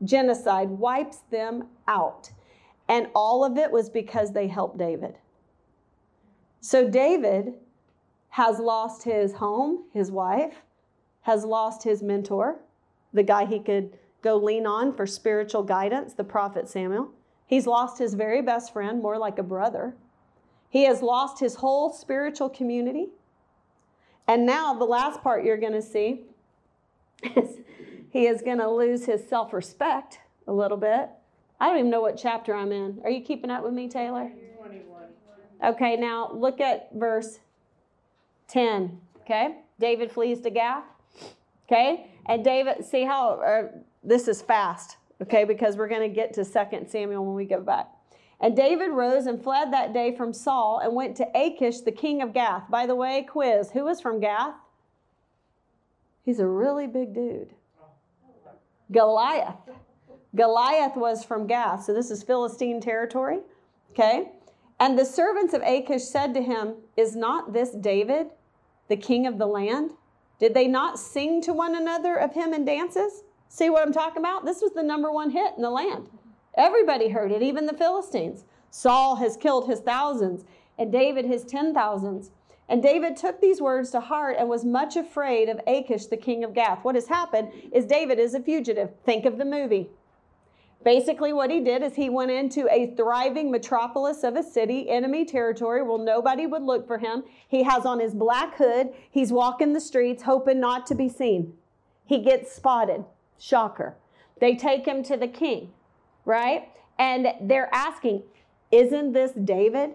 Genocide 0.03 0.69
wipes 0.69 1.19
them 1.31 1.65
out. 1.87 2.31
And 2.87 3.07
all 3.13 3.43
of 3.43 3.57
it 3.57 3.71
was 3.71 3.89
because 3.89 4.31
they 4.31 4.47
helped 4.47 4.77
David. 4.77 5.17
So 6.61 6.89
David 6.89 7.53
has 8.29 8.59
lost 8.59 9.03
his 9.03 9.33
home, 9.33 9.85
his 9.93 10.11
wife, 10.11 10.55
has 11.21 11.43
lost 11.43 11.83
his 11.83 12.01
mentor, 12.01 12.59
the 13.13 13.23
guy 13.23 13.45
he 13.45 13.59
could 13.59 13.97
go 14.21 14.37
lean 14.37 14.65
on 14.65 14.93
for 14.93 15.05
spiritual 15.07 15.63
guidance, 15.63 16.13
the 16.13 16.23
prophet 16.23 16.67
Samuel. 16.67 17.11
He's 17.49 17.65
lost 17.65 17.97
his 17.97 18.13
very 18.13 18.43
best 18.43 18.71
friend, 18.71 19.01
more 19.01 19.17
like 19.17 19.39
a 19.39 19.43
brother. 19.43 19.95
He 20.69 20.83
has 20.83 21.01
lost 21.01 21.39
his 21.39 21.55
whole 21.55 21.91
spiritual 21.91 22.47
community. 22.47 23.07
And 24.27 24.45
now, 24.45 24.75
the 24.75 24.85
last 24.85 25.23
part 25.23 25.43
you're 25.43 25.57
going 25.57 25.73
to 25.73 25.81
see 25.81 26.25
is 27.23 27.57
he 28.11 28.27
is 28.27 28.43
going 28.43 28.59
to 28.59 28.69
lose 28.69 29.07
his 29.07 29.27
self 29.27 29.51
respect 29.51 30.19
a 30.45 30.53
little 30.53 30.77
bit. 30.77 31.09
I 31.59 31.69
don't 31.69 31.79
even 31.79 31.89
know 31.89 32.01
what 32.01 32.19
chapter 32.21 32.53
I'm 32.53 32.71
in. 32.71 33.01
Are 33.03 33.09
you 33.09 33.21
keeping 33.21 33.49
up 33.49 33.63
with 33.63 33.73
me, 33.73 33.89
Taylor? 33.89 34.31
21. 34.59 35.03
Okay, 35.63 35.95
now 35.95 36.31
look 36.31 36.61
at 36.61 36.89
verse 36.93 37.39
10. 38.47 38.95
Okay, 39.21 39.55
David 39.79 40.11
flees 40.11 40.39
to 40.41 40.51
Gath. 40.51 40.83
Okay, 41.65 42.11
and 42.27 42.43
David, 42.43 42.85
see 42.85 43.05
how 43.05 43.41
uh, 43.41 43.63
this 44.03 44.27
is 44.27 44.39
fast 44.39 44.97
okay, 45.21 45.43
because 45.43 45.77
we're 45.77 45.87
going 45.87 46.07
to 46.07 46.13
get 46.13 46.33
to 46.33 46.45
2 46.45 46.87
Samuel 46.87 47.25
when 47.25 47.35
we 47.35 47.45
go 47.45 47.61
back. 47.61 47.87
And 48.41 48.55
David 48.55 48.91
rose 48.91 49.25
and 49.25 49.41
fled 49.41 49.73
that 49.73 49.93
day 49.93 50.15
from 50.15 50.31
Saul 50.31 50.79
and 50.79 50.95
went 50.95 51.17
to 51.17 51.27
Achish, 51.35 51.81
the 51.81 51.91
king 51.91 52.21
of 52.21 52.33
Gath. 52.33 52.69
By 52.69 52.85
the 52.85 52.95
way, 52.95 53.23
quiz 53.29 53.71
who 53.71 53.83
was 53.83 53.99
from 53.99 54.19
Gath? 54.19 54.55
He's 56.23 56.39
a 56.39 56.47
really 56.47 56.87
big 56.87 57.13
dude. 57.13 57.53
Goliath. 58.91 59.55
Goliath 60.35 60.95
was 60.95 61.23
from 61.23 61.47
Gath. 61.47 61.83
So 61.83 61.93
this 61.93 62.11
is 62.11 62.23
Philistine 62.23 62.79
territory. 62.79 63.39
Okay? 63.91 64.31
And 64.79 64.97
the 64.97 65.05
servants 65.05 65.53
of 65.53 65.61
Achish 65.61 66.03
said 66.03 66.33
to 66.33 66.41
him, 66.41 66.75
Is 66.95 67.15
not 67.15 67.51
this 67.51 67.71
David, 67.71 68.27
the 68.87 68.95
king 68.95 69.27
of 69.27 69.37
the 69.37 69.47
land? 69.47 69.91
Did 70.39 70.53
they 70.53 70.67
not 70.67 70.97
sing 70.97 71.41
to 71.41 71.53
one 71.53 71.75
another 71.75 72.15
of 72.15 72.33
him 72.33 72.53
in 72.53 72.63
dances? 72.63 73.23
See 73.51 73.69
what 73.69 73.81
I'm 73.81 73.91
talking 73.91 74.21
about? 74.21 74.45
This 74.45 74.61
was 74.61 74.73
the 74.73 74.83
number 74.83 75.11
one 75.11 75.31
hit 75.31 75.55
in 75.57 75.63
the 75.63 75.71
land. 75.71 76.07
Everybody 76.55 77.09
heard 77.09 77.31
it, 77.31 77.41
even 77.41 77.65
the 77.65 77.73
Philistines. 77.73 78.45
Saul 78.69 79.15
has 79.15 79.35
killed 79.35 79.67
his 79.67 79.79
thousands, 79.79 80.45
and 80.77 80.91
David 80.91 81.25
his 81.25 81.43
ten 81.43 81.73
thousands. 81.73 82.29
And 82.69 82.83
David 82.83 83.17
took 83.17 83.41
these 83.41 83.59
words 83.59 83.89
to 83.91 83.99
heart 83.99 84.35
and 84.37 84.47
was 84.47 84.63
much 84.63 84.95
afraid 84.95 85.49
of 85.49 85.59
Achish, 85.65 86.05
the 86.05 86.15
king 86.15 86.43
of 86.43 86.53
Gath. 86.53 86.83
What 86.83 86.93
has 86.93 87.07
happened 87.07 87.49
is 87.73 87.85
David 87.85 88.19
is 88.19 88.35
a 88.35 88.39
fugitive. 88.39 88.91
Think 89.03 89.25
of 89.25 89.39
the 89.39 89.45
movie. 89.45 89.89
Basically, 90.85 91.33
what 91.33 91.49
he 91.49 91.59
did 91.59 91.81
is 91.81 91.95
he 91.95 92.09
went 92.09 92.29
into 92.29 92.71
a 92.71 92.93
thriving 92.95 93.49
metropolis 93.49 94.23
of 94.23 94.35
a 94.35 94.43
city, 94.43 94.87
enemy 94.89 95.25
territory, 95.25 95.81
where 95.81 95.97
nobody 95.97 96.45
would 96.45 96.63
look 96.63 96.85
for 96.85 96.99
him. 96.99 97.23
He 97.47 97.63
has 97.63 97.85
on 97.85 97.99
his 97.99 98.13
black 98.13 98.55
hood. 98.55 98.93
He's 99.09 99.33
walking 99.33 99.73
the 99.73 99.81
streets, 99.81 100.23
hoping 100.23 100.59
not 100.59 100.85
to 100.85 100.95
be 100.95 101.09
seen. 101.09 101.53
He 102.05 102.19
gets 102.19 102.53
spotted. 102.53 103.03
Shocker. 103.39 103.95
They 104.39 104.55
take 104.55 104.85
him 104.85 105.01
to 105.03 105.17
the 105.17 105.27
king, 105.27 105.71
right? 106.25 106.69
And 106.99 107.27
they're 107.41 107.73
asking, 107.73 108.23
Isn't 108.71 109.13
this 109.13 109.31
David, 109.31 109.91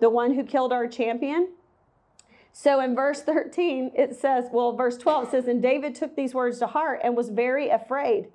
the 0.00 0.10
one 0.10 0.34
who 0.34 0.44
killed 0.44 0.72
our 0.72 0.86
champion? 0.86 1.48
So 2.52 2.80
in 2.80 2.94
verse 2.94 3.22
13, 3.22 3.92
it 3.94 4.16
says, 4.16 4.46
well, 4.52 4.72
verse 4.72 4.98
12 4.98 5.30
says, 5.30 5.46
And 5.46 5.62
David 5.62 5.94
took 5.94 6.16
these 6.16 6.34
words 6.34 6.58
to 6.58 6.66
heart 6.66 7.00
and 7.02 7.16
was 7.16 7.28
very 7.28 7.68
afraid. 7.68 8.28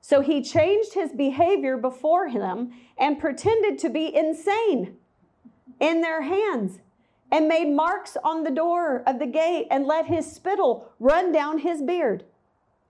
So 0.00 0.20
he 0.20 0.42
changed 0.42 0.94
his 0.94 1.12
behavior 1.12 1.76
before 1.76 2.28
him 2.28 2.72
and 2.98 3.18
pretended 3.18 3.78
to 3.80 3.90
be 3.90 4.14
insane 4.14 4.96
in 5.78 6.00
their 6.00 6.22
hands 6.22 6.80
and 7.30 7.48
made 7.48 7.70
marks 7.70 8.16
on 8.24 8.44
the 8.44 8.50
door 8.50 9.02
of 9.06 9.18
the 9.18 9.26
gate 9.26 9.66
and 9.70 9.86
let 9.86 10.06
his 10.06 10.30
spittle 10.30 10.90
run 10.98 11.32
down 11.32 11.58
his 11.58 11.82
beard. 11.82 12.24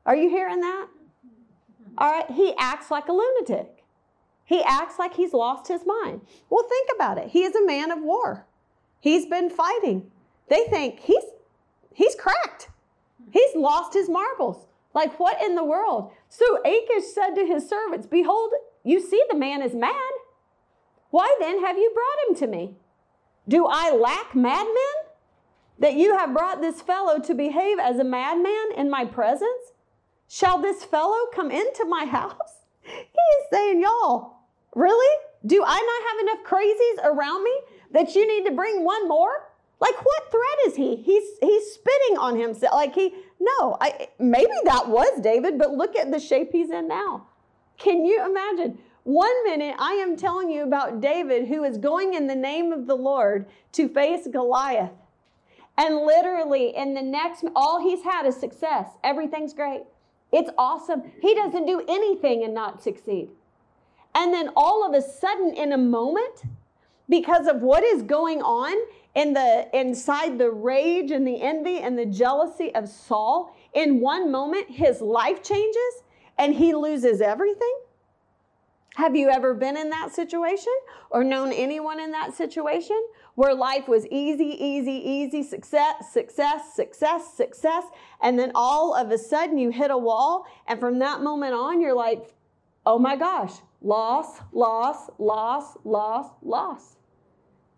Are 0.06 0.16
you 0.16 0.30
hearing 0.30 0.60
that? 0.60 0.88
All 1.98 2.10
right, 2.10 2.30
he 2.30 2.54
acts 2.58 2.90
like 2.90 3.08
a 3.08 3.12
lunatic. 3.12 3.84
He 4.44 4.62
acts 4.62 4.98
like 4.98 5.14
he's 5.14 5.32
lost 5.32 5.68
his 5.68 5.82
mind. 5.86 6.22
Well, 6.48 6.66
think 6.68 6.88
about 6.94 7.18
it. 7.18 7.28
He 7.28 7.44
is 7.44 7.54
a 7.54 7.64
man 7.64 7.90
of 7.90 8.02
war. 8.02 8.46
He's 9.00 9.26
been 9.26 9.50
fighting. 9.50 10.10
They 10.48 10.64
think 10.64 11.00
he's 11.00 11.24
he's 11.94 12.14
cracked. 12.14 12.68
He's 13.30 13.54
lost 13.54 13.94
his 13.94 14.08
marbles. 14.08 14.66
Like 14.92 15.20
what 15.20 15.40
in 15.42 15.54
the 15.54 15.64
world? 15.64 16.12
So 16.28 16.60
Achish 16.64 17.14
said 17.14 17.34
to 17.34 17.46
his 17.46 17.68
servants, 17.68 18.06
Behold, 18.06 18.52
you 18.82 19.00
see 19.00 19.22
the 19.30 19.36
man 19.36 19.62
is 19.62 19.74
mad. 19.74 20.12
Why 21.10 21.34
then 21.38 21.64
have 21.64 21.76
you 21.76 21.92
brought 21.94 22.28
him 22.28 22.36
to 22.40 22.56
me? 22.56 22.74
Do 23.48 23.66
I 23.66 23.90
lack 23.90 24.34
madmen? 24.34 24.74
That 25.78 25.94
you 25.94 26.16
have 26.16 26.34
brought 26.34 26.60
this 26.60 26.82
fellow 26.82 27.18
to 27.20 27.34
behave 27.34 27.78
as 27.78 27.98
a 27.98 28.04
madman 28.04 28.72
in 28.76 28.90
my 28.90 29.04
presence? 29.04 29.72
Shall 30.32 30.62
this 30.62 30.84
fellow 30.84 31.26
come 31.34 31.50
into 31.50 31.84
my 31.86 32.04
house? 32.04 32.64
He 32.82 32.92
is 33.00 33.46
saying, 33.50 33.82
Y'all, 33.82 34.36
really? 34.76 35.16
Do 35.44 35.64
I 35.66 35.74
not 35.74 36.08
have 36.08 36.20
enough 36.20 36.46
crazies 36.46 37.12
around 37.12 37.42
me 37.42 37.60
that 37.90 38.14
you 38.14 38.24
need 38.28 38.48
to 38.48 38.54
bring 38.54 38.84
one 38.84 39.08
more? 39.08 39.48
Like 39.80 39.96
what 40.04 40.30
threat 40.30 40.68
is 40.68 40.76
he? 40.76 40.94
He's 40.94 41.24
he's 41.40 41.72
spitting 41.72 42.18
on 42.18 42.38
himself. 42.38 42.74
Like 42.74 42.94
he 42.94 43.12
no, 43.40 43.76
I 43.80 44.06
maybe 44.20 44.52
that 44.66 44.88
was 44.88 45.20
David, 45.20 45.58
but 45.58 45.72
look 45.72 45.96
at 45.96 46.12
the 46.12 46.20
shape 46.20 46.50
he's 46.52 46.70
in 46.70 46.86
now. 46.86 47.26
Can 47.76 48.04
you 48.04 48.24
imagine? 48.24 48.78
One 49.02 49.44
minute 49.44 49.74
I 49.80 49.94
am 49.94 50.16
telling 50.16 50.48
you 50.48 50.62
about 50.62 51.00
David 51.00 51.48
who 51.48 51.64
is 51.64 51.76
going 51.76 52.14
in 52.14 52.28
the 52.28 52.36
name 52.36 52.72
of 52.72 52.86
the 52.86 52.94
Lord 52.94 53.46
to 53.72 53.88
face 53.88 54.28
Goliath. 54.30 54.92
And 55.76 55.96
literally 55.96 56.76
in 56.76 56.94
the 56.94 57.02
next 57.02 57.44
all 57.56 57.80
he's 57.80 58.04
had 58.04 58.26
is 58.26 58.36
success. 58.36 58.86
Everything's 59.02 59.54
great. 59.54 59.82
It's 60.32 60.50
awesome. 60.56 61.02
He 61.20 61.34
doesn't 61.34 61.66
do 61.66 61.84
anything 61.88 62.44
and 62.44 62.54
not 62.54 62.82
succeed. 62.82 63.30
And 64.14 64.32
then 64.32 64.50
all 64.56 64.86
of 64.86 64.94
a 64.94 65.02
sudden 65.02 65.54
in 65.54 65.72
a 65.72 65.78
moment 65.78 66.42
because 67.08 67.46
of 67.46 67.62
what 67.62 67.82
is 67.82 68.02
going 68.02 68.40
on 68.42 68.74
in 69.14 69.32
the 69.32 69.68
inside 69.72 70.38
the 70.38 70.50
rage 70.50 71.10
and 71.10 71.26
the 71.26 71.42
envy 71.42 71.78
and 71.78 71.98
the 71.98 72.06
jealousy 72.06 72.72
of 72.74 72.88
Saul, 72.88 73.54
in 73.74 74.00
one 74.00 74.30
moment 74.30 74.70
his 74.70 75.00
life 75.00 75.42
changes 75.42 76.02
and 76.38 76.54
he 76.54 76.74
loses 76.74 77.20
everything? 77.20 77.74
Have 78.94 79.16
you 79.16 79.28
ever 79.28 79.54
been 79.54 79.76
in 79.76 79.90
that 79.90 80.14
situation 80.14 80.72
or 81.10 81.24
known 81.24 81.52
anyone 81.52 82.00
in 82.00 82.12
that 82.12 82.34
situation 82.34 83.00
where 83.40 83.54
life 83.54 83.88
was 83.88 84.06
easy, 84.08 84.54
easy, 84.62 84.92
easy, 84.92 85.42
success, 85.42 86.12
success, 86.12 86.74
success, 86.74 87.32
success, 87.32 87.84
and 88.20 88.38
then 88.38 88.52
all 88.54 88.94
of 88.94 89.10
a 89.10 89.16
sudden 89.16 89.56
you 89.56 89.70
hit 89.70 89.90
a 89.90 89.96
wall, 89.96 90.44
and 90.66 90.78
from 90.78 90.98
that 90.98 91.22
moment 91.22 91.54
on, 91.54 91.80
you're 91.80 91.94
like, 91.94 92.34
oh 92.84 92.98
my 92.98 93.16
gosh, 93.16 93.54
loss, 93.80 94.40
loss, 94.52 95.08
loss, 95.18 95.78
loss, 95.84 96.26
loss. 96.42 96.96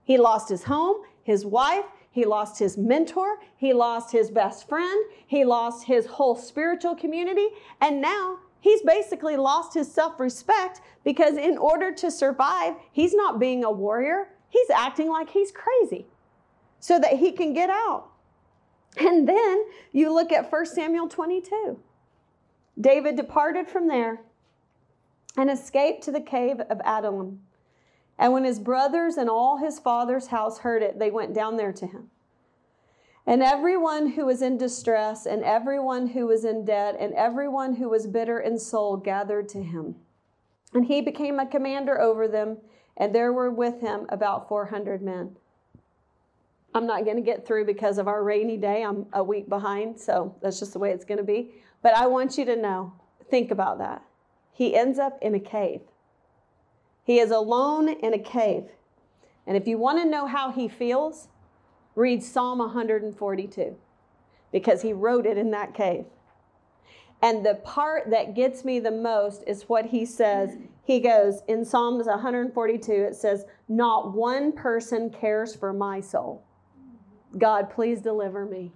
He 0.02 0.18
lost 0.18 0.48
his 0.48 0.64
home, 0.64 0.96
his 1.22 1.46
wife, 1.46 1.84
he 2.10 2.24
lost 2.24 2.58
his 2.58 2.76
mentor, 2.76 3.38
he 3.56 3.72
lost 3.72 4.10
his 4.10 4.32
best 4.32 4.68
friend, 4.68 5.04
he 5.28 5.44
lost 5.44 5.86
his 5.86 6.06
whole 6.06 6.34
spiritual 6.34 6.96
community, 6.96 7.46
and 7.80 8.02
now 8.02 8.40
he's 8.58 8.82
basically 8.82 9.36
lost 9.36 9.74
his 9.74 9.88
self 9.88 10.18
respect 10.18 10.80
because, 11.04 11.36
in 11.36 11.56
order 11.56 11.92
to 11.92 12.10
survive, 12.10 12.74
he's 12.90 13.14
not 13.14 13.38
being 13.38 13.62
a 13.62 13.70
warrior, 13.70 14.26
he's 14.53 14.70
acting 14.70 15.09
like 15.09 15.30
he's 15.30 15.50
crazy 15.50 16.07
so 16.78 16.98
that 16.98 17.14
he 17.14 17.32
can 17.32 17.55
get 17.55 17.70
out. 17.70 18.11
And 18.98 19.26
then 19.26 19.64
you 19.92 20.12
look 20.12 20.30
at 20.32 20.53
1 20.53 20.66
Samuel 20.66 21.09
22. 21.09 21.78
David 22.78 23.16
departed 23.16 23.66
from 23.66 23.88
there 23.88 24.20
and 25.36 25.50
escaped 25.50 26.03
to 26.05 26.12
the 26.12 26.20
cave 26.20 26.61
of 26.61 26.80
Adullam. 26.84 27.40
And 28.18 28.34
when 28.34 28.44
his 28.44 28.61
brothers 28.61 29.16
and 29.16 29.30
all 29.30 29.57
his 29.57 29.78
father's 29.78 30.26
house 30.26 30.59
heard 30.59 30.82
it, 30.82 30.98
they 30.98 31.11
went 31.11 31.34
down 31.34 31.57
there 31.57 31.72
to 31.72 31.86
him. 31.86 32.11
And 33.26 33.42
everyone 33.42 34.09
who 34.11 34.26
was 34.26 34.42
in 34.42 34.59
distress, 34.59 35.26
and 35.26 35.44
everyone 35.44 36.09
who 36.09 36.26
was 36.26 36.44
in 36.44 36.64
debt, 36.64 36.96
and 36.98 37.14
everyone 37.14 37.76
who 37.76 37.88
was 37.88 38.07
bitter 38.07 38.40
in 38.40 38.59
soul 38.59 38.96
gathered 38.96 39.48
to 39.50 39.62
him. 39.62 39.94
And 40.74 40.86
he 40.86 41.00
became 41.00 41.38
a 41.38 41.46
commander 41.46 42.00
over 42.00 42.26
them, 42.26 42.59
and 42.97 43.14
there 43.14 43.32
were 43.32 43.51
with 43.51 43.80
him 43.80 44.07
about 44.09 44.49
400 44.49 45.03
men. 45.03 45.36
I'm 46.74 46.86
not 46.86 47.05
going 47.05 47.16
to 47.16 47.22
get 47.22 47.47
through 47.47 47.66
because 47.66 47.99
of 47.99 48.09
our 48.09 48.22
rainy 48.22 48.57
day. 48.57 48.82
I'm 48.82 49.07
a 49.12 49.22
week 49.22 49.49
behind, 49.49 50.01
so 50.01 50.34
that's 50.40 50.59
just 50.59 50.72
the 50.72 50.78
way 50.78 50.90
it's 50.90 51.05
going 51.05 51.18
to 51.18 51.24
be. 51.24 51.53
But 51.82 51.95
I 51.95 52.07
want 52.07 52.38
you 52.38 52.45
to 52.47 52.57
know 52.57 52.95
think 53.30 53.51
about 53.51 53.78
that. 53.78 54.03
He 54.53 54.76
ends 54.76 54.99
up 54.99 55.18
in 55.22 55.34
a 55.34 55.40
cave. 55.40 55.80
He 57.05 57.18
is 57.18 57.30
alone 57.30 57.88
in 57.88 58.14
a 58.14 58.18
cave. 58.18 58.64
And 59.47 59.57
if 59.57 59.66
you 59.66 59.78
want 59.78 59.99
to 59.99 60.09
know 60.09 60.26
how 60.26 60.53
he 60.53 60.68
feels, 60.68 61.28
read 61.95 62.22
Psalm 62.22 62.59
142 62.59 63.76
because 64.53 64.82
he 64.82 64.93
wrote 64.93 65.26
it 65.26 65.38
in 65.38 65.51
that 65.51 65.74
cave. 65.74 66.05
And 67.23 67.47
the 67.47 67.55
part 67.55 68.11
that 68.11 68.35
gets 68.35 68.64
me 68.64 68.81
the 68.81 68.91
most 68.91 69.45
is 69.47 69.68
what 69.68 69.87
he 69.87 70.05
says. 70.05 70.57
He 70.83 70.99
goes 70.99 71.43
in 71.47 71.64
Psalms 71.64 72.07
142, 72.07 72.93
it 72.93 73.14
says, 73.14 73.47
Not 73.68 74.12
one 74.12 74.51
person 74.51 75.09
cares 75.09 75.55
for 75.55 75.73
my 75.73 76.01
soul. 76.01 76.43
God, 77.39 77.70
please 77.70 78.01
deliver 78.01 78.45
me. 78.45 78.73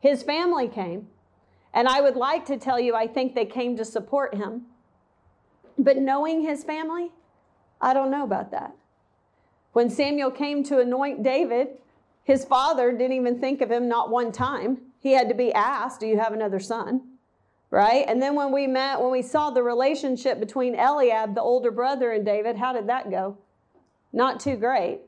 His 0.00 0.22
family 0.22 0.68
came. 0.68 1.08
And 1.74 1.86
I 1.86 2.00
would 2.00 2.16
like 2.16 2.46
to 2.46 2.56
tell 2.56 2.80
you, 2.80 2.94
I 2.94 3.06
think 3.06 3.34
they 3.34 3.44
came 3.44 3.76
to 3.76 3.84
support 3.84 4.34
him. 4.34 4.62
But 5.78 5.98
knowing 5.98 6.40
his 6.40 6.64
family, 6.64 7.12
I 7.80 7.94
don't 7.94 8.10
know 8.10 8.24
about 8.24 8.50
that. 8.50 8.74
When 9.72 9.88
Samuel 9.88 10.30
came 10.30 10.64
to 10.64 10.80
anoint 10.80 11.22
David, 11.22 11.68
his 12.24 12.44
father 12.44 12.90
didn't 12.90 13.12
even 13.16 13.38
think 13.38 13.60
of 13.60 13.70
him 13.70 13.88
not 13.88 14.10
one 14.10 14.32
time. 14.32 14.78
He 14.98 15.12
had 15.12 15.28
to 15.28 15.34
be 15.34 15.52
asked, 15.52 16.00
Do 16.00 16.06
you 16.06 16.18
have 16.18 16.32
another 16.32 16.58
son? 16.58 17.02
Right? 17.70 18.04
And 18.08 18.20
then 18.20 18.34
when 18.34 18.52
we 18.52 18.66
met, 18.66 19.00
when 19.00 19.12
we 19.12 19.22
saw 19.22 19.50
the 19.50 19.62
relationship 19.62 20.40
between 20.40 20.74
Eliab, 20.74 21.34
the 21.34 21.40
older 21.40 21.70
brother, 21.70 22.12
and 22.12 22.24
David, 22.24 22.56
how 22.56 22.72
did 22.72 22.88
that 22.88 23.10
go? 23.10 23.38
Not 24.12 24.40
too 24.40 24.56
great. 24.56 25.00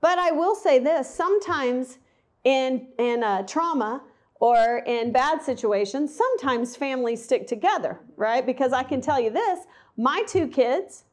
But 0.00 0.18
I 0.18 0.30
will 0.30 0.54
say 0.54 0.78
this 0.78 1.12
sometimes 1.12 1.98
in, 2.44 2.88
in 2.98 3.22
uh, 3.22 3.42
trauma 3.46 4.02
or 4.40 4.82
in 4.86 5.12
bad 5.12 5.42
situations, 5.42 6.14
sometimes 6.14 6.76
families 6.76 7.22
stick 7.22 7.46
together, 7.46 8.00
right? 8.16 8.44
Because 8.44 8.72
I 8.72 8.82
can 8.82 9.00
tell 9.00 9.20
you 9.20 9.30
this 9.30 9.60
my 9.96 10.22
two 10.26 10.46
kids, 10.46 11.04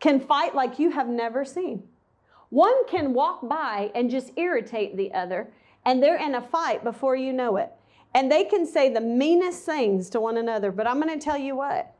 can 0.00 0.20
fight 0.20 0.54
like 0.54 0.78
you 0.78 0.90
have 0.90 1.08
never 1.08 1.44
seen. 1.44 1.82
One 2.50 2.86
can 2.86 3.12
walk 3.12 3.46
by 3.48 3.90
and 3.94 4.10
just 4.10 4.30
irritate 4.36 4.96
the 4.96 5.12
other, 5.12 5.52
and 5.84 6.02
they're 6.02 6.16
in 6.16 6.36
a 6.36 6.40
fight 6.40 6.84
before 6.84 7.16
you 7.16 7.32
know 7.32 7.56
it. 7.56 7.72
And 8.14 8.30
they 8.30 8.44
can 8.44 8.66
say 8.66 8.92
the 8.92 9.00
meanest 9.00 9.64
things 9.64 10.08
to 10.10 10.20
one 10.20 10.36
another, 10.36 10.72
but 10.72 10.86
I'm 10.86 11.00
going 11.00 11.16
to 11.16 11.22
tell 11.22 11.38
you 11.38 11.56
what. 11.56 11.94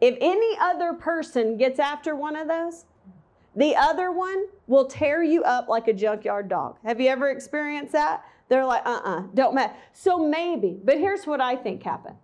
If 0.00 0.16
any 0.20 0.56
other 0.60 0.92
person 0.92 1.56
gets 1.56 1.78
after 1.78 2.14
one 2.14 2.36
of 2.36 2.48
those, 2.48 2.84
the 3.56 3.76
other 3.76 4.10
one 4.10 4.46
will 4.66 4.86
tear 4.86 5.22
you 5.22 5.42
up 5.44 5.68
like 5.68 5.88
a 5.88 5.92
junkyard 5.92 6.48
dog. 6.48 6.76
Have 6.84 7.00
you 7.00 7.08
ever 7.08 7.30
experienced 7.30 7.92
that? 7.92 8.24
They're 8.48 8.64
like, 8.64 8.84
uh 8.84 9.00
uh-uh, 9.04 9.18
uh, 9.18 9.20
do 9.22 9.42
not 9.42 9.54
matter. 9.54 9.74
So 9.92 10.18
maybe, 10.18 10.78
but 10.82 10.98
here's 10.98 11.26
what 11.26 11.40
I 11.40 11.56
think 11.56 11.82
happened 11.82 12.16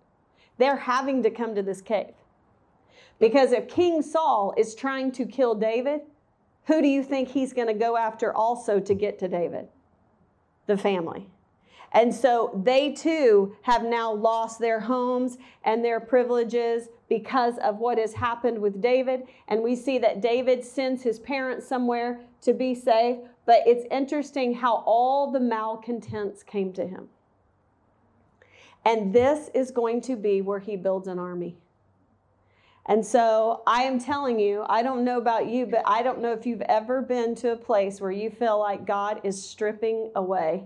they're 0.57 0.75
having 0.75 1.23
to 1.23 1.31
come 1.31 1.55
to 1.55 1.63
this 1.63 1.81
cave. 1.81 2.13
Because 3.19 3.51
if 3.51 3.67
King 3.67 4.03
Saul 4.03 4.53
is 4.57 4.75
trying 4.75 5.11
to 5.13 5.25
kill 5.25 5.55
David, 5.55 6.01
who 6.65 6.81
do 6.81 6.87
you 6.87 7.03
think 7.03 7.29
he's 7.29 7.51
going 7.51 7.67
to 7.67 7.73
go 7.73 7.97
after 7.97 8.31
also 8.33 8.79
to 8.79 8.93
get 8.93 9.17
to 9.19 9.27
David? 9.27 9.67
The 10.67 10.77
family. 10.77 11.29
And 11.93 12.13
so 12.13 12.61
they 12.63 12.93
too 12.93 13.55
have 13.63 13.83
now 13.83 14.13
lost 14.13 14.59
their 14.59 14.79
homes 14.79 15.37
and 15.63 15.83
their 15.83 15.99
privileges 15.99 16.87
because 17.09 17.57
of 17.57 17.79
what 17.79 17.97
has 17.97 18.13
happened 18.13 18.59
with 18.59 18.81
David. 18.81 19.23
And 19.49 19.61
we 19.61 19.75
see 19.75 19.97
that 19.97 20.21
David 20.21 20.63
sends 20.63 21.03
his 21.03 21.19
parents 21.19 21.67
somewhere 21.67 22.21
to 22.41 22.53
be 22.53 22.73
safe. 22.73 23.17
But 23.45 23.63
it's 23.65 23.85
interesting 23.91 24.53
how 24.53 24.83
all 24.85 25.31
the 25.31 25.39
malcontents 25.39 26.43
came 26.43 26.71
to 26.73 26.87
him. 26.87 27.09
And 28.85 29.13
this 29.13 29.49
is 29.53 29.71
going 29.71 30.01
to 30.01 30.15
be 30.15 30.41
where 30.41 30.59
he 30.59 30.75
builds 30.77 31.07
an 31.07 31.19
army. 31.19 31.57
And 32.85 33.05
so 33.05 33.61
I 33.67 33.83
am 33.83 33.99
telling 33.99 34.39
you, 34.39 34.65
I 34.67 34.81
don't 34.81 35.03
know 35.03 35.17
about 35.17 35.47
you, 35.47 35.65
but 35.65 35.83
I 35.85 36.01
don't 36.01 36.19
know 36.19 36.31
if 36.33 36.45
you've 36.45 36.61
ever 36.61 37.01
been 37.01 37.35
to 37.35 37.51
a 37.51 37.55
place 37.55 38.01
where 38.01 38.11
you 38.11 38.29
feel 38.29 38.57
like 38.57 38.87
God 38.87 39.21
is 39.23 39.43
stripping 39.43 40.11
away. 40.15 40.63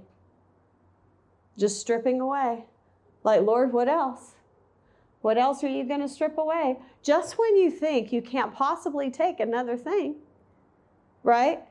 Just 1.58 1.80
stripping 1.80 2.22
away. 2.22 2.66
Like, 3.24 3.42
Lord, 3.42 3.74
what 3.74 3.88
else? 3.88 4.36
What 5.22 5.38
else 5.38 5.64
are 5.64 5.70
you 5.70 5.84
going 5.84 6.02
to 6.02 6.10
strip 6.10 6.38
away? 6.38 6.78
Just 7.02 7.38
when 7.38 7.58
you 7.58 7.72
think 7.72 8.14
you 8.14 8.22
can't 8.22 8.54
possibly 8.54 9.10
take 9.10 9.40
another 9.40 9.78
thing, 9.78 10.16
right? 11.24 11.62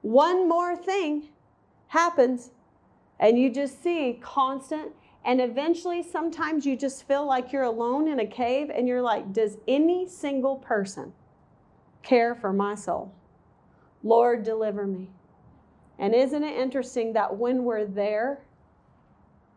One 0.00 0.48
more 0.48 0.76
thing 0.76 1.28
happens, 1.88 2.50
and 3.20 3.38
you 3.38 3.50
just 3.50 3.82
see 3.82 4.18
constant 4.22 4.92
and 5.24 5.40
eventually, 5.40 6.02
sometimes 6.02 6.66
you 6.66 6.76
just 6.76 7.06
feel 7.06 7.24
like 7.24 7.52
you're 7.52 7.62
alone 7.62 8.08
in 8.08 8.18
a 8.18 8.26
cave 8.26 8.70
and 8.74 8.88
you're 8.88 9.02
like, 9.02 9.32
does 9.32 9.56
any 9.68 10.08
single 10.08 10.56
person 10.56 11.12
care 12.02 12.34
for 12.34 12.52
my 12.52 12.74
soul? 12.74 13.12
Lord, 14.02 14.42
deliver 14.42 14.84
me. 14.84 15.10
And 15.98 16.12
isn't 16.12 16.42
it 16.42 16.58
interesting 16.58 17.12
that 17.12 17.36
when 17.36 17.62
we're 17.62 17.84
there, 17.84 18.40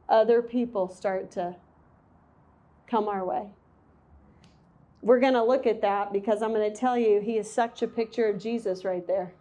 other 0.10 0.42
people 0.42 0.88
start 0.88 1.32
to 1.32 1.56
come 2.88 3.08
our 3.08 3.26
way? 3.26 3.48
we're 5.06 5.20
going 5.20 5.34
to 5.34 5.44
look 5.44 5.68
at 5.68 5.82
that 5.82 6.12
because 6.12 6.42
I'm 6.42 6.52
going 6.52 6.70
to 6.70 6.76
tell 6.76 6.98
you 6.98 7.22
he 7.22 7.38
is 7.38 7.50
such 7.50 7.84
a 7.84 7.88
picture 7.88 8.28
of 8.28 8.42
Jesus 8.42 8.84
right 8.84 9.06
there. 9.06 9.34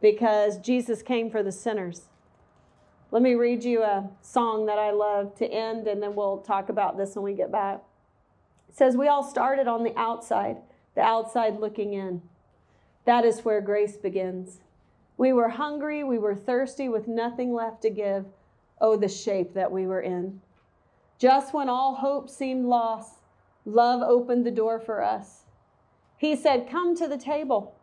Because 0.00 0.58
Jesus 0.58 1.02
came 1.02 1.32
for 1.32 1.42
the 1.42 1.50
sinners. 1.50 2.02
Let 3.10 3.22
me 3.22 3.34
read 3.34 3.64
you 3.64 3.82
a 3.82 4.08
song 4.22 4.66
that 4.66 4.78
I 4.78 4.92
love 4.92 5.34
to 5.38 5.46
end, 5.46 5.88
and 5.88 6.00
then 6.00 6.14
we'll 6.14 6.38
talk 6.38 6.68
about 6.68 6.96
this 6.96 7.16
when 7.16 7.24
we 7.24 7.34
get 7.34 7.50
back. 7.50 7.82
It 8.68 8.76
says, 8.76 8.96
We 8.96 9.08
all 9.08 9.24
started 9.24 9.66
on 9.66 9.82
the 9.82 9.96
outside, 9.98 10.58
the 10.94 11.02
outside 11.02 11.58
looking 11.58 11.94
in. 11.94 12.22
That 13.04 13.24
is 13.24 13.44
where 13.44 13.60
grace 13.60 13.96
begins. 13.96 14.60
We 15.16 15.32
were 15.32 15.48
hungry, 15.48 16.04
we 16.04 16.18
were 16.18 16.36
thirsty, 16.36 16.88
with 16.88 17.08
nothing 17.08 17.52
left 17.52 17.82
to 17.82 17.90
give. 17.90 18.26
Oh, 18.80 18.96
the 18.96 19.08
shape 19.08 19.54
that 19.54 19.72
we 19.72 19.86
were 19.86 20.00
in. 20.00 20.40
Just 21.18 21.54
when 21.54 21.68
all 21.68 21.94
hope 21.96 22.28
seemed 22.28 22.66
lost, 22.66 23.20
love 23.64 24.02
opened 24.02 24.44
the 24.44 24.50
door 24.50 24.78
for 24.78 25.02
us. 25.02 25.44
He 26.18 26.36
said, 26.36 26.68
Come 26.68 26.96
to 26.96 27.08
the 27.08 27.18
table. 27.18 27.74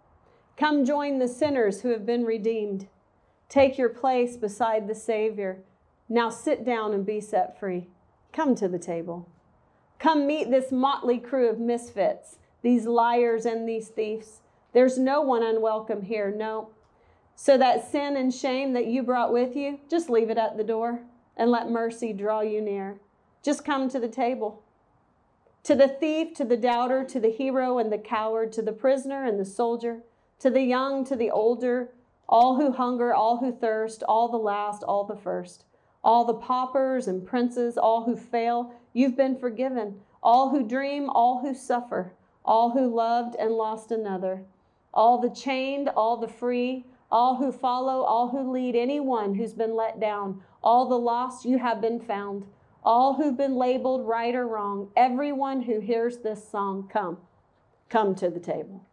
Come 0.57 0.85
join 0.85 1.17
the 1.17 1.27
sinners 1.27 1.81
who 1.81 1.89
have 1.89 2.05
been 2.05 2.25
redeemed. 2.25 2.87
Take 3.49 3.77
your 3.77 3.89
place 3.89 4.37
beside 4.37 4.87
the 4.87 4.95
Savior. 4.95 5.59
Now 6.09 6.29
sit 6.29 6.63
down 6.63 6.93
and 6.93 7.05
be 7.05 7.19
set 7.21 7.59
free. 7.59 7.87
Come 8.31 8.55
to 8.55 8.67
the 8.67 8.79
table. 8.79 9.27
Come 9.99 10.27
meet 10.27 10.51
this 10.51 10.71
motley 10.71 11.17
crew 11.17 11.49
of 11.49 11.59
misfits, 11.59 12.37
these 12.61 12.85
liars 12.85 13.45
and 13.45 13.67
these 13.67 13.87
thieves. 13.87 14.41
There's 14.73 14.97
no 14.97 15.21
one 15.21 15.43
unwelcome 15.43 16.01
here, 16.03 16.33
no. 16.35 16.69
So 17.35 17.57
that 17.57 17.89
sin 17.89 18.15
and 18.15 18.33
shame 18.33 18.73
that 18.73 18.87
you 18.87 19.03
brought 19.03 19.33
with 19.33 19.55
you, 19.55 19.79
just 19.89 20.09
leave 20.09 20.29
it 20.29 20.37
at 20.37 20.57
the 20.57 20.63
door 20.63 21.01
and 21.35 21.49
let 21.49 21.69
mercy 21.69 22.13
draw 22.13 22.41
you 22.41 22.61
near. 22.61 22.99
Just 23.41 23.65
come 23.65 23.89
to 23.89 23.99
the 23.99 24.07
table. 24.07 24.63
To 25.63 25.75
the 25.75 25.87
thief, 25.87 26.33
to 26.35 26.45
the 26.45 26.57
doubter, 26.57 27.03
to 27.05 27.19
the 27.19 27.31
hero 27.31 27.77
and 27.79 27.91
the 27.91 27.97
coward, 27.97 28.51
to 28.53 28.61
the 28.61 28.71
prisoner 28.71 29.25
and 29.25 29.39
the 29.39 29.45
soldier, 29.45 30.03
to 30.39 30.49
the 30.49 30.61
young, 30.61 31.05
to 31.05 31.15
the 31.15 31.31
older, 31.31 31.89
all 32.27 32.55
who 32.55 32.71
hunger, 32.71 33.13
all 33.13 33.37
who 33.37 33.51
thirst, 33.51 34.03
all 34.03 34.29
the 34.29 34.37
last, 34.37 34.83
all 34.83 35.03
the 35.03 35.15
first, 35.15 35.65
all 36.03 36.25
the 36.25 36.33
paupers 36.33 37.07
and 37.07 37.25
princes, 37.25 37.77
all 37.77 38.03
who 38.03 38.15
fail, 38.15 38.73
you've 38.93 39.17
been 39.17 39.37
forgiven. 39.37 40.01
All 40.23 40.51
who 40.51 40.63
dream, 40.63 41.09
all 41.09 41.41
who 41.41 41.53
suffer, 41.53 42.13
all 42.45 42.69
who 42.71 42.87
loved 42.87 43.35
and 43.35 43.51
lost 43.51 43.91
another, 43.91 44.45
all 44.93 45.17
the 45.17 45.29
chained, 45.29 45.89
all 45.89 46.15
the 46.15 46.29
free, 46.29 46.85
all 47.13 47.37
who 47.37 47.49
follow, 47.49 48.01
all 48.01 48.27
who 48.27 48.51
lead, 48.51 48.75
anyone 48.75 49.35
who's 49.35 49.53
been 49.53 49.73
let 49.73 50.01
down, 50.01 50.41
all 50.61 50.89
the 50.89 50.99
lost, 50.99 51.45
you 51.45 51.59
have 51.59 51.79
been 51.79 52.01
found 52.01 52.43
all 52.85 53.13
who've 53.13 53.37
been 53.37 53.55
labeled 53.55 54.05
right 54.05 54.35
or 54.35 54.47
wrong, 54.47 54.89
everyone 54.95 55.61
who 55.61 55.79
hears 55.79 56.17
this 56.17 56.47
song, 56.47 56.89
come, 56.91 57.17
come 57.89 58.15
to 58.15 58.29
the 58.29 58.39
table. 58.39 58.85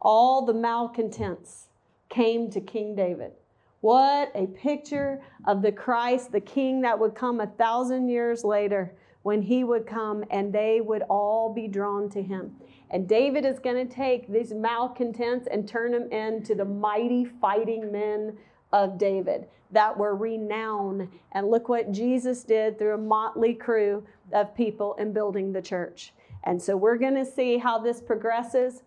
All 0.00 0.44
the 0.44 0.54
malcontents 0.54 1.66
came 2.08 2.50
to 2.50 2.60
King 2.60 2.94
David. 2.94 3.32
What 3.80 4.30
a 4.34 4.46
picture 4.46 5.22
of 5.46 5.62
the 5.62 5.72
Christ, 5.72 6.32
the 6.32 6.40
King 6.40 6.80
that 6.82 6.98
would 6.98 7.14
come 7.14 7.40
a 7.40 7.46
thousand 7.46 8.08
years 8.08 8.44
later 8.44 8.94
when 9.22 9.42
he 9.42 9.64
would 9.64 9.86
come 9.86 10.24
and 10.30 10.52
they 10.52 10.80
would 10.80 11.02
all 11.02 11.52
be 11.52 11.66
drawn 11.66 12.08
to 12.10 12.22
him. 12.22 12.56
And 12.90 13.08
David 13.08 13.44
is 13.44 13.58
going 13.58 13.86
to 13.86 13.92
take 13.92 14.28
these 14.28 14.52
malcontents 14.52 15.48
and 15.50 15.68
turn 15.68 15.92
them 15.92 16.10
into 16.12 16.54
the 16.54 16.64
mighty 16.64 17.24
fighting 17.24 17.90
men 17.90 18.36
of 18.72 18.98
David 18.98 19.48
that 19.72 19.96
were 19.96 20.14
renowned. 20.14 21.08
And 21.32 21.50
look 21.50 21.68
what 21.68 21.90
Jesus 21.90 22.44
did 22.44 22.78
through 22.78 22.94
a 22.94 22.98
motley 22.98 23.54
crew 23.54 24.04
of 24.32 24.54
people 24.54 24.94
in 24.94 25.12
building 25.12 25.52
the 25.52 25.62
church. 25.62 26.12
And 26.44 26.60
so 26.62 26.76
we're 26.76 26.96
going 26.96 27.16
to 27.16 27.24
see 27.24 27.58
how 27.58 27.78
this 27.78 28.00
progresses. 28.00 28.82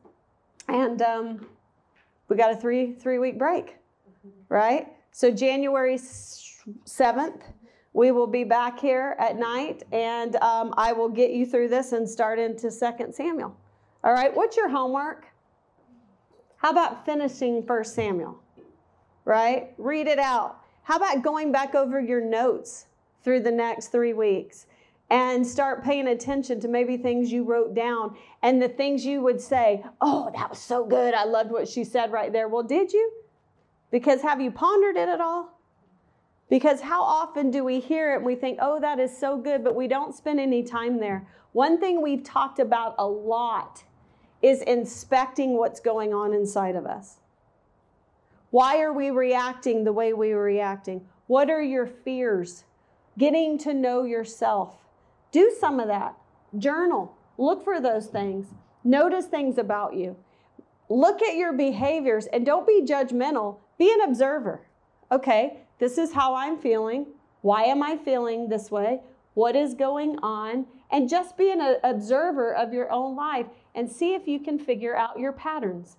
And 0.69 1.01
um, 1.01 1.45
we 2.29 2.37
got 2.37 2.51
a 2.51 2.55
three 2.55 2.93
three 2.93 3.19
week 3.19 3.37
break, 3.37 3.75
right? 4.47 4.87
So 5.11 5.31
January 5.31 5.97
7th, 5.97 7.41
we 7.93 8.11
will 8.11 8.27
be 8.27 8.43
back 8.43 8.79
here 8.79 9.15
at 9.19 9.37
night, 9.37 9.83
and 9.91 10.35
um, 10.37 10.73
I 10.77 10.93
will 10.93 11.09
get 11.09 11.31
you 11.31 11.45
through 11.45 11.69
this 11.69 11.91
and 11.91 12.07
start 12.07 12.37
into 12.37 12.69
Second 12.69 13.13
Samuel. 13.13 13.57
All 14.01 14.13
right, 14.13 14.33
what's 14.33 14.55
your 14.55 14.69
homework? 14.69 15.25
How 16.57 16.71
about 16.71 17.05
finishing 17.05 17.65
First 17.65 17.95
Samuel? 17.95 18.41
Right? 19.25 19.73
Read 19.77 20.07
it 20.07 20.19
out. 20.19 20.61
How 20.83 20.95
about 20.95 21.21
going 21.21 21.51
back 21.51 21.75
over 21.75 21.99
your 21.99 22.21
notes 22.21 22.85
through 23.23 23.41
the 23.41 23.51
next 23.51 23.87
three 23.87 24.13
weeks 24.13 24.67
and 25.09 25.45
start 25.45 25.83
paying 25.83 26.07
attention 26.07 26.61
to 26.61 26.69
maybe 26.69 26.95
things 26.95 27.31
you 27.31 27.43
wrote 27.43 27.73
down 27.75 28.15
and 28.41 28.61
the 28.61 28.69
things 28.69 29.05
you 29.05 29.21
would 29.21 29.41
say, 29.41 29.83
Oh, 29.99 30.31
that 30.33 30.49
was 30.49 30.59
so 30.59 30.85
good. 30.85 31.13
I 31.13 31.25
loved 31.25 31.51
what 31.51 31.67
she 31.67 31.83
said 31.83 32.11
right 32.11 32.31
there. 32.31 32.47
Well, 32.47 32.63
did 32.63 32.93
you? 32.93 33.11
Because 33.91 34.21
have 34.21 34.39
you 34.39 34.49
pondered 34.49 34.95
it 34.95 35.09
at 35.09 35.19
all? 35.19 35.59
Because 36.49 36.81
how 36.81 37.01
often 37.01 37.51
do 37.51 37.63
we 37.65 37.79
hear 37.79 38.13
it 38.13 38.17
and 38.17 38.25
we 38.25 38.35
think, 38.35 38.59
Oh, 38.61 38.79
that 38.79 38.97
is 38.97 39.15
so 39.15 39.37
good, 39.37 39.61
but 39.61 39.75
we 39.75 39.89
don't 39.89 40.15
spend 40.15 40.39
any 40.39 40.63
time 40.63 40.99
there. 40.99 41.27
One 41.51 41.79
thing 41.79 42.01
we've 42.01 42.23
talked 42.23 42.59
about 42.59 42.95
a 42.97 43.05
lot 43.05 43.83
is 44.41 44.61
inspecting 44.61 45.57
what's 45.57 45.79
going 45.79 46.13
on 46.13 46.33
inside 46.33 46.75
of 46.75 46.85
us. 46.85 47.17
Why 48.51 48.81
are 48.81 48.93
we 48.93 49.09
reacting 49.09 49.83
the 49.83 49.93
way 49.93 50.13
we 50.13 50.31
are 50.31 50.41
reacting? 50.41 51.05
What 51.27 51.49
are 51.49 51.61
your 51.61 51.85
fears? 51.85 52.63
Getting 53.17 53.57
to 53.59 53.73
know 53.73 54.03
yourself. 54.03 54.75
Do 55.31 55.53
some 55.59 55.79
of 55.79 55.87
that. 55.87 56.15
Journal. 56.57 57.15
Look 57.37 57.63
for 57.63 57.79
those 57.79 58.07
things. 58.07 58.47
Notice 58.83 59.25
things 59.25 59.57
about 59.57 59.95
you. 59.95 60.15
Look 60.89 61.21
at 61.21 61.35
your 61.35 61.53
behaviors 61.53 62.25
and 62.27 62.45
don't 62.45 62.65
be 62.65 62.81
judgmental. 62.81 63.57
Be 63.77 63.93
an 63.93 64.09
observer. 64.09 64.61
Okay, 65.11 65.59
this 65.77 65.97
is 65.97 66.13
how 66.13 66.33
I'm 66.33 66.57
feeling. 66.57 67.05
Why 67.41 67.63
am 67.63 67.83
I 67.83 67.97
feeling 67.97 68.49
this 68.49 68.71
way? 68.71 69.01
What 69.35 69.55
is 69.55 69.73
going 69.73 70.17
on? 70.23 70.65
And 70.91 71.07
just 71.07 71.37
be 71.37 71.51
an 71.51 71.77
observer 71.83 72.53
of 72.53 72.73
your 72.73 72.91
own 72.91 73.15
life 73.15 73.45
and 73.75 73.89
see 73.89 74.13
if 74.13 74.27
you 74.27 74.39
can 74.39 74.59
figure 74.59 74.95
out 74.95 75.19
your 75.19 75.31
patterns 75.31 75.97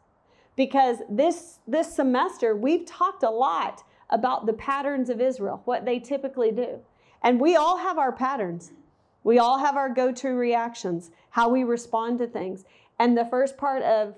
because 0.57 0.99
this, 1.09 1.61
this 1.67 1.95
semester 1.95 2.57
we've 2.57 2.85
talked 2.87 3.23
a 3.23 3.31
lot 3.31 3.83
about 4.11 4.47
the 4.47 4.53
patterns 4.53 5.09
of 5.09 5.21
Israel, 5.21 5.63
what 5.65 5.85
they 5.85 5.99
typically 5.99 6.51
do. 6.51 6.81
And 7.23 7.41
we 7.41 7.57
all 7.57 7.79
have 7.79 7.99
our 7.99 8.13
patterns. 8.13 8.73
We 9.23 9.39
all 9.39 9.59
have 9.59 9.77
our 9.77 9.89
go 9.89 10.13
to 10.13 10.29
reactions, 10.31 11.11
how 11.31 11.49
we 11.49 11.65
respond 11.65 12.19
to 12.19 12.27
things. 12.27 12.65
And 12.99 13.17
the 13.17 13.25
first 13.27 13.57
part 13.57 13.83
of 13.83 14.15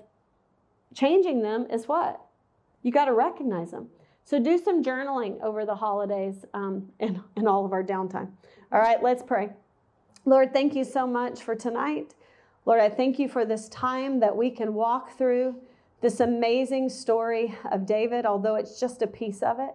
changing 0.93 1.41
them 1.41 1.67
is 1.69 1.87
what? 1.87 2.21
You 2.81 2.91
got 2.91 3.05
to 3.05 3.13
recognize 3.13 3.71
them. 3.71 3.87
So 4.25 4.39
do 4.39 4.57
some 4.57 4.83
journaling 4.83 5.41
over 5.41 5.65
the 5.65 5.75
holidays 5.75 6.45
um, 6.53 6.89
and, 6.99 7.21
and 7.35 7.47
all 7.47 7.65
of 7.65 7.73
our 7.73 7.83
downtime. 7.83 8.31
All 8.71 8.79
right, 8.79 9.01
let's 9.03 9.21
pray. 9.21 9.49
Lord, 10.25 10.53
thank 10.53 10.75
you 10.75 10.85
so 10.85 11.05
much 11.05 11.41
for 11.41 11.55
tonight. 11.55 12.13
Lord, 12.65 12.79
I 12.79 12.89
thank 12.89 13.19
you 13.19 13.27
for 13.27 13.45
this 13.45 13.67
time 13.69 14.19
that 14.21 14.35
we 14.35 14.49
can 14.49 14.73
walk 14.73 15.17
through 15.17 15.55
this 16.01 16.19
amazing 16.19 16.89
story 16.89 17.55
of 17.71 17.85
David, 17.85 18.25
although 18.25 18.55
it's 18.55 18.79
just 18.79 19.01
a 19.01 19.07
piece 19.07 19.41
of 19.41 19.59
it. 19.59 19.73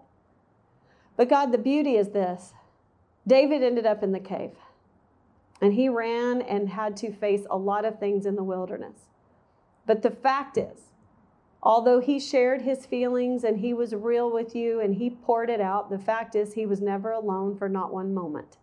But 1.17 1.29
God, 1.29 1.53
the 1.53 1.59
beauty 1.59 1.97
is 1.97 2.11
this 2.11 2.55
David 3.27 3.63
ended 3.63 3.85
up 3.85 4.03
in 4.03 4.13
the 4.13 4.21
cave, 4.21 4.53
and 5.61 5.75
he 5.75 5.89
ran 5.89 6.41
and 6.41 6.71
had 6.71 6.97
to 6.99 7.13
face 7.13 7.47
a 7.51 7.57
lot 7.57 7.85
of 7.85 7.99
things 7.99 8.25
in 8.25 8.37
the 8.37 8.45
wilderness. 8.45 9.09
But 9.85 10.03
the 10.03 10.11
fact 10.11 10.57
is, 10.57 10.93
although 11.63 12.01
he 12.01 12.21
shared 12.21 12.63
his 12.63 12.87
feelings 12.87 13.43
and 13.43 13.59
he 13.59 13.75
was 13.75 13.95
real 13.95 14.31
with 14.31 14.55
you 14.55 14.81
and 14.81 14.95
he 14.95 15.11
poured 15.11 15.51
it 15.51 15.61
out, 15.61 15.91
the 15.91 15.99
fact 15.99 16.35
is 16.35 16.53
he 16.53 16.67
was 16.67 16.81
never 16.81 17.11
alone 17.11 17.57
for 17.57 17.69
not 17.69 17.93
one 17.93 18.15
moment. 18.15 18.59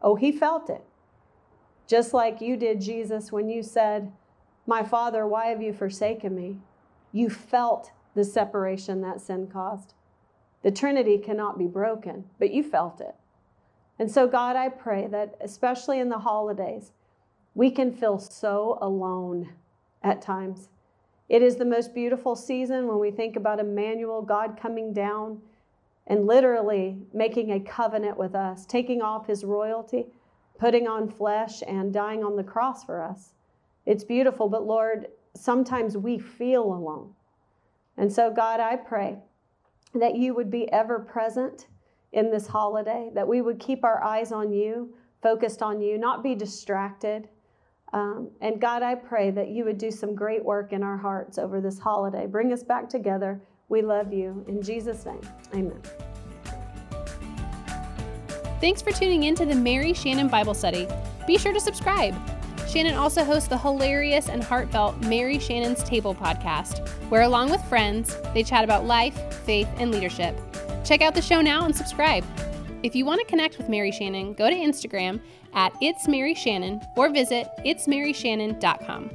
Oh, 0.00 0.14
he 0.14 0.32
felt 0.32 0.70
it. 0.70 0.84
Just 1.88 2.12
like 2.12 2.40
you 2.40 2.56
did, 2.56 2.80
Jesus, 2.80 3.32
when 3.32 3.48
you 3.48 3.62
said, 3.62 4.12
My 4.66 4.82
Father, 4.82 5.26
why 5.26 5.46
have 5.46 5.62
you 5.62 5.72
forsaken 5.72 6.36
me? 6.36 6.58
You 7.12 7.30
felt 7.30 7.90
the 8.14 8.24
separation 8.24 9.00
that 9.00 9.20
sin 9.20 9.48
caused. 9.48 9.94
The 10.62 10.70
Trinity 10.70 11.18
cannot 11.18 11.58
be 11.58 11.66
broken, 11.66 12.24
but 12.38 12.52
you 12.52 12.62
felt 12.62 13.00
it. 13.00 13.14
And 13.98 14.10
so, 14.10 14.26
God, 14.26 14.54
I 14.54 14.68
pray 14.68 15.06
that, 15.06 15.36
especially 15.40 15.98
in 15.98 16.10
the 16.10 16.18
holidays, 16.18 16.92
we 17.54 17.70
can 17.70 17.92
feel 17.92 18.18
so 18.18 18.78
alone 18.82 19.48
at 20.02 20.20
times. 20.20 20.68
It 21.28 21.42
is 21.42 21.56
the 21.56 21.64
most 21.64 21.94
beautiful 21.94 22.36
season 22.36 22.86
when 22.86 22.98
we 22.98 23.10
think 23.10 23.34
about 23.34 23.60
Emmanuel, 23.60 24.22
God 24.22 24.58
coming 24.60 24.92
down 24.92 25.40
and 26.06 26.26
literally 26.26 26.98
making 27.12 27.52
a 27.52 27.60
covenant 27.60 28.16
with 28.16 28.34
us, 28.34 28.64
taking 28.66 29.02
off 29.02 29.26
his 29.26 29.44
royalty, 29.44 30.06
putting 30.58 30.88
on 30.88 31.08
flesh, 31.08 31.62
and 31.66 31.92
dying 31.92 32.24
on 32.24 32.36
the 32.36 32.42
cross 32.42 32.84
for 32.84 33.00
us. 33.00 33.34
It's 33.86 34.04
beautiful, 34.04 34.48
but 34.48 34.66
Lord, 34.66 35.06
sometimes 35.34 35.96
we 35.96 36.18
feel 36.18 36.64
alone. 36.64 37.14
And 37.96 38.12
so, 38.12 38.30
God, 38.30 38.60
I 38.60 38.76
pray 38.76 39.16
that 39.94 40.16
you 40.16 40.34
would 40.34 40.50
be 40.50 40.70
ever 40.72 40.98
present 40.98 41.66
in 42.12 42.30
this 42.30 42.46
holiday, 42.46 43.10
that 43.14 43.26
we 43.26 43.40
would 43.40 43.58
keep 43.58 43.84
our 43.84 44.02
eyes 44.02 44.32
on 44.32 44.52
you, 44.52 44.94
focused 45.22 45.62
on 45.62 45.80
you, 45.80 45.98
not 45.98 46.22
be 46.22 46.34
distracted. 46.34 47.28
Um, 47.92 48.30
and 48.40 48.60
God, 48.60 48.82
I 48.82 48.94
pray 48.94 49.30
that 49.30 49.48
you 49.48 49.64
would 49.64 49.78
do 49.78 49.90
some 49.90 50.14
great 50.14 50.44
work 50.44 50.72
in 50.72 50.82
our 50.82 50.96
hearts 50.96 51.38
over 51.38 51.60
this 51.60 51.78
holiday. 51.78 52.26
Bring 52.26 52.52
us 52.52 52.62
back 52.62 52.88
together. 52.88 53.40
We 53.68 53.82
love 53.82 54.12
you. 54.12 54.44
In 54.48 54.62
Jesus' 54.62 55.04
name, 55.04 55.20
amen. 55.54 56.07
Thanks 58.60 58.82
for 58.82 58.90
tuning 58.90 59.24
in 59.24 59.34
to 59.36 59.46
the 59.46 59.54
Mary 59.54 59.92
Shannon 59.94 60.28
Bible 60.28 60.54
Study. 60.54 60.88
Be 61.26 61.38
sure 61.38 61.52
to 61.52 61.60
subscribe. 61.60 62.14
Shannon 62.68 62.94
also 62.94 63.24
hosts 63.24 63.48
the 63.48 63.56
hilarious 63.56 64.28
and 64.28 64.42
heartfelt 64.42 65.00
Mary 65.02 65.38
Shannon's 65.38 65.82
Table 65.84 66.14
podcast, 66.14 66.86
where, 67.08 67.22
along 67.22 67.50
with 67.50 67.64
friends, 67.64 68.16
they 68.34 68.42
chat 68.42 68.64
about 68.64 68.84
life, 68.84 69.16
faith, 69.44 69.68
and 69.78 69.90
leadership. 69.90 70.36
Check 70.84 71.00
out 71.00 71.14
the 71.14 71.22
show 71.22 71.40
now 71.40 71.64
and 71.64 71.74
subscribe. 71.74 72.24
If 72.82 72.94
you 72.94 73.04
want 73.04 73.20
to 73.20 73.26
connect 73.26 73.58
with 73.58 73.68
Mary 73.68 73.90
Shannon, 73.90 74.34
go 74.34 74.50
to 74.50 74.56
Instagram 74.56 75.20
at 75.54 75.72
It's 75.80 76.06
Mary 76.06 76.34
Shannon 76.34 76.80
or 76.96 77.10
visit 77.10 77.48
itsmaryshannon.com. 77.64 79.10